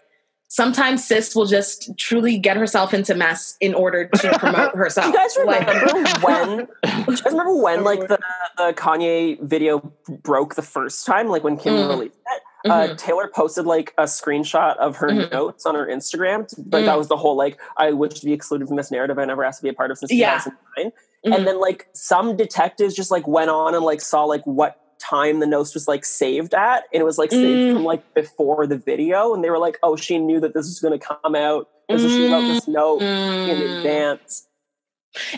[0.56, 5.08] sometimes sis will just truly get herself into mess in order to promote herself.
[5.08, 6.58] You guys Like- remember when?
[6.58, 8.20] Do you guys remember when like the,
[8.58, 9.80] the Kanye video
[10.24, 11.30] broke the first time?
[11.30, 11.88] Like when Kim Mm.
[11.90, 12.92] released it, Mhm.
[12.92, 15.32] uh, Taylor posted like a screenshot of her Mhm.
[15.32, 16.42] notes on her Instagram.
[16.72, 16.86] Like Mm.
[16.86, 19.46] that was the whole like I wish to be excluded from this narrative I never
[19.46, 20.38] asked to be a part of since Yeah.
[20.40, 20.92] 2009.
[21.26, 21.36] Mhm.
[21.38, 25.40] And then like some detectives just like went on and like saw like what time
[25.40, 27.74] the notes was like saved at and it was like saved Mm.
[27.74, 30.80] from like before the video and they were like oh she knew that this was
[30.80, 33.78] going to come out this is she wrote this note in Mm.
[33.78, 34.48] advance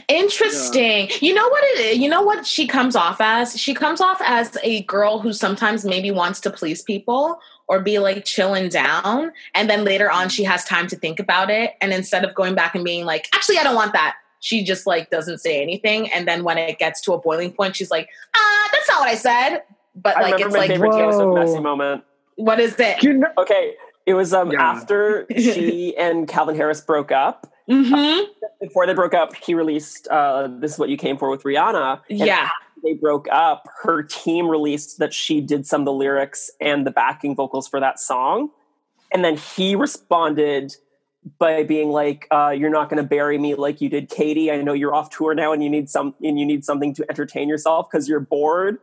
[0.07, 1.10] Interesting.
[1.19, 1.98] You know what it is?
[1.98, 3.57] You know what she comes off as?
[3.60, 7.98] She comes off as a girl who sometimes maybe wants to please people or be
[7.99, 9.31] like chilling down.
[9.56, 11.72] And then later on, she has time to think about it.
[11.81, 14.86] And instead of going back and being like, actually, I don't want that, she just
[14.86, 16.11] like doesn't say anything.
[16.11, 19.10] And then when it gets to a boiling point, she's like, ah, that's not what
[19.10, 19.64] I said.
[19.95, 21.36] But I like, remember it's my like, favorite Taylor Swift Whoa.
[21.36, 22.03] messy moment
[22.36, 23.03] what is it?
[23.03, 23.76] You know, okay
[24.06, 24.61] It was um Yeah.
[24.61, 27.48] after she and Calvin Harris broke up.
[27.70, 28.26] Mm-hmm.
[28.61, 32.02] Before they broke up, he released uh, "This Is What You Came For" with Rihanna.
[32.10, 32.49] And Yeah.
[32.49, 36.86] after they broke up, her team released that she did some of the lyrics and
[36.86, 38.49] the backing vocals for that song,
[39.14, 40.76] and then he responded
[41.40, 44.52] by being like, uh, "You're not going to bury me like you did Katy.
[44.52, 47.06] I know you're off tour now, and you need some and you need something to
[47.10, 48.80] entertain yourself because you're bored."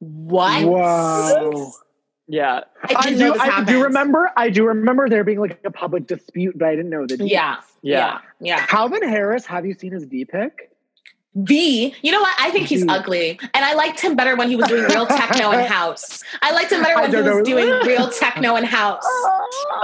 [0.00, 0.64] What?
[0.64, 1.72] Whoa.
[2.26, 2.60] Yeah.
[2.82, 3.66] I I do, I happened.
[3.68, 4.30] do remember.
[4.36, 7.16] I do remember there being like a public dispute, but I didn't know the.
[7.26, 7.60] Yeah.
[7.82, 7.98] Yeah.
[7.98, 8.18] Yeah.
[8.40, 8.66] Yeah.
[8.66, 9.46] Calvin Harris.
[9.46, 10.73] Have you seen his D pic?
[11.36, 12.34] V, you know what?
[12.38, 13.38] I think he's ugly.
[13.54, 16.22] And I liked him better when he was doing real techno and house.
[16.42, 17.42] I liked him better when he was know.
[17.42, 19.04] doing real techno and house.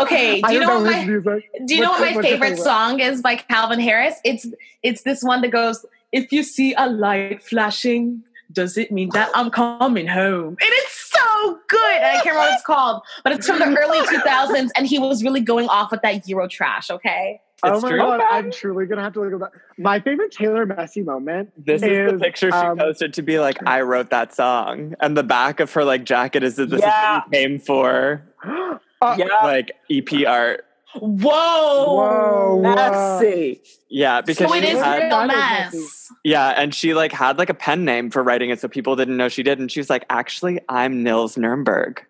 [0.00, 1.50] Okay, do you know, know what my music.
[1.66, 2.58] do you know what my favorite favorite?
[2.58, 4.14] song is by Calvin Harris?
[4.24, 4.46] It's
[4.82, 8.22] it's this one that goes, If you see a light flashing,
[8.52, 10.48] does it mean that I'm coming home?
[10.48, 11.92] And it's so good.
[11.96, 14.98] And I can't remember what it's called, but it's from the early 2000s, and he
[14.98, 17.40] was really going off with that Euro trash, okay?
[17.62, 17.98] Oh my true.
[17.98, 19.50] god, I'm truly gonna have to look at that.
[19.76, 21.52] My favorite Taylor Messy moment.
[21.62, 24.94] This is, the picture she um, posted to be like, I wrote that song.
[25.00, 27.18] And the back of her like jacket is that this Yeah.
[27.18, 28.22] is what you came for
[29.02, 30.66] Uh, yeah, like EP art.
[30.94, 31.94] Whoa.
[31.94, 32.74] Whoa, whoa.
[33.20, 33.62] messy.
[33.88, 36.12] Yeah, because So it she is had, real mess.
[36.24, 39.16] yeah, and she like had like a pen name for writing it so people didn't
[39.16, 39.58] know she did.
[39.58, 42.04] And she was like, actually, I'm Nils Nuremberg.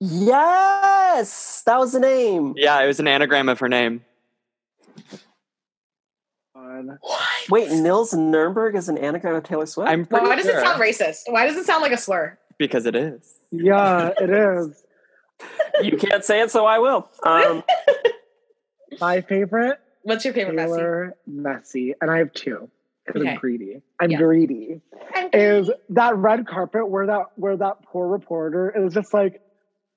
[0.00, 2.54] Yes, that was the name.
[2.56, 4.04] Yeah, it was an anagram of her name.
[6.54, 6.98] God.
[7.50, 9.90] Wait, Nils Nuremberg is an anagram of Taylor Swift.
[9.90, 11.22] I'm pretty Why does sure it sound racist?
[11.32, 12.38] Why does it sound like a slur?
[12.58, 13.34] because it is.
[13.50, 14.82] Yeah, it is.
[15.82, 17.08] You can't say it, so I will.
[17.22, 17.62] Um,
[19.00, 20.72] My favorite What's your favorite messy?
[20.72, 22.70] Taylor Messy, and I have two
[23.04, 23.32] because Okay.
[23.32, 23.82] I'm greedy.
[24.00, 24.18] I'm Yeah.
[24.18, 24.80] greedy.
[25.32, 29.40] Is that red carpet where that where that poor reporter is just like,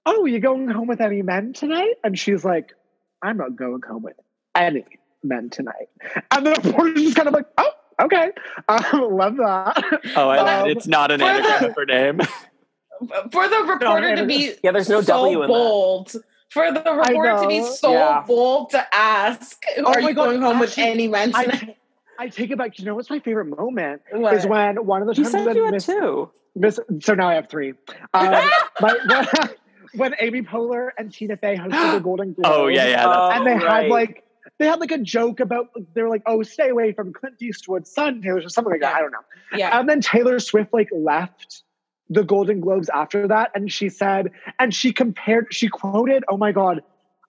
[0.05, 2.73] "Oh, you going home with any men tonight?" And she's like,
[3.21, 4.15] "I'm not going home with
[4.55, 4.85] any
[5.23, 5.89] men tonight."
[6.31, 7.71] And the reporter's just kind of like, "Oh,
[8.01, 8.31] okay,
[8.67, 12.19] um, love that." Oh, I, Um, it's not an for anagram of her name.
[13.31, 15.47] For the reporter to be yeah, there's no so W in that.
[15.47, 16.15] bold.
[16.49, 18.23] For the reporter to be so Yeah.
[18.27, 21.77] bold to ask, Oh are you God, going home with any men I, tonight?
[22.17, 22.79] I take it back.
[22.79, 24.33] You know what's my favorite moment What?
[24.33, 26.31] is when one of the You times said that you had Miss, two.
[26.55, 27.73] Miss, so now I have three.
[28.13, 28.31] Um,
[28.81, 29.27] my, when,
[29.95, 32.49] when Amy Poehler and Tina Fey hosted the Golden Globes.
[32.51, 33.07] Oh yeah, yeah.
[33.07, 33.83] That's, Oh, and they right.
[33.83, 34.23] had like
[34.57, 37.93] they had like a joke about they were like, "Oh, stay away from Clint Eastwood's
[37.93, 38.95] son," Taylor, or something like that.
[38.95, 39.19] I don't know.
[39.55, 39.79] yeah.
[39.79, 41.63] And then Taylor Swift like left
[42.09, 46.51] the Golden Globes after that, and she said, and she compared, she quoted, oh my
[46.51, 46.81] god,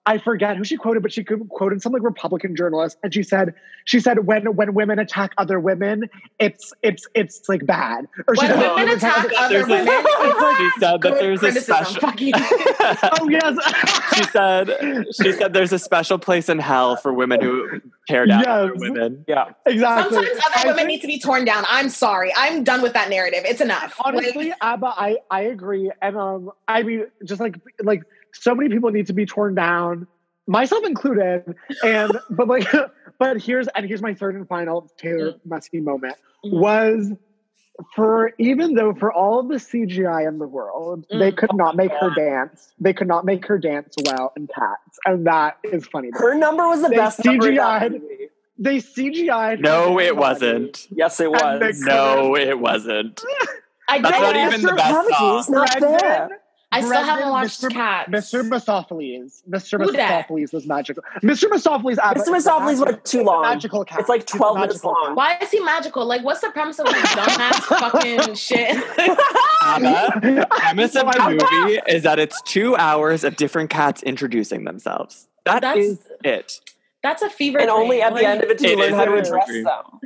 [0.07, 3.53] I forget who she quoted, but she quoted some like Republican journalist, and she said,
[3.85, 6.09] she said, when when women attack other women,
[6.39, 8.07] it's it's it's like bad.
[8.27, 11.01] Or she When said, women attack other There's a- women, it's like she said that
[11.01, 12.01] good there's a special.
[12.01, 12.33] Fuck you.
[13.19, 13.57] Oh yes.
[14.15, 18.45] she said she said there's a special place in hell for women who tear down
[18.47, 19.23] other women.
[19.27, 19.51] Yeah.
[19.67, 20.15] exactly.
[20.15, 21.63] Sometimes other I women think- need to be torn down.
[21.69, 22.31] I'm sorry.
[22.35, 23.41] I'm done with that narrative.
[23.45, 23.95] It's enough.
[24.03, 28.01] honestly Like, abba i i agree and um i mean just like like
[28.33, 30.07] so many people need to be torn down
[30.47, 31.43] myself included
[31.83, 32.67] and but like
[33.19, 36.59] but here's and here's my third and final taylor musky moment Mhm.
[36.59, 37.11] was
[37.95, 41.37] for even though for all of the cgi in the world they Mm.
[41.37, 45.25] could not make her dance they could not make her dance well in cats and
[45.27, 48.01] that is funny Her number was the They best number in that CGI'd.
[48.57, 50.87] they cgi'd No, it wasn't.
[50.91, 51.79] Yes, it was.
[51.81, 53.21] No, it wasn't.
[53.89, 55.45] I, That's don't- even the best song.
[55.49, 56.40] not Brendan, there.
[56.73, 57.69] I still haven't watched Mr.
[57.71, 58.09] Cats.
[58.09, 58.47] Mr.
[58.47, 59.41] Mistoffelees.
[59.49, 59.83] Mr.
[59.83, 60.27] Who dat?
[60.29, 61.03] Mistoffelees was magical.
[61.21, 61.49] Mr.
[61.49, 61.97] Mistoffelees.
[61.97, 62.35] Abba, Mr.
[62.37, 62.47] is
[62.79, 63.41] a went too long.
[63.41, 63.99] Magical cat.
[63.99, 65.15] It's like 12 minutes magical long.
[65.15, 66.05] Why is he magical?
[66.05, 68.77] Like, what's the premise of this dumbass fucking shit?
[69.63, 73.69] Abba, the premise of No, I- the movie is that it's two hours of different
[73.69, 75.27] cats introducing themselves.
[75.45, 76.59] That That's- is it.
[77.03, 77.57] That's a fever.
[77.59, 78.03] And only dream.
[78.03, 79.63] at the end of it do It you learn how to a address dream.
[79.63, 79.99] them.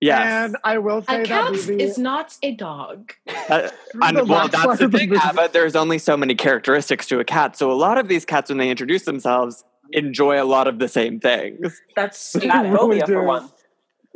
[0.00, 0.46] Yes.
[0.46, 1.82] And I will say A that cat movie.
[1.82, 3.12] is not a dog.
[3.50, 3.68] Uh,
[4.02, 5.20] and, well, that's the of the thing, movie.
[5.22, 5.50] Abba.
[5.52, 7.56] There's only so many characteristics to a cat.
[7.56, 9.62] So a lot of these cats, when they introduce themselves,
[9.92, 11.80] enjoy a lot of the same things.
[11.96, 12.50] That's Cat stupid.
[12.50, 13.50] Cat really phobia for one.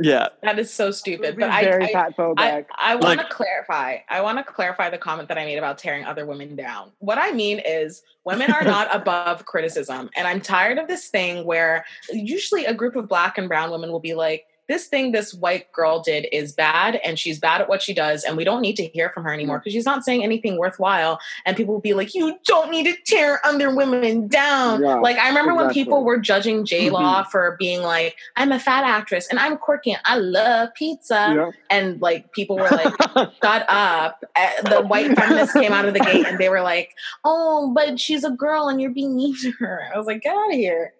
[0.01, 0.28] Yeah.
[0.43, 1.36] that is so stupid.
[1.39, 2.35] But I, very I, cat phobic.
[2.39, 3.98] I, I want to Like- clarify.
[4.09, 6.90] I want to clarify the comment that I made about tearing other women down.
[6.98, 11.44] What I mean is, women are not above criticism, and I'm tired of this thing
[11.44, 15.35] where usually a group of black and brown women will be like, "This thing this
[15.35, 18.61] white girl did is bad, and she's bad at what she does, and we don't
[18.61, 19.61] need to hear from her anymore mm.
[19.61, 22.95] because she's not saying anything worthwhile." And people will be like, "You don't need to
[23.05, 27.31] tear other women down." Yeah, like I remember when people were judging J Law mm-hmm.
[27.31, 31.51] for being like, "I'm a fat actress and I'm quirky and I love pizza." yeah.
[31.70, 32.95] and like people were like
[33.43, 34.24] shut up.
[34.65, 38.24] The white feminists came out of the gate and they were like, "Oh, but she's
[38.24, 40.93] a girl and you're being mean to her." I was like, "Get out of here."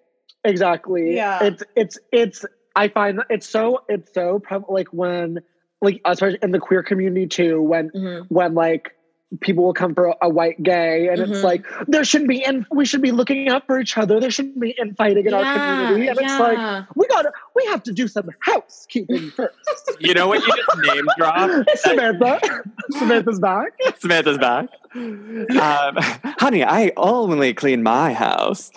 [0.45, 1.15] Exactly.
[1.15, 1.43] Yeah.
[1.43, 2.45] It's it's it's
[2.77, 5.41] I find that it's so it's so prev- like when
[5.81, 8.27] like especially in the queer community too when Mhm.
[8.29, 8.93] when like
[9.41, 11.31] people will come for a, a white gay and Mhm.
[11.31, 14.31] it's like there shouldn't be and we should be looking out for each other there
[14.31, 18.07] shouldn't be infighting in our community and it's like we gotta we have to do
[18.07, 19.55] some housekeeping first
[19.99, 21.51] You know what you just name drop?
[21.77, 22.41] Samantha
[22.91, 24.67] Samantha's back Samantha's back.
[24.95, 25.97] Um,
[26.39, 28.71] honey, I only clean my house.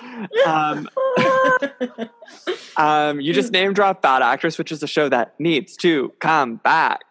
[0.47, 0.89] Um,
[2.77, 6.55] um, you just name drop Fat Actress, which is a show that needs to come
[6.57, 7.01] back.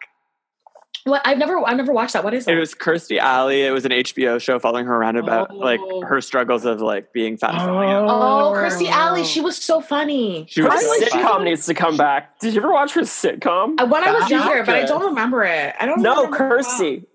[1.07, 1.21] What?
[1.25, 2.23] I've never, I've never watched that.
[2.23, 2.55] What is it?
[2.55, 3.63] It was Kirstie Alley.
[3.63, 6.01] It was an HBO show following her around about like Oh.
[6.05, 7.51] her struggles of like being fat.
[7.55, 8.07] and falling out.
[8.09, 9.23] oh, Kirstie Alley.
[9.23, 10.45] She was so funny.
[10.49, 11.49] She was I like so sitcom funny.
[11.51, 12.39] needs to come back.
[12.39, 13.79] Did you ever watch her sitcom?
[13.79, 15.73] Uh, When I was Bad younger, but I don't remember it.
[15.79, 16.01] I don't.
[16.01, 17.05] No, remember Kirstie.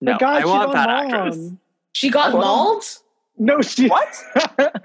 [0.00, 1.14] No, My God, I she want got mom.
[1.14, 1.50] Actress.
[1.92, 2.40] She got What?
[2.44, 2.84] mauled.
[3.38, 4.24] no she What?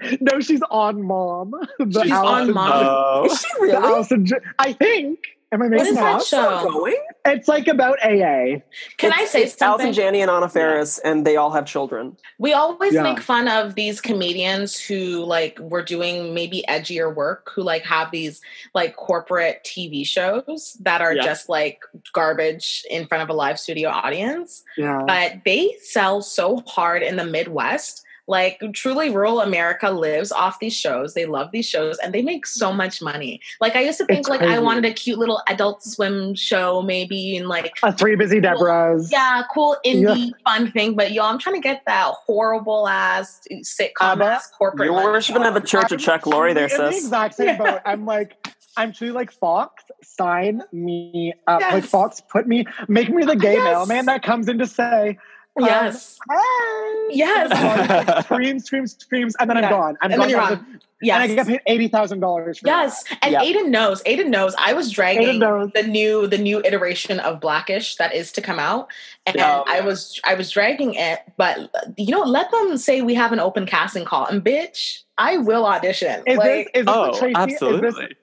[0.20, 2.70] no she's on mom the She's on Mom.
[2.74, 3.24] Oh.
[3.26, 3.76] Is she the really?
[3.76, 5.18] Allison J- I think
[5.52, 6.24] am I making is that up?
[6.24, 6.68] show?
[6.70, 6.96] Going?
[7.24, 8.60] It's like about AA.
[8.96, 9.92] Can I say it's Allison something?
[9.92, 12.16] Janney and Anna Faris, and they all have children.
[12.38, 13.02] We always Yeah.
[13.04, 18.10] make fun of these comedians who like were doing maybe edgier work, who like have
[18.10, 18.40] these
[18.74, 21.22] like corporate TV shows that are Yeah.
[21.22, 21.80] just like
[22.12, 24.64] garbage in front of a live studio audience.
[24.76, 25.02] Yeah.
[25.06, 28.02] But they sell so hard in the Midwest.
[28.32, 31.12] Like truly rural America lives off these shows.
[31.12, 33.40] They love these shows and they make so much money.
[33.60, 36.80] Like I used to think It's like I wanted a cute little adult swim show
[36.80, 39.12] maybe and like A three busy Debras.
[39.12, 43.90] yeah, cool indie fun thing, but yo, I'm trying to get that horrible ass sitcom
[44.00, 44.86] Abba, ass corporate.
[44.86, 47.04] You're worshiping at the Church of Chuck Lorre there, truly in the sis.
[47.04, 47.80] exact same boat.
[47.84, 48.36] I'm like,
[48.78, 51.60] I'm truly like Fox, sign me up.
[51.60, 53.64] Like Fox, put me, make me the gay Yes.
[53.64, 55.18] mailman that comes in to say,
[55.56, 56.18] um, Yes.
[56.30, 57.08] hey.
[57.10, 58.24] Yes.
[58.24, 59.64] Screams, screams, screams, and then Yeah.
[59.66, 59.98] I'm gone.
[60.00, 60.20] I'm And gone.
[60.20, 60.80] then you're from on.
[61.02, 63.04] the- And I get paid eighty thousand dollars for Yes.
[63.22, 63.42] And Yeah.
[63.42, 64.02] Aiden knows.
[64.04, 64.54] Aiden knows.
[64.56, 65.70] I was dragging Aiden knows.
[65.74, 68.88] the new the new iteration of Blackish that is to come out.
[69.26, 69.62] And Yeah.
[69.66, 71.58] I was I was dragging it, but
[71.96, 74.26] you know, let them say we have an open casting call.
[74.26, 76.22] And bitch, I will audition.
[76.26, 77.30] Is like this, is this Oh, the Tracee?
[77.32, 78.06] Is absolutely.
[78.06, 78.16] this,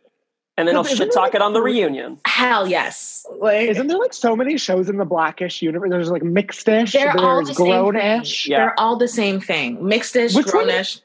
[0.59, 2.19] And then I'll Isn't shit it talk like it on the reunion.
[2.25, 3.25] hell yes.
[3.39, 5.89] Like isn't there like so many shows in the Blackish universe?
[5.89, 8.47] There's like Mixedish, They're all there's the same Grownish.
[8.47, 8.57] Yeah.
[8.57, 9.77] they're all the same thing.
[9.77, 11.01] Mixedish, Which one- grownish.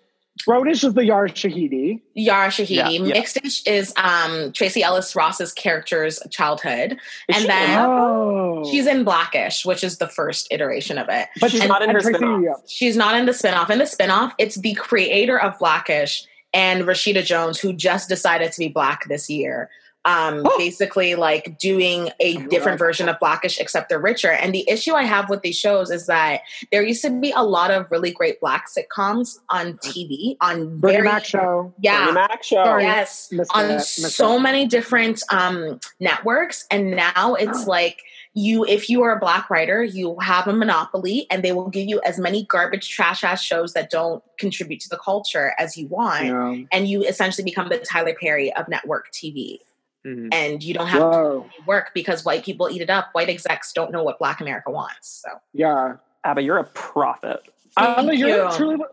[0.48, 2.00] Grownish is the Yar Shahidi.
[2.14, 2.68] Yara Shahidi.
[2.74, 3.22] Yeah, yeah.
[3.22, 6.94] Dish is um, Tracee Ellis Ross's character's childhood.
[7.28, 11.28] Is And she then- Oh, She's in Blackish, which is the first iteration of it.
[11.40, 12.68] but she's not in her Tracee- spin-off.
[12.68, 13.70] She's not in the spinoff.
[13.70, 16.24] In the spinoff, it's the creator of Blackish
[16.54, 19.68] and Rashida Jones, who just decided to be black this year.
[20.06, 20.58] Um, Oh.
[20.58, 24.30] basically like doing a different version of Blackish, except they're richer.
[24.32, 27.42] And the issue I have with these shows is that there used to be a
[27.42, 31.72] lot of really great black sitcoms on TV on Bernie very Mac show.
[31.80, 32.76] yeah Bernie Mac show.
[32.76, 38.02] Yes Missed on it, missed so many different um networks and now it's like
[38.34, 41.88] you if you are a black writer you have a monopoly and they will give
[41.88, 45.86] you as many garbage trash ass shows that don't contribute to the culture as you
[45.86, 46.56] want Yeah.
[46.72, 49.58] and you essentially become the tyler perry of network tv
[50.04, 50.28] Mhm.
[50.34, 51.46] and you don't have Whoa.
[51.56, 54.70] to work because white people eat it up white execs don't know what black america
[54.70, 55.96] wants so Yeah.
[56.26, 57.42] Abba, you're a prophet.
[57.76, 58.56] Thank Abba, you're you.
[58.56, 58.84] truly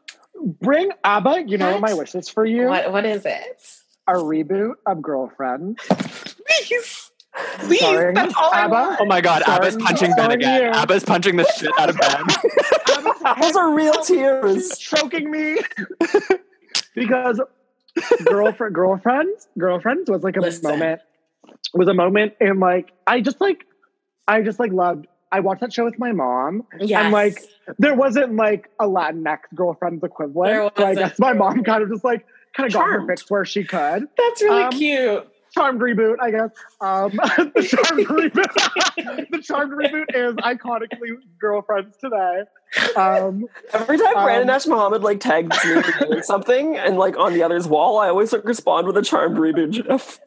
[0.60, 1.44] bring Abba.
[1.48, 2.00] You know what my What?
[2.00, 2.66] wish is for you?
[2.68, 3.62] what what is it
[4.08, 5.78] A reboot of Girlfriend.
[6.48, 7.11] please
[7.60, 8.74] please Starring that's all i Abba.
[8.74, 9.58] want Oh my God, Sorry.
[9.58, 10.62] Abba's punching Ben again.
[10.64, 10.70] you.
[10.70, 12.26] Abba's punching the shit out of Ben.
[13.42, 14.78] Those are real tears.
[14.78, 15.58] choking me
[16.96, 17.42] because
[18.26, 20.70] girlfriend girlfriends girlfriends was like a Listen.
[20.72, 21.02] moment
[21.74, 23.66] was a moment and like i just like
[24.28, 27.04] i just like loved i watched that show with my mom yes.
[27.04, 27.38] and like
[27.80, 31.90] there wasn't like a latinx girlfriend's There equivalent so i guess my mom kind of
[31.90, 32.26] just like
[32.56, 33.10] kind of got her Charmed.
[33.10, 36.50] fix where she could that's really um, cute charmed reboot i guess
[36.82, 37.12] um
[37.56, 41.10] the charmed reboot the charmed reboot is iconically
[41.40, 42.44] girlfriends today
[42.96, 47.34] um Every time Um, Brandon Ash Mohammed like tags me doing something and like on
[47.34, 50.20] the other's wall, I always like, respond with a charmed reboot gif.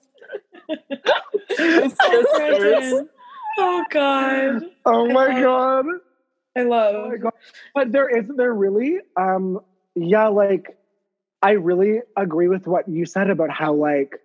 [1.48, 3.08] So.
[3.58, 4.62] Oh God.
[4.84, 5.86] oh my I god
[6.56, 7.08] I Oh love.
[7.10, 7.32] my god!
[7.74, 8.98] But there isn't there really?
[9.16, 9.60] Um,
[9.94, 10.76] yeah, like
[11.42, 14.20] I really agree with what you said about how like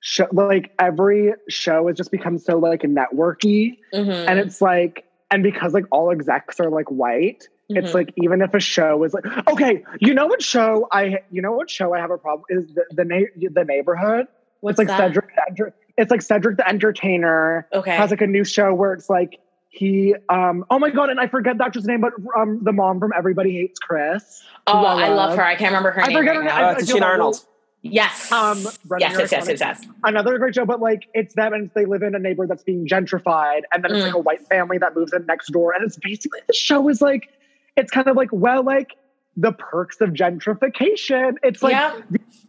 [0.00, 5.42] show, like every show has just become so like networky, Mhm, and it's like and
[5.42, 7.94] because like all execs are like white, it's mhm.
[7.94, 11.52] like even if a show is like okay, you know what show I you know
[11.52, 14.26] what show I have a problem is the the, na- the neighborhood.
[14.60, 15.08] What's it's like that?
[15.08, 15.34] Cedric.
[15.34, 17.94] the Enter- It's like Cedric the Entertainer Okay.
[17.96, 21.26] has like a new show where it's like he um oh my god, and I
[21.26, 24.42] forget the actress name, but um the mom from Everybody Hates Chris.
[24.66, 25.44] Oh, who I love her.
[25.44, 26.16] I can't remember her I name.
[26.18, 26.52] forget right her name.
[26.52, 27.10] I- Uh, I feel Tichina bad.
[27.10, 27.46] Arnold.
[27.92, 28.30] Yes.
[28.32, 28.58] Um,
[28.98, 29.86] yes, yes, yes, yes, yes.
[30.04, 32.86] another great show, but like it's them and they live in a neighborhood that's being
[32.86, 34.06] gentrified, and then it's Mm.
[34.06, 37.00] like a white family that moves in next door, and it's basically the show is
[37.00, 37.28] like
[37.76, 38.94] it's kind of like well like
[39.36, 41.34] the perks of gentrification.
[41.42, 41.94] It's like yeah.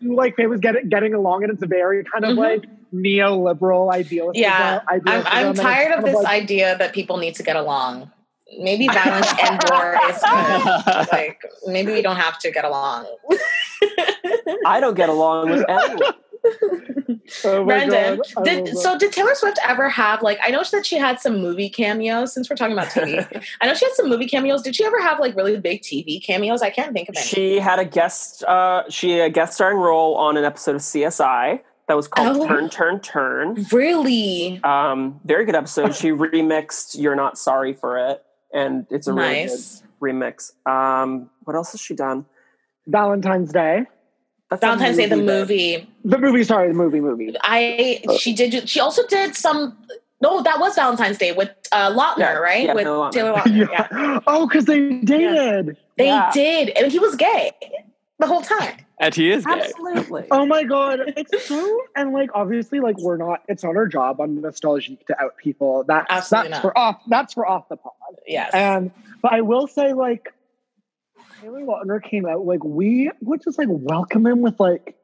[0.01, 2.37] two like families get, getting along, and it's very kind of Mhm.
[2.37, 4.41] like neoliberal idealistic.
[4.41, 4.79] Yeah.
[4.87, 8.09] I'm, I'm tired of this like- idea that people need to get along.
[8.59, 11.07] Maybe violence and war is good.
[11.11, 13.05] Like, maybe we don't have to get along.
[14.65, 16.13] I don't get along with anyone.
[17.43, 21.19] Oh Brendan, did so did Taylor Swift ever have like I know that she had
[21.19, 23.43] some movie cameos since we're talking about TV.
[23.59, 24.61] I know she had some movie cameos.
[24.61, 26.61] Did she ever have like really big TV cameos?
[26.61, 27.25] I can't think of any.
[27.25, 28.43] She had a guest.
[28.45, 31.59] Uh, she had a guest starring role on an episode of CSI
[31.89, 32.47] that was called Oh.
[32.47, 33.65] Turn Turn Turn.
[33.73, 35.95] really Um, very good episode.
[35.95, 39.59] She remixed "You're Not Sorry for It," and it's a really good
[40.01, 40.51] remix.
[40.65, 42.25] Um, what else has she done?
[42.85, 43.83] Valentine's Day.
[44.49, 45.89] That's a Valentine's Day, the that- movie.
[46.05, 47.35] The movie, sorry, the movie, movie.
[47.41, 48.69] I she did.
[48.69, 49.77] She also did some.
[50.21, 52.63] No, that was Valentine's Day with uh, Lautner, Yeah, right?
[52.65, 53.11] yeah, with Taylor Lautner.
[53.11, 53.69] Taylor Lautner.
[53.91, 54.19] yeah.
[54.25, 55.77] Oh, because they dated.
[55.97, 56.31] They Yeah.
[56.33, 57.51] did, and he was gay
[58.19, 58.77] the whole time.
[58.99, 59.51] And he is gay.
[59.51, 60.25] Absolutely.
[60.31, 63.43] Oh my god, it's so and like obviously like we're not.
[63.47, 65.83] It's not our job on nostalgia to out people.
[65.87, 66.73] That's Absolutely that's not.
[66.73, 67.01] for off.
[67.07, 67.93] That's for off the pod.
[68.27, 68.51] Yes.
[68.53, 68.91] And
[69.21, 70.33] but I will say like
[71.41, 74.95] Taylor Lautner came out like we would just like welcome him with like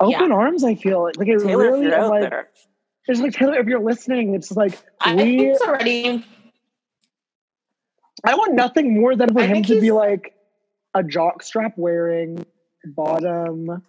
[0.00, 0.64] open arms.
[0.64, 2.48] I feel like like it Taylor, really you're and, like there,
[3.06, 4.34] it's like Taylor if you're listening.
[4.34, 5.22] It's like I we.
[5.22, 6.24] think it's already.
[8.26, 10.34] I want nothing more than for I him to be like
[10.94, 12.46] a jock strap wearing
[12.86, 13.82] bottom.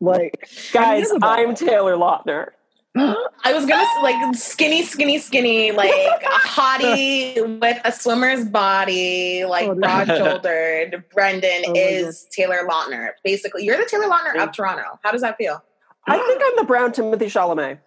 [0.00, 1.54] Like guys, he's a I'm.
[1.54, 2.48] Taylor Lautner.
[2.96, 9.68] I was gonna like skinny, skinny, skinny, like a hottie with a swimmer's body, like
[9.68, 9.80] Oh, no.
[9.80, 11.04] broad shouldered.
[11.14, 13.10] Brendan Oh my is Taylor Lautner.
[13.22, 14.98] Basically, you're the Taylor Lautner of Toronto.
[15.04, 15.62] How does that feel?
[16.06, 17.78] I think I'm the brown Timothy Chalamet.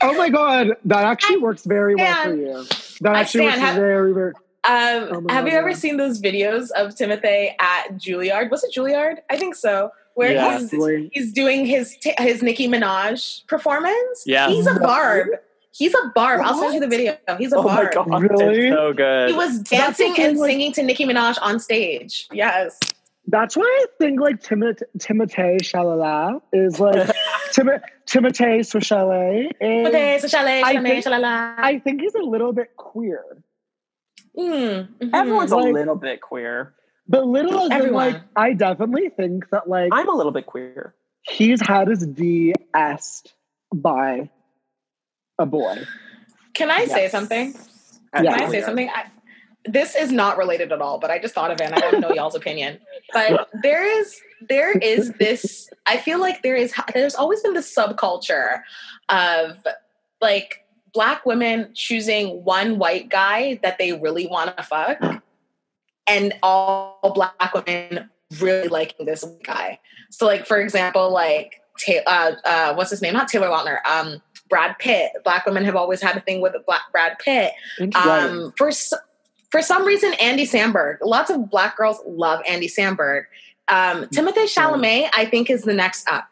[0.00, 2.64] Oh my god, that actually works very well for you.
[3.00, 4.32] That actually works very, very.
[4.64, 8.50] Um, Oh my have you ever seen those videos of Timothy at Juilliard?
[8.50, 9.16] Was it Juilliard?
[9.28, 9.90] I think so.
[10.14, 10.58] Where Yeah.
[10.58, 10.70] he's
[11.12, 14.22] he's doing his t- his Nicki Minaj performance.
[14.26, 15.28] Yeah, he's a barb.
[15.74, 16.42] He's a barb.
[16.44, 17.16] I'll send you the video.
[17.38, 17.92] He's a Oh my barb.
[17.94, 18.22] god.
[18.22, 18.68] Really?
[18.68, 19.30] It's so good.
[19.30, 22.28] He was dancing and like- singing to Nicki Minaj on stage.
[22.30, 22.78] Yes.
[23.26, 27.08] That's why I think like Timot- Timothée Chalamet is like
[27.52, 27.70] Tim-
[28.06, 29.90] Timothée Chalamet is.
[29.90, 31.54] Timothy, chalet, I think- shalala.
[31.58, 33.22] I think he's a little bit queer,
[34.36, 35.10] Mm, mhm.
[35.12, 36.74] Everyone's Like- a little bit queer.
[37.08, 38.12] but little as in Everyone.
[38.12, 40.94] like I definitely think that like I'm a little bit queer.
[41.22, 43.34] he's had his D asked
[43.74, 44.30] by
[45.38, 45.84] a boy.
[46.54, 47.12] Can I say Yes.
[47.12, 47.54] something?
[48.14, 48.36] Yeah.
[48.36, 48.88] Can I say something?
[48.88, 49.06] I,
[49.64, 51.94] this is not related at all, but I just thought of it and I want
[51.94, 52.78] to know y'all's opinion.
[53.12, 57.72] But there is there is this I feel like there is there's always been this
[57.74, 58.62] subculture
[59.08, 59.58] of
[60.20, 60.61] like
[60.92, 65.22] black women choosing one white guy that they really want to fuck
[66.06, 68.10] and all black women
[68.40, 69.78] really liking this guy.
[70.10, 71.62] So like for example like
[72.06, 73.14] uh, uh, what's his name?
[73.14, 73.78] Not Taylor Lautner.
[73.86, 75.12] Um, Brad Pitt.
[75.24, 77.52] Black women have always had a thing with Black Brad Pitt.
[77.96, 78.70] Um, for
[79.50, 80.98] for some reason, Andy Samberg.
[81.02, 83.24] Lots of black girls love Andy Samberg.
[83.68, 86.28] Um, Timothy Chalamet, I think, is the next up.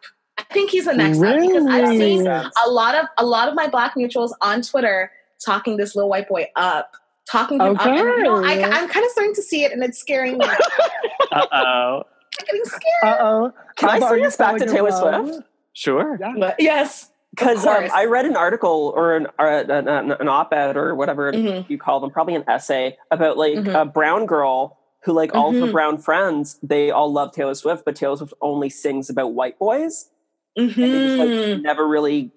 [0.51, 1.99] I think he's the next up because I've Really?
[1.99, 5.11] seen a lot of a lot of my black mutuals on Twitter
[5.45, 6.95] talking this little white boy up,
[7.31, 7.87] talking him up.
[7.87, 10.45] And, you know, I, I'm kind of starting to see it, and it's scaring me.
[11.33, 12.03] I'm Uh oh.
[12.47, 12.81] getting scared.
[13.05, 13.53] Uh oh.
[13.77, 15.47] Can I swing us back to Taylor Swift?
[15.73, 16.19] Sure.
[16.21, 16.55] Yeah.
[16.59, 17.89] Yes, Because um.
[17.95, 21.69] I read an article or an, or an, an, an op-ed or whatever Mhm.
[21.71, 23.81] you call them, probably an essay about like Mhm.
[23.81, 27.85] a brown girl who like all of her brown friends, they all love Taylor Swift,
[27.87, 30.11] but Taylor Swift only sings about white boys.
[30.57, 32.31] And they just like never really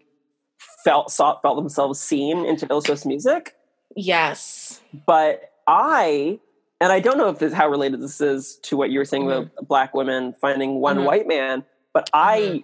[0.84, 3.56] felt saw, felt themselves seen in Taylor Swift's music.
[3.96, 4.82] yes.
[5.06, 6.40] But I
[6.82, 9.26] and I don't know if this how related this is to what you were saying
[9.26, 11.06] about black women finding one Mhm.
[11.06, 11.64] white man,
[11.94, 12.64] but I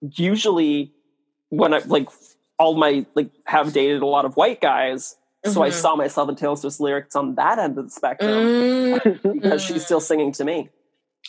[0.00, 0.92] usually
[1.50, 2.08] when I like
[2.58, 5.16] all my like have dated a lot of white guys,
[5.46, 5.72] so I Mhm.
[5.72, 9.00] saw myself in Taylor Swift's lyrics on that end of the spectrum
[9.32, 10.68] because she's still singing to me.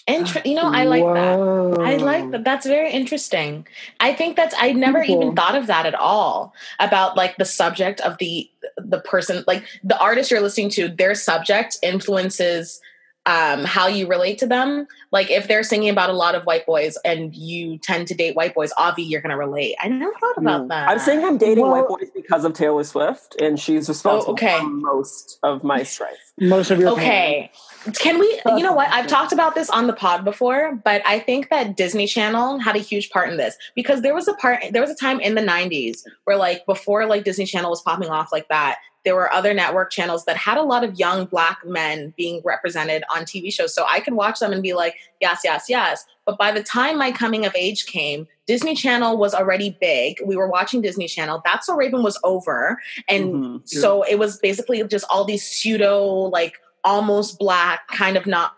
[0.07, 1.39] Inter- you know, I like that.
[1.81, 2.43] I like that.
[2.43, 3.67] That's very interesting.
[3.99, 7.99] I think that's I never even thought of that at all about like the subject
[8.01, 12.81] of the the person like the artist you're listening to their subject influences
[13.27, 14.85] um, how you relate to them.
[15.11, 18.35] Like if they're singing about a lot of white boys and you tend to date
[18.35, 19.76] white boys, Avi, you're gonna relate.
[19.81, 20.67] I never thought about Mm.
[20.69, 20.89] that.
[20.89, 24.59] I'm saying I'm dating Well- white boys because of Taylor Swift, and she's responsible okay.
[24.59, 26.34] for most of my strife.
[26.39, 27.49] Most of your Okay.
[27.94, 28.90] Can we, you know what?
[28.91, 32.76] I've talked about this on the pod before, but I think that Disney Channel had
[32.76, 35.36] a huge part in this because there was a part, there was a time in
[35.36, 39.32] the 90s where, like, before like Disney Channel was popping off like that, there were
[39.32, 43.53] other network channels that had a lot of young black men being represented on TV
[43.53, 43.74] shows.
[43.74, 46.06] So I could watch them and be like, yes, yes, yes.
[46.26, 50.18] But by the time my coming of age came, Disney Channel was already big.
[50.26, 51.44] We were watching Disney Channel.
[51.45, 52.82] That's So Raven was over.
[53.07, 53.70] And Mhm.
[53.70, 56.56] so it was basically just all these pseudo, like
[56.86, 58.53] almost black, kind of not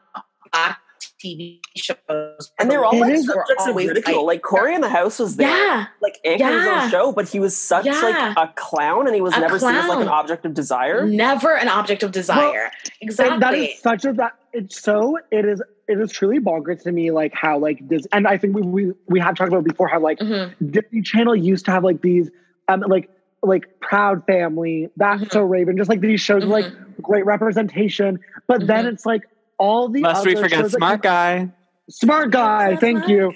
[0.51, 0.79] black
[1.23, 2.51] TV shows.
[2.59, 4.25] And they're all It like subjects of always ridicule.
[4.25, 6.83] like- Like Cory in the House was there, Yeah, like anchoring his Yeah.
[6.83, 7.99] own show, but he was such Yeah.
[8.01, 11.05] like a clown, and he was A never seen as like an object of desire.
[11.07, 12.69] never an object of desire.
[13.01, 13.39] exactly.
[13.39, 17.11] That is such a that it's so it is it is truly bonkers to me
[17.11, 19.99] like how like this and I think we we, we have talked about before how
[19.99, 20.53] like Mhm.
[20.71, 22.29] Disney Channel used to have like these
[22.67, 23.09] um like
[23.43, 25.31] like Proud Family, That's Mhm.
[25.31, 26.65] So Raven, just like these shows with, like
[27.01, 28.19] great representation.
[28.47, 28.93] But then Mhm.
[28.93, 29.23] it's like
[29.57, 31.49] all the Must we forget shows that Smart you- Guy?
[31.89, 33.33] Smart guy, thank you.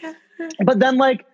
[0.66, 1.26] But then like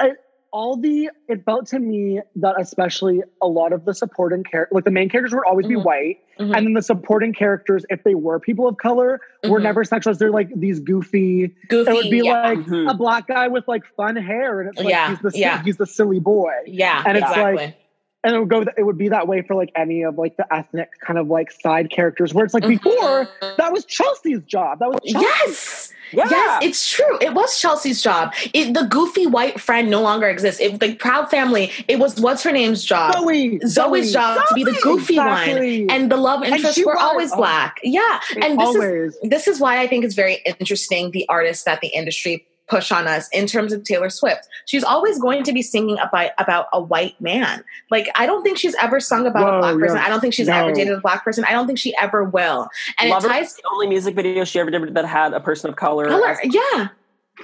[0.00, 0.12] I,
[0.52, 4.84] all the it felt to me that especially a lot of the supporting character like
[4.84, 5.84] the main characters would always be Mhm.
[5.84, 6.56] white Mhm.
[6.56, 9.62] and then the supporting characters if they were people of color were Mhm.
[9.62, 11.90] never sexualized they're like these goofy Goofy.
[11.90, 12.42] it would be yeah.
[12.42, 12.58] like
[12.90, 15.62] a black guy with like fun hair and it's like Yeah, he's the yeah.
[15.62, 17.64] he's the silly boy yeah, and it's exactly.
[17.66, 17.76] like-
[18.24, 20.52] and it would go it would be that way for like any of like the
[20.52, 23.56] ethnic kind of like side characters where it's like before Mhm.
[23.56, 25.24] that was Chelsea's job that was Chelsea.
[25.24, 25.92] Yes.
[26.10, 27.18] Yeah, Yes, it's true.
[27.20, 28.32] It was Chelsea's job.
[28.54, 30.58] It, the goofy white friend no longer exists.
[30.58, 31.70] It, the Proud Family.
[31.86, 33.12] It was what's her name's job.
[33.12, 35.84] Zoe Zoe's job to be the goofy Exactly.
[35.84, 37.36] one, and the love interests were was- always oh.
[37.36, 37.78] black.
[37.82, 41.82] Yeah, and this is this is why I think it's very interesting the artists that
[41.82, 44.48] the industry push on us in terms of Taylor Swift.
[44.66, 47.64] She's always going to be singing about about a white man.
[47.90, 49.96] Like I don't think she's ever sung about a Whoa, black person.
[49.96, 50.04] yeah.
[50.06, 50.54] I don't think she's No.
[50.56, 51.44] ever dated a black person.
[51.44, 52.68] I don't think she ever will.
[52.98, 55.40] And Lover it ties was the only music video she ever did that had a
[55.40, 56.06] person of color.
[56.08, 56.28] color.
[56.28, 56.88] as- Yeah.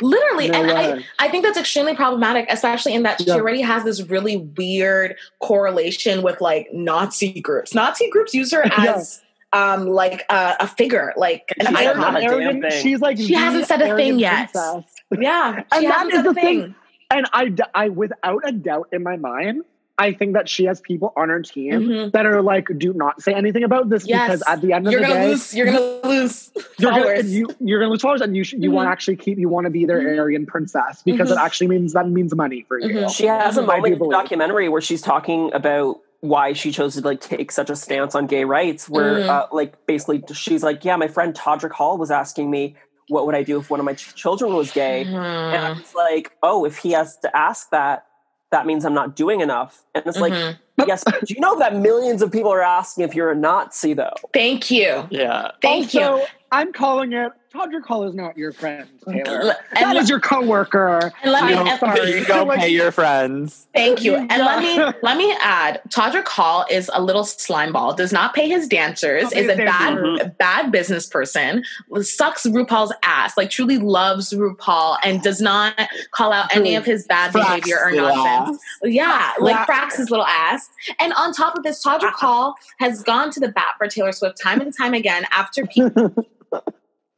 [0.01, 0.49] Literally.
[0.49, 1.07] No and I, way.
[1.21, 6.23] I think that's extremely problematic, especially in that she already has this really weird correlation
[6.23, 7.75] with like Nazi groups.
[7.75, 8.95] Nazi groups use her Yeah.
[8.97, 9.21] as
[9.53, 12.17] um like a, a figure, like an She's Arrogant- icon.
[12.17, 12.21] a
[12.53, 12.83] damn thing.
[12.83, 14.53] she's like She hasn't said a thing arrogant yet.
[14.53, 14.94] princess.
[15.19, 16.61] Yeah, And she that hasn't is a the thing.
[16.63, 16.75] thing.
[17.11, 19.63] And I, d- I, without a doubt in my mind,
[19.97, 22.13] I think that she has people on her team Mhm.
[22.13, 24.27] that are like, do not say anything about this Yes.
[24.27, 25.55] because at the end of You're the gonna day, lose.
[25.55, 27.33] You're gonna lose you're gonna, followers.
[27.35, 28.89] you, you're gonna lose followers, and you sh- you want Mhm.
[28.89, 30.19] to actually keep you want to be their Mhm.
[30.19, 31.45] Aryan princess because it Mhm.
[31.45, 32.89] actually means that means money for you.
[33.03, 33.11] Mhm.
[33.15, 36.73] She has a I do moment in the documentary where she's talking about why she
[36.73, 38.89] chose to like take such a stance on gay rights.
[38.91, 39.29] Where Mhm.
[39.29, 42.75] uh, like basically she's like, yeah, my friend Todrick Hall was asking me
[43.09, 45.17] what would I do if one of my ch- children was gay, and
[45.65, 45.77] I Mhm.
[45.79, 48.07] was like, oh, if he has to ask that,
[48.51, 49.83] that means I'm not doing enough.
[49.95, 50.59] And it's like, Mhm.
[50.87, 53.95] yes, but do you know that millions of people are asking if you're a Nazi
[53.95, 54.15] though?
[54.33, 55.07] Thank you.
[55.11, 55.51] Yeah.
[55.61, 56.25] Thank you.
[56.53, 57.33] Also, I'm calling it.
[57.55, 59.43] Todrick Hall is not your friend, Taylor.
[59.43, 61.13] L- that and is your coworker.
[61.23, 62.19] And let me I'm and- sorry.
[62.19, 63.69] You go pay your friends.
[63.73, 64.17] Thank you.
[64.17, 68.35] And let me let me add, Todrick Hall is a little slime ball, does not
[68.35, 70.19] pay his dancers, pay is a his bad dancers.
[70.19, 70.29] Mm-hmm.
[70.37, 71.63] bad business person,
[72.03, 75.79] sucks RuPaul's ass, like truly loves RuPaul and does not
[76.11, 78.59] call out any of his bad Frax behavior or nonsense.
[78.59, 78.81] ass.
[78.83, 79.67] Yeah, like Frax.
[79.93, 80.69] Frax his little ass.
[80.99, 82.17] And on top of this, Todrick ah.
[82.19, 86.13] Hall has gone to the bat for Taylor Swift time and time again after people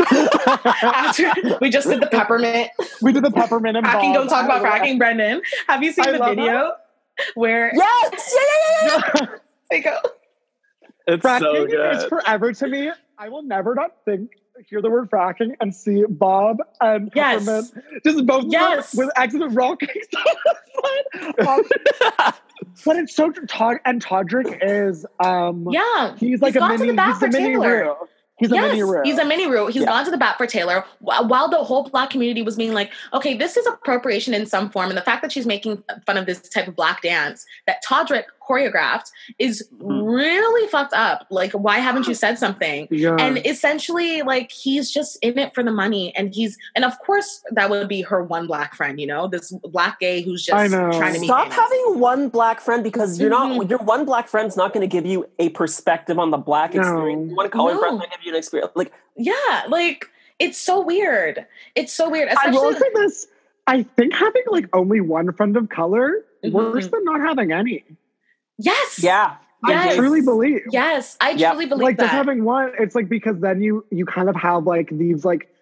[0.00, 2.70] after we just did the peppermint
[3.02, 4.00] we did the peppermint and fracking.
[4.14, 4.14] balls.
[4.14, 5.42] Don't talk about I fracking, Brendan.
[5.68, 6.72] Have you seen I the love video
[7.34, 9.26] where Yes, yeah, yeah, yeah, yeah.
[9.70, 9.96] they go?
[11.06, 12.90] It's fracking so is forever to me.
[13.18, 14.32] I will never not think,
[14.68, 17.44] hear the word fracking and see Bob and Yes.
[17.44, 18.94] Peppermint just both of them Yes.
[18.94, 19.88] with accident rocking.
[21.46, 21.62] um,
[22.84, 26.86] but it's so Todd and Todrick is um Yeah, he's like He's a gone mini
[26.90, 27.82] the bat he's a for mini Taylor.
[27.84, 28.08] Ru.
[28.38, 29.02] He's a mini Ru.
[29.02, 29.66] he's a mini Ru.
[29.68, 29.86] He's Yeah.
[29.88, 33.34] gone to the bat for Taylor while the whole black community was being like, okay,
[33.34, 34.88] this is appropriation in some form.
[34.90, 38.24] And the fact that she's making fun of this type of black dance that Todrick
[38.48, 40.02] choreographed is Mm-hmm.
[40.04, 41.26] really fucked up.
[41.30, 42.88] Like, why haven't you said something?
[42.90, 43.16] yeah.
[43.18, 46.14] And essentially, like, he's just in it for the money.
[46.16, 49.50] And he's, and of course, that would be her one black friend, you know, this
[49.64, 51.56] black gay who's just trying to be Stop famous.
[51.56, 53.68] having one black friend because you're not Mhm.
[53.70, 56.80] your one black friend's not going to give you a perspective on the black No.
[56.80, 57.32] experience.
[57.34, 57.80] One color No.
[57.80, 58.72] friend's going to give you an experience.
[58.74, 60.08] Like Yeah, like,
[60.38, 61.46] it's so weird.
[61.74, 62.28] It's so weird.
[62.30, 63.26] I will say this.
[63.66, 66.90] I think having like only one friend of color worse Mhm.
[66.90, 67.84] than not having any.
[68.58, 69.02] Yes.
[69.02, 70.62] yeah, I truly believe.
[70.70, 71.52] Yes, I Yep.
[71.52, 72.04] truly believe like that.
[72.04, 75.52] just having one, it's like because then you you kind of have like these like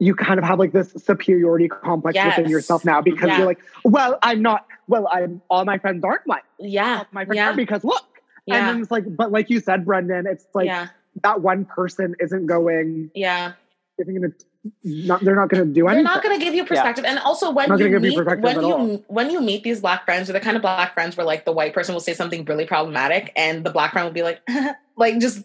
[0.00, 2.36] you kind of have like this superiority complex Yes.
[2.36, 3.38] within yourself now because Yeah.
[3.38, 4.66] you're like, well, I'm not.
[4.88, 6.42] Well, I'm all my friends aren't white.
[6.58, 8.04] yeah, All my friends yeah, are because look.
[8.46, 10.88] And yeah, then it's like, but like you said, Brendan, it's like yeah,
[11.22, 13.52] that one person isn't going, yeah.
[13.98, 14.34] isn't gonna,
[14.82, 16.04] not, they're not gonna do anything.
[16.04, 18.60] They're not going to give you perspective, and also when you gonna you meet when
[18.60, 19.04] you all.
[19.08, 21.52] when you meet these black friends, or the kind of black friends where like the
[21.52, 24.40] white person will say something really problematic, and the black friend will be like,
[24.96, 25.44] like just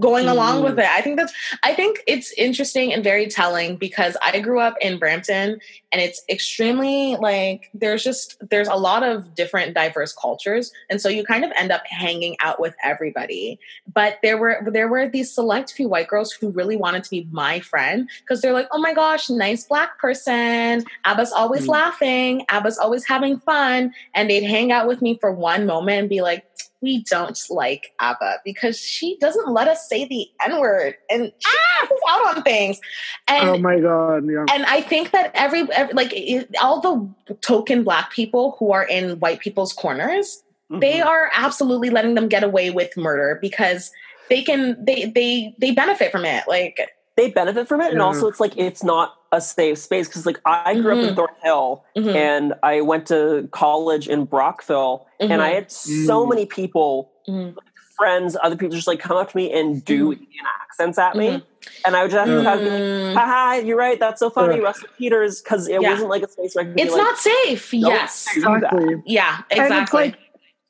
[0.00, 0.80] going along with Mm.
[0.84, 0.88] it.
[0.90, 1.32] I think that's
[1.62, 5.60] I think it's interesting and very telling because I grew up in Brampton
[5.92, 11.08] and it's extremely like there's just there's a lot of different diverse cultures and so
[11.10, 13.58] you kind of end up hanging out with everybody.
[13.92, 17.28] But there were there were these select few white girls who really wanted to be
[17.30, 20.84] my friend because they're like, "Oh my gosh, nice black person.
[21.04, 21.70] Abba's always Mm.
[21.70, 22.44] laughing.
[22.48, 26.22] Abba's always having fun." And they'd hang out with me for one moment and be
[26.22, 26.44] like,
[26.82, 31.56] we don't like Abba because she doesn't let us say the N word and she
[31.86, 32.80] calls out on things.
[33.28, 34.46] And oh my god, yeah.
[34.52, 38.84] and I think that every, every like it, all the token black people who are
[38.84, 41.06] in white people's corners, they Mhm.
[41.06, 43.90] are absolutely letting them get away with murder because
[44.28, 46.44] they can they they they benefit from it.
[46.48, 46.78] Like
[47.16, 50.40] they benefit from it, and also it's like it's not a safe space because like
[50.44, 51.16] I grew up in Mhm.
[51.16, 56.30] Thornhill mhm, and I went to college in Brockville, and I mhm, had so Mm.
[56.30, 57.54] many people, mhm,
[57.96, 60.12] friends, other people, just like come up to me and do.
[60.12, 61.44] Indian accents at me,
[61.84, 63.14] and I would just have to be like, mm.
[63.14, 64.62] haha, you're right, that's so funny, Ugh.
[64.64, 65.90] Russell Peters, because it Yeah.
[65.92, 67.70] wasn't like a space where I could be it's like, not safe.
[67.70, 68.28] Don't Yes.
[68.34, 68.54] do that.
[68.56, 69.02] exactly.
[69.06, 70.00] Yeah, And it's exactly.
[70.00, 70.18] like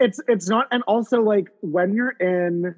[0.01, 2.74] it's it's not and also like when you're in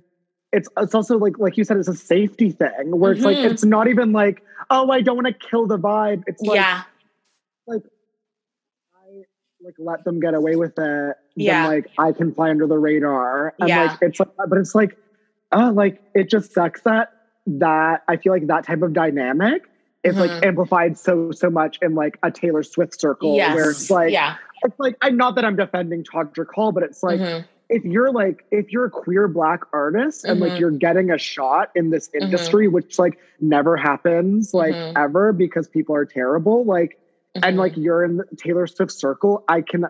[0.52, 3.50] it's it's also like like you said it's a safety thing where it's like Mhm.
[3.50, 6.82] it's not even like oh I don't want to kill the vibe it's like yeah.
[7.66, 7.82] like
[8.94, 9.22] I
[9.64, 11.62] like let them get away with it Yeah.
[11.62, 13.84] then like I can fly under the radar and Yeah.
[13.84, 14.96] like it's like but it's like
[15.52, 17.10] oh like it just sucks that
[17.46, 19.62] that I feel like that type of dynamic
[20.04, 20.46] is like Mhm.
[20.46, 23.54] amplified so so much in like a Taylor Swift circle Yes.
[23.54, 24.36] where it's like yeah.
[24.64, 27.44] it's like I'm not that I'm defending Todrick Hall but it's like Mhm.
[27.72, 30.48] If you're like if you're a queer black artist and Mhm.
[30.48, 32.22] like you're getting a shot in this Mhm.
[32.22, 34.92] industry which like never happens like Mhm.
[34.96, 36.98] ever because people are terrible like
[37.42, 39.86] and like you're in the Taylor Swift circle I can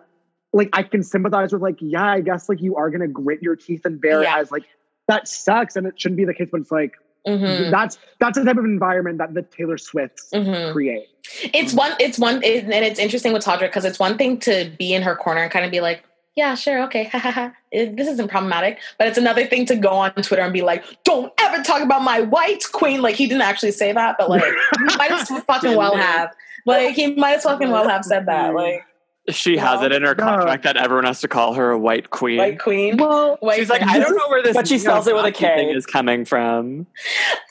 [0.53, 3.41] like I can sympathize with like yeah I guess like you are going to grit
[3.43, 4.37] your teeth and bear Yeah.
[4.37, 4.63] it as like
[5.07, 6.93] that sucks and it shouldn't be the case but it's like
[7.27, 7.71] Mhm.
[7.71, 10.71] that's that's the type of environment that the Taylor Swifts Mhm.
[10.73, 11.07] create
[11.53, 11.93] It's one.
[12.01, 15.01] It's one, it, and it's interesting with Todrick because it's one thing to be in
[15.03, 16.03] her corner and kind of be like,
[16.35, 17.51] "Yeah, sure, okay, ha ha ha.
[17.71, 20.83] It- This isn't problematic." But it's another thing to go on Twitter and be like,
[21.03, 24.43] "Don't ever talk about my white queen." Like he didn't actually say that, but like
[24.43, 26.31] he might as fucking well have.
[26.65, 28.47] Like he might as fucking well have said that.
[28.47, 28.57] Mm-hmm.
[28.57, 28.83] Like
[29.29, 30.23] She has Well, it in her no.
[30.23, 32.37] contract that everyone has to call her a white queen.
[32.37, 32.97] white queen.
[32.97, 33.95] well White She's like, queen.
[33.95, 35.75] I don't know where this, But she spells it with a Nazi thing K.
[35.75, 36.85] is coming from.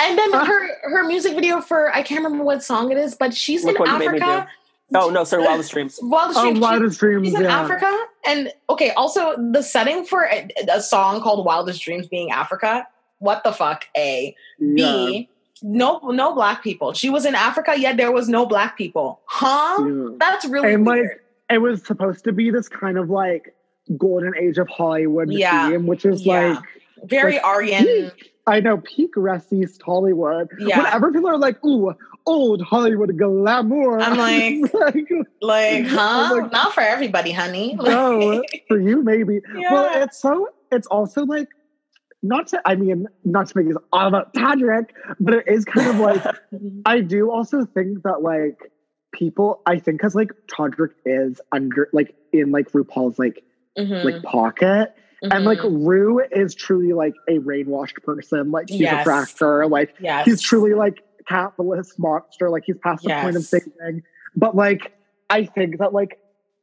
[0.00, 3.32] And then her her music video for I can't remember what song it is, but
[3.34, 4.48] she's Look in what you made Africa.
[4.94, 5.98] Oh no, sorry, Wildest Dreams.
[6.02, 6.56] Wildest oh Dreams.
[6.58, 7.60] She- wildest dreams She's in yeah.
[7.60, 8.06] Africa.
[8.26, 12.86] And okay, also the setting for a, a song called Wildest Dreams being Africa.
[13.18, 13.86] What the fuck?
[13.96, 14.34] A.
[14.58, 15.06] Yeah.
[15.06, 15.28] B.
[15.62, 16.92] No no black people.
[16.92, 19.20] She was in Africa, yet there was no black people.
[19.26, 19.84] Huh?
[19.86, 20.08] Yeah.
[20.18, 21.20] That's really And, like, weird.
[21.50, 23.54] it was supposed to be this kind of like
[23.96, 25.70] golden age of Hollywood Yeah.
[25.70, 26.54] theme, which is Yeah.
[26.54, 26.64] like
[27.04, 28.10] Very like, Aryan.
[28.46, 30.48] I know peak racist Hollywood.
[30.58, 30.78] Yeah.
[30.78, 31.94] Whenever people are like, "Ooh,
[32.26, 35.08] old Hollywood glamour," I'm like, like
[35.40, 36.30] Like, huh?
[36.34, 37.74] Like, Not for everybody, honey.
[37.74, 39.40] no, for you maybe.
[39.56, 39.72] yeah.
[39.72, 40.48] Well, it's so.
[40.70, 41.48] It's also like.
[42.24, 45.88] Not to, I mean, not to make this all about Todrick, but it is kind
[45.90, 46.24] of like
[46.86, 48.70] I do also think that like
[49.12, 53.42] people, I think because like Todrick is under like in like RuPaul's like
[53.76, 54.94] Mhm, like pocket,
[55.30, 55.86] and like mhm.
[55.86, 58.50] Ru is truly like a brainwashed person.
[58.50, 59.06] Like he's Yes.
[59.06, 59.70] a fractor.
[59.70, 60.24] Like yes.
[60.26, 62.50] he's truly like capitalist monster.
[62.50, 63.48] Like he's past the point of Yes.
[63.50, 64.02] saving.
[64.34, 64.92] But like
[65.30, 66.18] I think that like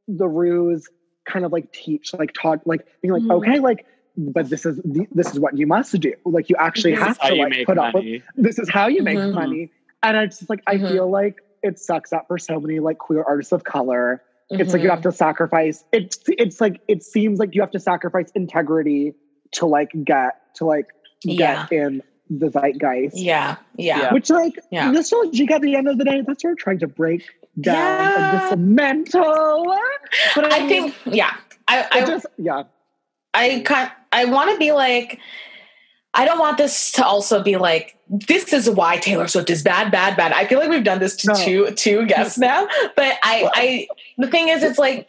[0.08, 0.88] the Rus
[1.26, 3.32] kind of like teach like Todd like being like Mhm.
[3.38, 3.86] okay like.
[4.18, 6.14] But this is the, this is what you must do.
[6.26, 9.18] Like you actually This have to like put up with this is how you make
[9.18, 9.34] Mhm.
[9.34, 9.72] money.
[10.04, 10.90] And it's just like I Mhm.
[10.90, 14.82] feel like it sucks that for so many like queer artists of color, it's like
[14.82, 15.10] you have mm-hmm.
[15.10, 15.84] to sacrifice.
[15.92, 19.14] It's it's like it seems like you have to sacrifice integrity
[19.54, 20.88] to like get to like
[21.24, 23.18] get in the zeitgeist.
[23.18, 24.00] Yeah, yeah.
[24.00, 24.14] Yeah.
[24.14, 24.92] Which like Yeah.
[24.92, 27.24] nostalgic at the end of the day, that's what we're trying to break
[27.60, 28.50] down Yeah.
[28.52, 29.76] and dismantle.
[30.36, 31.36] But I think, yeah.
[31.68, 32.64] I, I I just yeah.
[33.34, 35.20] I kind I want to be like
[36.14, 39.92] I don't want this to also be like this is why Taylor Swift is bad,
[39.92, 40.32] bad, bad.
[40.32, 41.36] I feel like we've done this to No.
[41.36, 43.88] two two guests now, but I I
[44.18, 45.08] the thing is, it's like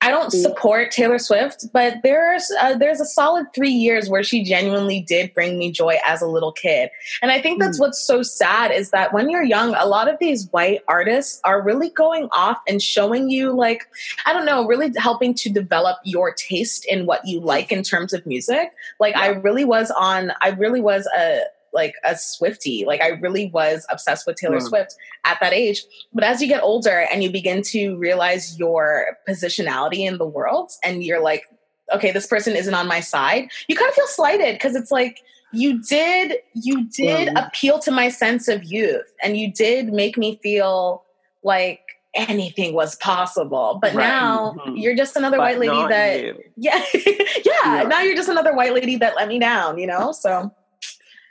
[0.00, 4.44] I don't support Taylor Swift, but there's uh, there's a solid three years where she
[4.44, 7.80] genuinely did bring me joy as a little kid, and I think that's Mm.
[7.80, 11.60] what's so sad is that when you're young, a lot of these white artists are
[11.60, 13.88] really going off and showing you like
[14.24, 18.12] I don't know, really helping to develop your taste in what you like in terms
[18.12, 18.72] of music.
[19.00, 21.40] Like I really was on, I really was a
[21.72, 22.84] like a Swifty.
[22.86, 24.68] Like I really was obsessed with Taylor Mm.
[24.68, 25.84] Swift at that age.
[26.12, 30.72] But as you get older and you begin to realize your positionality in the world,
[30.84, 31.44] and you're like,
[31.92, 35.20] okay, this person isn't on my side, you kind of feel slighted because it's like
[35.52, 37.46] you did you did Mm.
[37.46, 41.04] appeal to my sense of youth and you did make me feel
[41.42, 41.80] like
[42.14, 44.06] anything was possible but Right.
[44.08, 44.74] now Mhm.
[44.82, 46.42] you're just another But white lady that you.
[46.56, 46.82] yeah.
[46.94, 47.12] yeah
[47.44, 47.82] Yeah.
[47.84, 50.50] now you're just another white lady that let me down you know so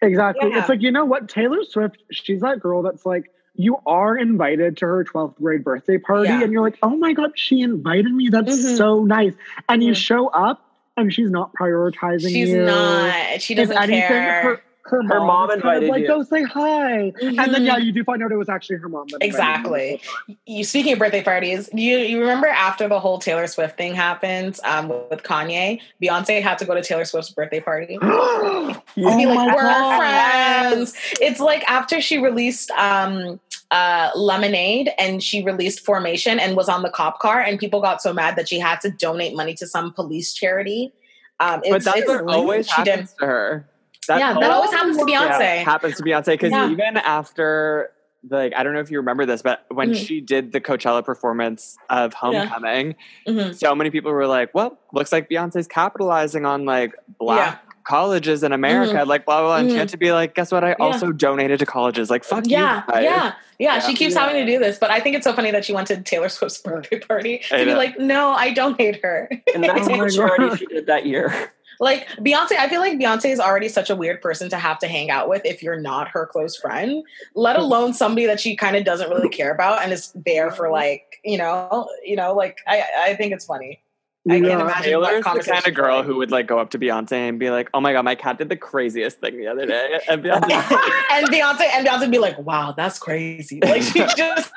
[0.02, 0.50] Exactly.
[0.52, 0.60] Yeah.
[0.60, 1.28] It's like, you know what?
[1.30, 5.98] Taylor Swift, she's that girl that's like, you are invited to her 12th grade birthday
[5.98, 6.44] party, Yeah.
[6.44, 8.30] and you're like, oh my God, she invited me.
[8.30, 8.78] That's Mhm.
[8.78, 9.34] so nice.
[9.68, 9.96] And you Mhm.
[9.96, 10.64] show up,
[10.96, 12.64] and she's not prioritizing she's you.
[12.64, 16.08] not she doesn't anything, care her, her mom, Her mom is kind of like, you.
[16.08, 17.12] go say hi.
[17.22, 17.66] And then, Mhm.
[17.66, 19.08] yeah, you do find out it was actually her mom.
[19.10, 20.02] That Exactly.
[20.46, 24.60] you speaking of birthday parties you you remember after the whole taylor swift thing happened
[24.64, 28.02] um, with kanye beyonce had to go to taylor swift's birthday party you.
[28.02, 29.98] to be Oh like my we're God.
[29.98, 33.40] friends it's like after she released um
[33.72, 38.02] uh lemonade and she released formation and was on the cop car and people got
[38.02, 40.92] so mad that she had to donate money to some police charity
[41.40, 43.70] um But it's, that's it's what always she did happens to her.
[44.08, 46.70] That's yeah that always happens to yeah, beyonce happens to Beyonce because Yeah.
[46.70, 47.92] even after
[48.30, 50.06] like I don't know if you remember this, but when Mhm.
[50.08, 52.96] she did the Coachella performance of Homecoming,
[53.28, 53.56] Mhm.
[53.56, 58.52] so many people were like, "Well, looks like Beyonce's capitalizing on like black colleges in
[58.52, 59.56] America, like blah blah." blah.
[59.58, 59.80] And she Mhm.
[59.80, 60.64] had to be like, "Guess what?
[60.64, 62.10] I also donated to colleges.
[62.10, 63.80] Like, fuck yeah, you." yeah, yeah, Yeah.
[63.80, 64.22] She keeps Yeah.
[64.28, 66.28] having to do this, but I think it's so funny that she went to Taylor
[66.30, 70.10] Swift's birthday party to be like, "No, I don't hate her." And that's my the
[70.12, 71.52] charity she did that year.
[71.80, 74.88] Like Beyonce, I feel like Beyonce is already such a weird person to have to
[74.88, 77.04] hang out with if you're not her close friend.
[77.36, 77.64] Let hmm.
[77.64, 81.20] alone somebody that she kind of doesn't really care about and is there for like,
[81.24, 83.82] you know, you know, like I, I think it's funny.
[84.30, 84.62] I can't Yeah.
[84.62, 87.40] imagine what Taylor's the kind of girl who would like go up to Beyonce and
[87.40, 90.22] be like, "Oh my god, my cat did the craziest thing the other day," and
[90.22, 90.52] Beyonce,
[91.12, 94.52] and Beyonce and Beyonce would be like, "Wow, that's crazy!" Like she just,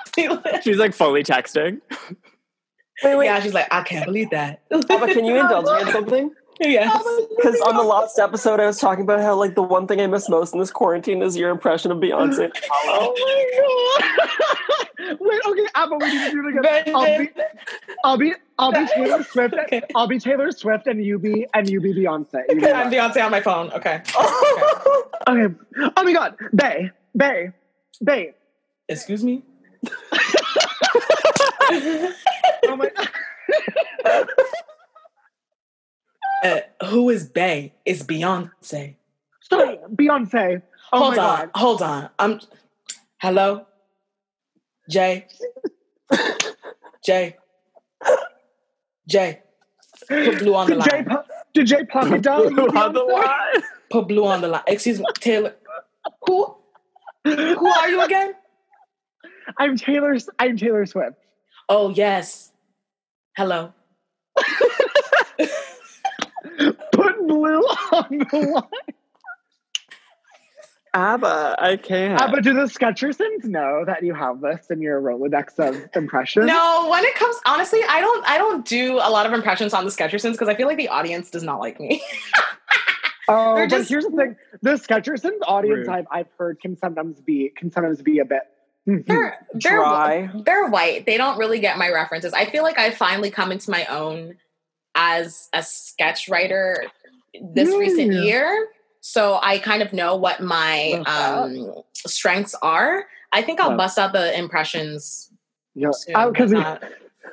[0.63, 1.81] she's like fully texting.
[3.05, 3.27] Wait, wait.
[3.27, 6.35] yeah, she's like, "I can't believe that." Papa, can you indulge me in something?
[6.61, 7.03] Yes.
[7.37, 10.07] Because on the last episode, I was talking about how like the one thing I
[10.07, 12.51] miss most in this quarantine is your impression of Beyonce.
[12.93, 14.29] Oh my
[15.09, 15.19] god!
[15.21, 16.95] Wait, okay, Abba, we need to do it again.
[16.95, 17.31] I'll be,
[18.05, 19.55] I'll be, I'll be Taylor Swift.
[19.55, 19.83] Okay.
[19.95, 22.43] I'll be Taylor Swift, and you be, and you be Beyonce.
[22.49, 23.73] You be I'm Beyonce on my phone.
[23.73, 24.03] Okay.
[25.27, 25.55] okay.
[25.97, 27.51] Oh my god, Bay, Bay,
[28.05, 28.35] Bay.
[28.89, 29.43] Excuse me.
[32.65, 32.91] Oh my.
[36.43, 37.75] Uh, who is Bay?
[37.85, 38.97] It's Beyonce.
[39.43, 40.63] Sorry, Beyonce.
[40.93, 41.51] Oh hold my on, god.
[41.55, 42.11] hold on.
[42.19, 42.41] I'm.
[43.19, 43.67] Hello,
[44.89, 45.27] Jay.
[47.05, 47.37] Jay.
[49.09, 49.41] Jay.
[50.09, 51.19] Put blue on the Did Jay, line.
[51.55, 52.59] did Jay pocket down?
[52.59, 53.63] on the line.
[53.91, 54.63] Put blue on the line.
[54.67, 55.55] Excuse me, Taylor.
[56.27, 56.57] Who?
[57.25, 58.35] Who are you again?
[59.59, 60.17] I'm Taylor.
[60.39, 61.17] I'm Taylor Swift.
[61.69, 62.53] Oh yes.
[63.37, 63.73] Hello.
[67.41, 67.63] Put blue
[67.99, 68.63] on the line.
[70.93, 72.19] ABBA, I can't.
[72.19, 76.47] But do the Sketchersons know that you have this in your Rolodex of impressions?
[76.47, 79.85] No, when it comes honestly, I don't I don't do a lot of impressions on
[79.85, 82.03] the Sketchersons because I feel like the audience does not like me.
[83.33, 85.89] Oh, They're but just- here's the thing: the Sketchersons audience Rude.
[85.89, 88.43] I've, I've heard can sometimes be can sometimes be a bit.
[88.89, 89.07] Mhm.
[89.07, 90.31] they're they're Dry.
[90.45, 91.07] they're white.
[91.07, 92.33] They don't really get my references.
[92.33, 94.35] I feel like I finally come into my own
[94.97, 96.87] as a sketch writer
[97.53, 97.77] this Yeah.
[97.79, 98.69] recent year.
[99.01, 101.73] So I kind of know what my um,
[102.07, 103.05] strengths are.
[103.33, 105.31] I think I'll Love- bust out the impressions
[105.75, 106.83] Yeah, because not-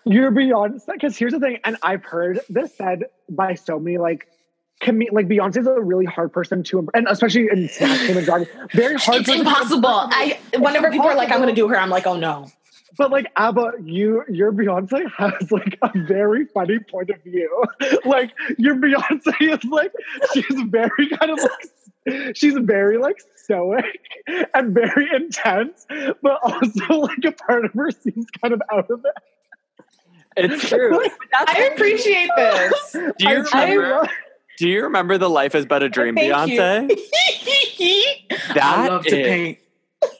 [0.05, 0.81] you're Beyonce.
[0.91, 4.27] Because here's the thing, and I've heard this said by so many like.
[4.79, 8.15] Com- like Beyonce is a really hard person to, imp- and especially in Snatch Game
[8.15, 9.21] and Drag, very hard.
[9.21, 9.89] it's impossible.
[9.89, 12.45] I whenever people are like, "I'm going to do her," I'm like, "Oh no."
[12.97, 17.63] But like ABBA, you your Beyonce has like a very funny point of view.
[18.05, 19.93] like your Beyonce is like
[20.33, 23.99] she's very kind of like she's very like stoic
[24.53, 25.85] and very intense,
[26.21, 29.13] but also like a part of her seems kind of out of it.
[30.37, 30.99] It's true.
[31.35, 32.91] I appreciate this.
[32.91, 33.89] Do you I- I remember?
[33.97, 34.09] love-
[34.57, 36.59] Do you remember the Life Is But a Dream, Thank you.
[36.59, 36.99] Beyonce?
[38.61, 39.57] I love to is- paint.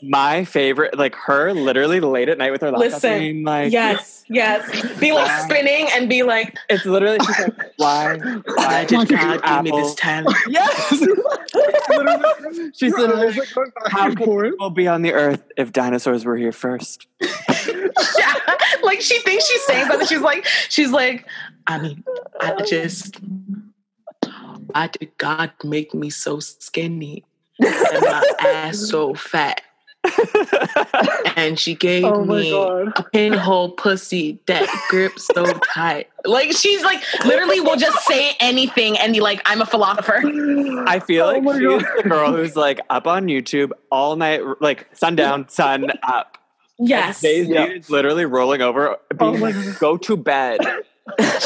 [0.02, 4.24] My favorite, like her literally late at night with her laptop Listen, being like, yes,
[4.30, 4.98] yes.
[5.00, 9.10] Be like spinning and be like, it's literally she's like, why, why Why did did
[9.12, 10.36] you God give me this talent?
[10.50, 10.90] Yes,
[12.74, 13.28] she's Your literally.
[13.28, 14.52] eyes, like, going back How could forth.
[14.52, 17.08] people be on the earth if dinosaurs were here first?
[17.22, 18.34] yeah.
[18.84, 20.08] Like she thinks she's saying something.
[20.08, 21.26] She's like, she's like,
[21.68, 22.04] I mean,
[22.40, 23.20] I just,
[24.68, 27.26] why did God make me so skinny
[27.60, 29.62] and my ass so fat?
[31.36, 32.94] And she gave Oh me God.
[32.96, 36.10] a pinhole pussy that grips so tight.
[36.26, 40.22] like she's like literally will just say anything and be like, I'm a philosopher.
[40.88, 41.86] I feel Oh like my she's God.
[42.04, 46.38] the girl who's like up on YouTube all night, like sundown, sun up.
[46.80, 47.22] Yes.
[47.22, 47.66] Daisy Yeah.
[47.68, 50.60] is literally rolling over, being Oh my like, "Go to bed."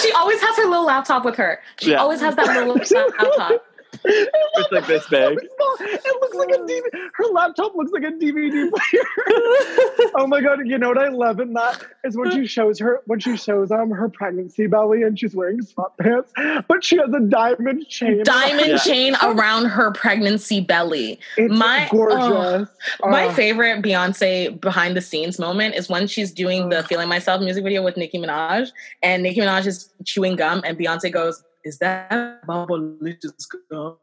[0.01, 1.59] She always has her little laptop with her.
[1.79, 1.97] She Yeah.
[1.97, 3.63] always has that little laptop.
[4.03, 5.37] It's like this big.
[5.39, 7.09] It looks like a DVD.
[7.13, 9.03] Her laptop looks like a DVD player.
[10.15, 10.59] oh my god!
[10.65, 13.71] You know what I love in that is when she shows her when she shows
[13.71, 18.23] um her pregnancy belly and she's wearing sweatpants, but she has a diamond chain.
[18.23, 18.77] Diamond Yeah.
[18.77, 21.19] chain around her pregnancy belly.
[21.37, 22.69] It's my- gorgeous.
[23.03, 23.31] My Oh.
[23.33, 27.81] favorite Beyonce behind the scenes moment is when she's doing the Feeling Myself music video
[27.83, 28.69] with Nicki Minaj,
[29.03, 33.97] and Nicki Minaj is chewing gum, and Beyonce goes, Is that bubblicious gum?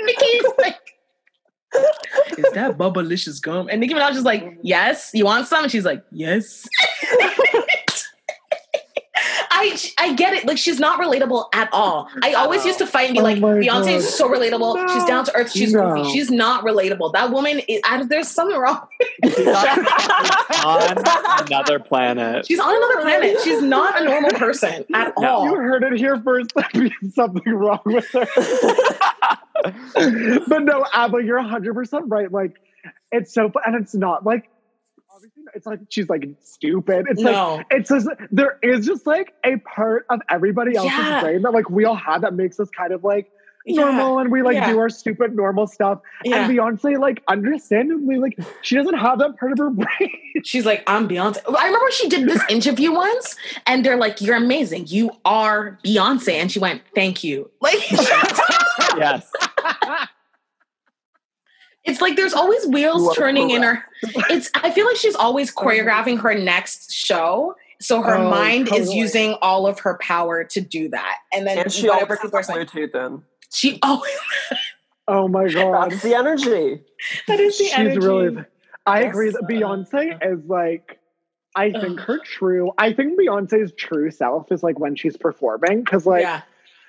[0.00, 0.76] Nicki's like,
[2.38, 3.68] Is that bubblicious gum?
[3.70, 5.64] And Nicki Minaj is like, Yes, you want some?
[5.64, 6.66] And she's like, Yes.
[9.58, 10.46] I I get it.
[10.46, 12.08] Like she's not relatable at all.
[12.22, 14.76] I always used to fight and be Oh like, my Beyonce is so relatable.
[14.92, 15.50] She's down to earth.
[15.50, 15.94] She's No.
[15.94, 16.10] goofy.
[16.12, 17.12] She's not relatable.
[17.14, 18.86] That woman, is, I, there's something wrong.
[19.22, 19.86] With her.
[20.66, 20.98] On
[21.46, 22.46] another planet.
[22.46, 23.38] She's on another planet.
[23.42, 25.26] She's not a normal person at No.
[25.28, 25.44] all.
[25.46, 26.50] You heard it here first.
[26.74, 28.26] There'd something wrong with her.
[30.48, 32.30] but no, Abba, you're 100% right.
[32.30, 32.56] Like,
[33.12, 33.50] it's so.
[33.64, 34.55] And it's not like, obviously,
[35.54, 37.06] it's like she's like stupid.
[37.08, 37.62] It's like, no.
[37.70, 41.20] it's just, there is just like a part of everybody else's Yeah.
[41.22, 43.30] brain that like we all have that makes us kind of like
[43.64, 43.82] Yeah.
[43.84, 44.70] normal and we like Yeah.
[44.70, 46.00] do our stupid normal stuff.
[46.24, 46.44] Yeah.
[46.48, 50.10] And Beyonce, like, understandably, like, she doesn't have that part of her brain.
[50.44, 51.38] She's like, I'm Beyonce.
[51.48, 53.34] I remember she did this interview once,
[53.66, 54.86] and they're like, You're amazing.
[54.88, 56.34] You are Beyonce.
[56.34, 57.50] And she went, Thank you.
[57.60, 57.90] Like,
[58.96, 59.30] yes.
[61.86, 63.82] It's like there's always wheels turning in her.
[64.30, 67.54] It's, I feel like she's always choreographing her next show.
[67.80, 71.16] So her Oh, mind is using all of her power to do that.
[71.32, 73.22] And then and she whatever always people are has saying, Bluetooth in.
[73.52, 74.02] she, oh,
[75.08, 75.90] Oh my God.
[75.92, 76.82] That's the energy.
[77.28, 77.98] that is the She's energy.
[77.98, 78.44] really.
[78.86, 79.10] I Yes.
[79.10, 80.98] agree that Beyonce is like.
[81.54, 82.72] I think her true.
[82.76, 86.42] I think Beyonce's true self is like when she's performing because like yeah.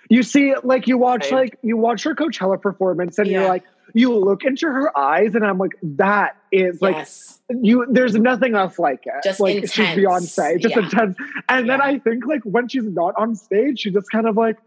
[0.10, 1.36] you see like you watch Same.
[1.36, 3.40] like you watch her Coachella performance and Yeah.
[3.40, 3.64] you're like
[3.94, 7.40] you look into her eyes and I'm like that is like yes.
[7.50, 9.24] you there's nothing else like it.
[9.24, 10.00] Just like she's intense.
[10.38, 10.84] Beyonce, just Yeah.
[10.84, 11.18] intense.
[11.50, 14.58] And then I think like when she's not on stage, she just kind of like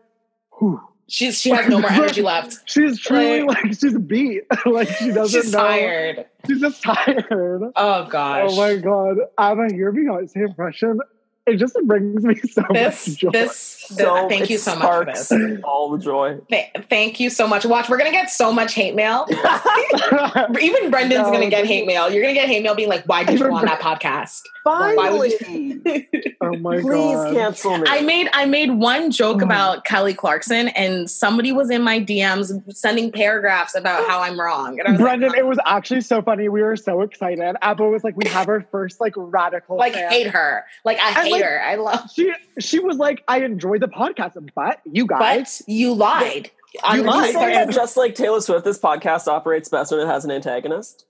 [0.58, 0.80] whew.
[1.08, 2.60] She's, she has no more energy left.
[2.66, 4.42] She's truly Like- like, she's beat.
[4.66, 5.58] like she doesn't She's know.
[5.58, 6.26] tired.
[6.46, 7.62] She's just tired.
[7.74, 8.50] Oh gosh.
[8.52, 11.00] Oh my god, Abba, your Beyonce impression,
[11.46, 13.30] it just brings me so this much joy.
[13.32, 15.32] this th- So thank it you so much for this.
[15.64, 16.38] All the joy.
[16.50, 17.64] Th- thank you so much.
[17.64, 19.26] Watch, we're gonna get so much hate mail.
[20.60, 22.10] Even Brendan's No, gonna get hate mail.
[22.10, 24.94] You're gonna get hate mail being like, "Why did you go on that podcast?" Why
[24.94, 26.06] would Finally,
[26.42, 27.34] oh my please god.
[27.34, 27.84] cancel me.
[27.88, 29.44] I made I made one joke Oh.
[29.46, 34.78] about Kelly Clarkson, and somebody was in my DMs sending paragraphs about how I'm wrong.
[34.78, 36.48] And I was Brendan, like, it was actually so funny.
[36.50, 37.56] We were so excited.
[37.62, 40.10] Abba was like, we have our first like radical like fan.
[40.10, 40.64] hate her.
[40.84, 41.60] Like I And, hate like.
[41.62, 42.10] I love.
[42.14, 46.50] She she was like, I enjoyed the podcast, but you guys, But you lied.
[46.84, 47.32] On You Would you lied.
[47.34, 51.04] say that just like Taylor Swift, this podcast operates best when it has an antagonist?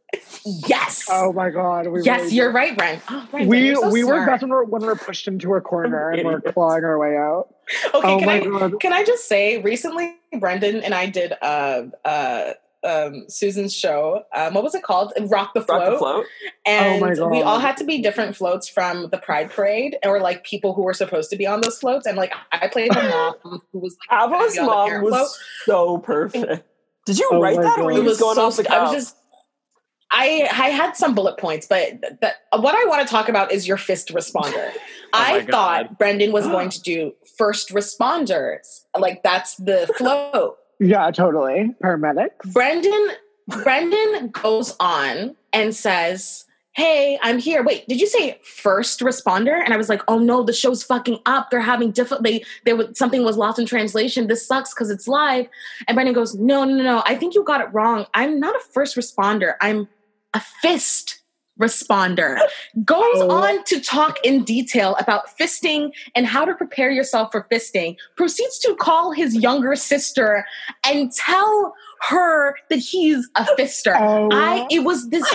[0.45, 1.07] Yes.
[1.11, 3.03] oh my god, we yes, really you're right, Brent.
[3.11, 4.29] Oh, Brendan, We so we were smart.
[4.31, 6.99] best when we were, when we were pushed into a corner and we're clawing our
[6.99, 7.55] way out.
[7.95, 8.81] Okay, oh can my I god.
[8.81, 12.53] can I just say recently Brendan and I did uh uh
[12.85, 14.25] um Susan's show.
[14.35, 15.13] Um what was it called?
[15.21, 15.81] Rock the Float.
[15.81, 16.27] Rock the float.
[16.67, 20.21] And Oh my we all had to be different floats from the Pride Parade or
[20.21, 22.07] like people who were supposed to be on those floats.
[22.07, 23.03] And like I played the
[23.43, 25.29] mom who was like, Avo's on the mom was float.
[25.67, 26.65] so perfect.
[27.07, 27.81] Did you Oh write that, God.
[27.81, 29.17] or were it you was going so off the sc- I was just
[30.13, 33.53] I I had some bullet points, but th- th- what I want to talk about
[33.53, 34.73] is your fist responder.
[35.13, 35.51] I God.
[35.51, 38.85] thought Brendan was going to do first responders.
[38.97, 40.57] Like that's the float.
[40.81, 41.75] Yeah, totally.
[41.83, 42.53] Paramedics.
[42.53, 43.11] Brendan
[43.47, 47.63] Brendan goes on and says hey, I'm here.
[47.63, 49.61] Wait, did you say first responder?
[49.63, 51.51] And I was like, oh no, the show's fucking up.
[51.51, 52.45] They're having difficulty.
[52.65, 54.29] There was something was lost in translation.
[54.29, 55.47] This sucks because it's live.
[55.89, 57.03] And Brendan goes, no, no, no.
[57.07, 58.07] I think you got it wrong.
[58.15, 59.55] I'm not a first responder.
[59.61, 59.89] I'm
[60.33, 61.20] a fist
[61.61, 62.39] responder
[62.85, 63.31] goes Oh.
[63.31, 68.59] on to talk in detail about fisting and how to prepare yourself for fisting proceeds
[68.61, 70.45] to call his younger sister
[70.85, 71.75] and tell
[72.09, 74.29] her that he's a fister Oh.
[74.33, 75.27] i it was this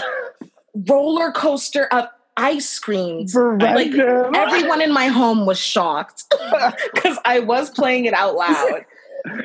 [0.87, 2.05] roller coaster of
[2.37, 6.23] ice creams like everyone in my home was shocked
[6.93, 8.83] because i was playing it out loud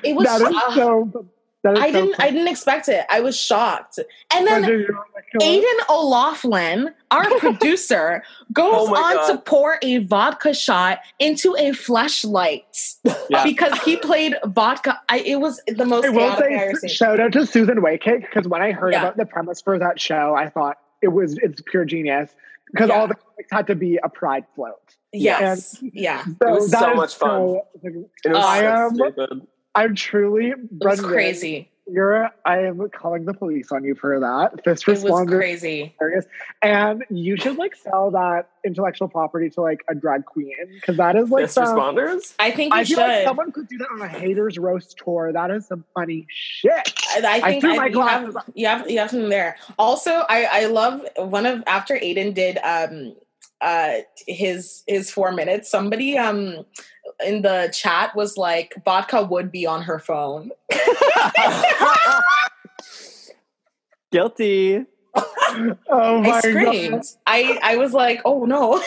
[0.02, 1.26] it was that is uh, so.
[1.62, 3.98] That is i so didn't i didn't expect it i was shocked
[4.32, 8.22] and then Brendan, you're like, "Oh, Aiden O'Laughlin, our producer,
[8.52, 9.26] goes Oh on God.
[9.32, 12.94] to pour a vodka shot into a flashlight
[13.30, 13.44] Yeah.
[13.44, 15.00] because he played vodka.
[15.08, 17.46] I, it was the most I will chaotic thing I've ever say shout out to
[17.46, 19.02] Susan Waycake because when I heard Yeah.
[19.02, 22.34] about the premise for that show, I thought it was it's pure genius
[22.72, 22.98] because Yeah.
[23.00, 24.96] all the comics had to be a pride float.
[25.12, 27.28] Yes, yeah, So was so much fun.
[27.30, 27.94] so- It
[28.32, 29.46] was I so am stupid.
[29.74, 31.68] I'm truly it Brendan, crazy.
[31.86, 34.64] You're I am calling the police on you for that.
[34.64, 35.94] This It was responder crazy.
[35.98, 36.24] hilarious.
[36.62, 41.16] And you should like sell that intellectual property to like a drag queen because that
[41.16, 42.34] is like Fist some, responders.
[42.38, 45.32] I think you I feel like someone could do that on a haters roast tour.
[45.32, 46.92] That is some funny shit.
[47.16, 49.56] I, I think threw I- my you, have, you have you have something there.
[49.78, 53.16] Also, I I love one of after Aiden did um
[53.60, 55.70] uh his his four minutes.
[55.70, 56.64] Somebody um
[57.24, 60.50] in the chat was like vodka would be on her phone.
[64.12, 64.84] Guilty.
[65.88, 66.92] Oh my I screamed.
[66.92, 67.04] god.
[67.26, 68.82] I I was like, oh no.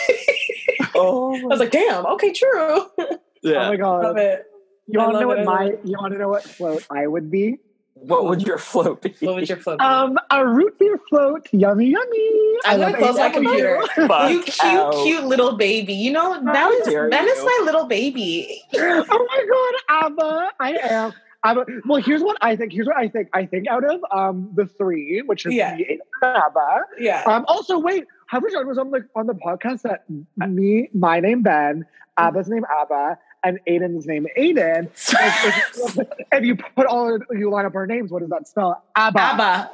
[0.95, 2.06] oh I was like, damn.
[2.06, 2.86] Okay, true.
[2.98, 3.08] Yeah.
[3.45, 4.04] Oh my god.
[4.04, 4.45] Love it.
[4.88, 7.08] You want to know love what I my you want to know what float I
[7.08, 7.60] would be?
[7.95, 9.16] what would your float be?
[9.20, 9.86] What would your float be?
[9.86, 11.48] Um, a root beer float.
[11.52, 12.52] Yummy, yummy.
[12.65, 13.81] I'm gonna close my computer.
[14.30, 14.94] You cute, out.
[15.03, 15.94] cute little baby.
[15.94, 17.45] You know that How is dare that is you.
[17.45, 18.61] my little baby.
[18.76, 20.49] oh my god, Abba!
[20.60, 21.14] I am.
[21.45, 21.65] Abba.
[21.85, 22.72] Well, here's what I think.
[22.72, 23.30] Here's what I think.
[23.34, 25.76] I think out of um the three, which is Yeah.
[25.76, 26.81] me, Abba.
[26.99, 27.23] Yeah.
[27.26, 27.45] Um.
[27.48, 28.06] Also, wait.
[28.27, 30.06] Have we talked was on the on the podcast that
[30.49, 31.85] me, my name Ben,
[32.18, 34.90] Abba's name Abba, and Aiden's name Aiden.
[35.14, 38.84] Like, if, if you put all you line up our names, what does that spell?
[38.95, 39.20] Abba.
[39.20, 39.72] Abba.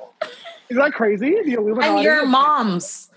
[0.70, 1.36] Is that crazy?
[1.44, 1.88] The Illuminati.
[1.90, 3.10] And your mom's.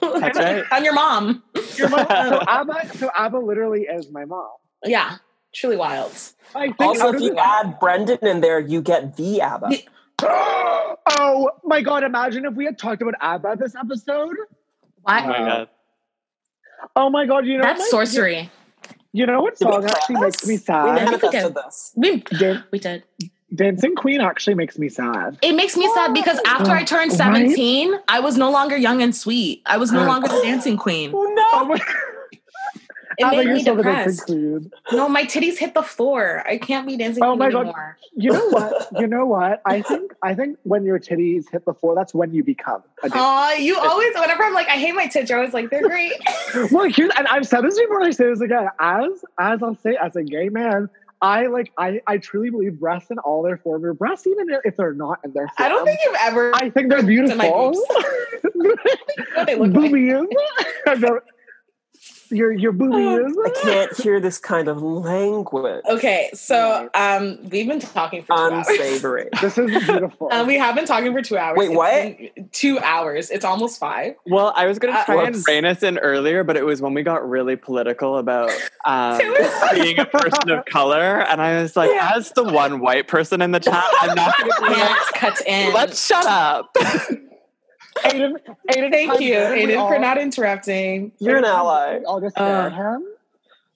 [0.00, 0.64] That's right.
[0.72, 1.42] And your mom.
[1.76, 2.96] Your mom- so Abba.
[2.96, 4.48] So Abba literally is my mom.
[4.84, 5.16] Yeah.
[5.54, 6.12] Truly wild.
[6.54, 9.68] I think Also, if you the- add Brendan in there, you get the ABBA.
[9.70, 9.78] Yeah.
[11.08, 12.02] oh my god!
[12.04, 14.36] Imagine if we had talked about ABBA this episode.
[15.02, 15.24] What?
[15.24, 15.68] Oh my god.
[16.96, 17.46] Oh my god!
[17.46, 18.50] You know That's my- sorcery.
[19.12, 20.84] You know what song actually makes me sad?
[20.84, 21.54] we manifested did.
[21.54, 21.92] this.
[21.96, 23.04] We Dan- we did.
[23.52, 25.36] Dancing Queen actually makes me sad.
[25.42, 27.18] It makes me sad because after I turned Right?
[27.18, 29.62] 17, I was no longer young and sweet.
[29.66, 31.10] I was no longer the dancing queen.
[31.14, 31.80] Oh Oh no!
[33.20, 34.30] It made me depressed.
[34.92, 36.42] No, my titties hit the floor.
[36.46, 37.66] I can't be dancing Oh my God.
[37.66, 37.98] anymore.
[38.16, 38.88] You know what?
[39.00, 39.62] You know what?
[39.64, 42.82] I think I think when your titties hit the floor, that's when you become.
[43.12, 46.12] Aw, you always, whenever I'm like, I hate my tits, you're always like, they're great.
[46.72, 47.98] well, here's and I've said this before.
[48.00, 48.68] and I say this again.
[48.78, 50.88] As as I'll say, as a gay man,
[51.22, 53.82] I like I I truly believe breasts in all their form.
[53.82, 55.66] Your breasts, even if they're not in their form.
[55.66, 56.54] I don't think you've ever.
[56.54, 57.72] I think they're beautiful.
[58.54, 59.72] what they look like.
[59.72, 60.26] boobies.
[60.98, 61.20] No,
[62.30, 63.36] your your boobies.
[63.44, 65.82] I can't hear this kind of language.
[65.88, 68.66] Okay, so um, we've been talking for two hours.
[68.68, 69.28] Unsavory.
[69.40, 70.32] This is beautiful.
[70.32, 71.56] Uh, we have been talking for two hours.
[71.58, 72.18] Wait, It's what?
[72.34, 73.30] been Two hours.
[73.30, 74.14] It's almost five.
[74.26, 75.48] Well, I was going Uh, to try and whoops.
[75.48, 78.50] rein us in earlier, but it was when we got really political about
[78.86, 79.74] um, Taylor Swift.
[79.74, 81.20] being a person of color.
[81.22, 82.12] And I was like, Yeah.
[82.16, 85.10] as the one white person in the chat, I'm not going to be like, it's
[85.12, 85.72] cut in.
[85.72, 86.76] let's shut up.
[88.04, 88.36] Aiden,
[88.70, 91.12] Aiden, Thank you, dare we Aiden, for not interrupting.
[91.18, 91.86] You're an Aiden, how ally.
[91.90, 92.40] dare we All just Uh.
[92.40, 93.04] stare at him.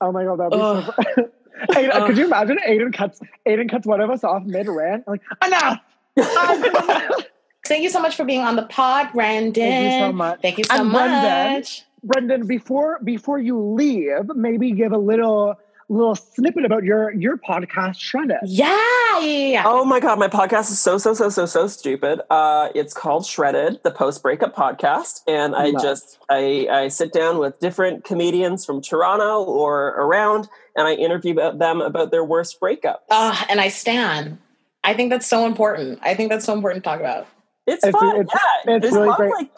[0.00, 0.82] Oh my god, that'd be so.
[0.82, 1.30] Fun.
[1.70, 2.06] Aiden, Ugh.
[2.06, 2.58] could you imagine?
[2.66, 3.20] Aiden cuts.
[3.46, 5.06] Aiden cuts one of us off mid rant.
[5.06, 5.78] Like enough.
[7.66, 9.54] Thank you so much for being on the pod, Brandon.
[9.54, 10.40] Thank you so much.
[10.42, 11.82] Thank you so And Brendan, much.
[12.02, 15.54] Brendan, before before you leave, maybe give a little
[15.88, 18.38] little snippet about your your podcast, Shredded.
[18.44, 19.62] Yeah.
[19.66, 22.20] Oh my god, my podcast is so so so so so stupid.
[22.30, 25.82] Uh, it's called Shredded, the post breakup podcast, and I Love.
[25.82, 31.32] just I I sit down with different comedians from Toronto or around, and I interview
[31.32, 33.04] about them about their worst breakup.
[33.10, 34.38] Ah, and I stand.
[34.82, 35.98] I think that's so important.
[36.02, 37.26] I think that's so important to talk about.
[37.66, 38.20] It's, It's- fun.
[38.20, 39.32] it's- yeah, it's there's really a lot great.
[39.32, 39.50] like.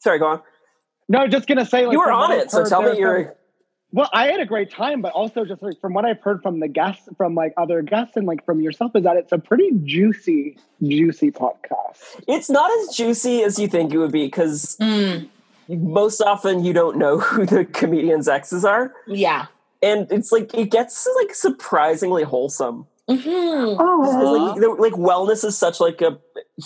[0.00, 0.42] Sorry, go on.
[1.08, 3.34] No, just gonna say like you were on it, so tell me there's your.
[3.90, 6.42] Some- Well, I had a great time, but also just like from what I've heard
[6.42, 9.38] from the guests, from like other guests, and like from yourself, is that it's a
[9.38, 11.98] pretty juicy, juicy podcast.
[12.26, 15.28] It's not as juicy as you think it would be because Mm.
[15.68, 19.46] most often you don't know who the comedian's exes are, Yeah.
[19.82, 22.86] and it's like it gets like surprisingly wholesome.
[23.08, 26.18] hmm Oh, Like, the- like wellness is such like a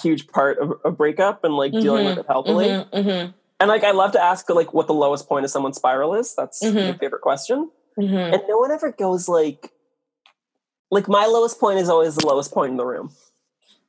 [0.02, 2.84] huge part of a breakup and like dealing with it healthily.
[2.92, 3.30] hmm
[3.62, 6.34] And like I love to ask like what the lowest point of someone's spiral is.
[6.34, 6.98] That's my Mhm.
[6.98, 7.70] favorite question.
[7.96, 9.70] hmm And no one ever goes like
[10.90, 13.12] like my lowest point is always the lowest point in the room.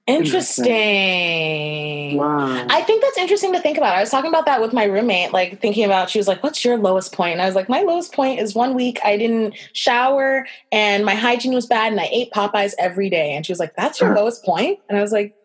[0.06, 2.18] Interesting.
[2.18, 2.66] wow.
[2.70, 3.96] I think that's interesting to think about.
[3.96, 6.64] I was talking about that with my roommate, like thinking about, she was like, What's
[6.64, 7.34] your lowest point?
[7.34, 11.16] And I was like, My lowest point is one week I didn't shower and my
[11.16, 13.32] hygiene was bad and I ate Popeyes every day.
[13.34, 14.80] And she was like, That's your lowest point?
[14.88, 15.36] And I was like,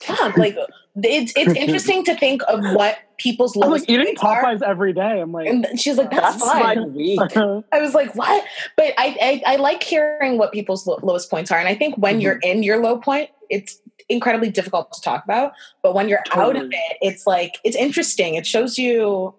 [0.00, 0.56] Fuck, like
[0.96, 3.94] it's it's interesting to think of what people's lowest points are.
[3.94, 4.70] I'm like eating points are.
[4.70, 5.20] Every day.
[5.20, 6.80] I'm like, And she's like, That's, That's fine.
[6.80, 7.20] my week.
[7.72, 8.44] I was like, what?
[8.76, 11.58] But I, I, I like hearing what people's lo- lowest points are.
[11.58, 12.20] And I think when Mm-hmm.
[12.22, 15.52] you're in your low point, it's incredibly difficult to talk about.
[15.82, 18.34] But when you're out of it, it's like, it's interesting.
[18.34, 19.34] It shows you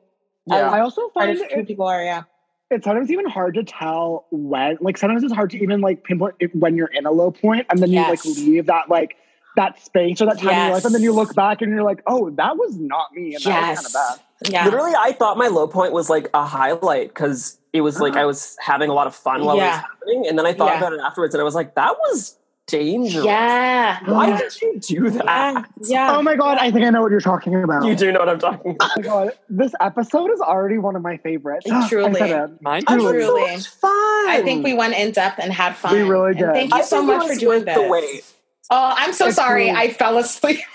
[0.45, 0.69] Yeah.
[0.69, 2.03] I also find of who people are.
[2.03, 2.23] Yeah.
[2.69, 6.35] it's sometimes even hard to tell when, like, sometimes it's hard to even like pinpoint
[6.39, 9.17] it when you're in a low point and then you like leave that like
[9.55, 11.83] that space or that time in your life, and then you look back and you're
[11.83, 14.51] like, oh, that was not me, and that was kind of bad.
[14.51, 14.65] Yeah.
[14.65, 18.21] Literally, I thought my low point was like a highlight because it was like uh-huh.
[18.21, 19.81] I was having a lot of fun while it was Yeah.
[19.81, 20.77] happening, and then I thought Yeah.
[20.79, 22.37] about it afterwards, and I was like, that was
[22.67, 23.25] dangerous.
[23.25, 23.99] Yeah.
[24.05, 24.37] Why Yeah.
[24.37, 25.25] did you do that?
[25.25, 25.63] Yeah.
[25.83, 26.17] yeah.
[26.17, 27.85] Oh my god, I think I know what you're talking about.
[27.85, 28.91] You do know what I'm talking about.
[28.91, 31.67] Oh my god, this episode is already one of my favorites.
[31.89, 32.21] Truly.
[32.21, 32.47] I.
[32.61, 33.45] Mine I Truly.
[33.47, 33.91] had so fun.
[34.29, 35.93] I think we went in depth and had fun.
[35.93, 36.53] We really And did.
[36.53, 38.33] thank you I so much for was doing worth this.
[38.71, 38.81] The wait.
[38.91, 39.65] Oh, I'm so It's sorry.
[39.65, 40.59] really- I fell asleep.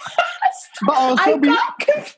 [0.86, 2.16] But also, I be, got confused.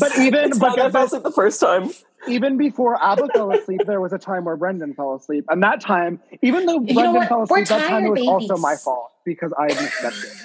[0.00, 1.90] but even It's but I fell asleep the first time.
[2.26, 5.82] even before Abba fell asleep, there was a time where Brendan fell asleep, and that
[5.82, 7.28] time, even though You Brendan what?
[7.28, 10.44] fell We're asleep, that time tired was also my fault because I misstepped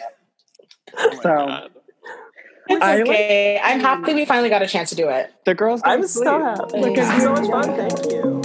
[0.98, 1.72] Oh my So- God.
[2.68, 3.60] it's I like- okay.
[3.64, 5.32] I'm happy we finally got a chance to do it.
[5.46, 5.80] the girls.
[5.86, 6.78] I'm so happy.
[6.80, 7.50] Look This at so you.
[7.52, 7.76] much fun.
[7.78, 8.42] Thank you.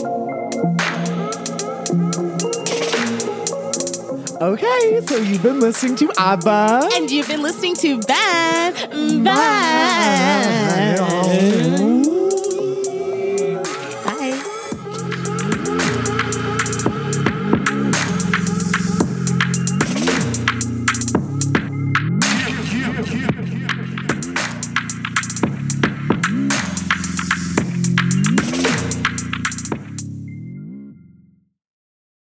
[4.41, 6.89] Okay, so you've been listening to ABBA.
[6.95, 8.75] And you've been listening to Bad
[9.23, 11.01] Bad.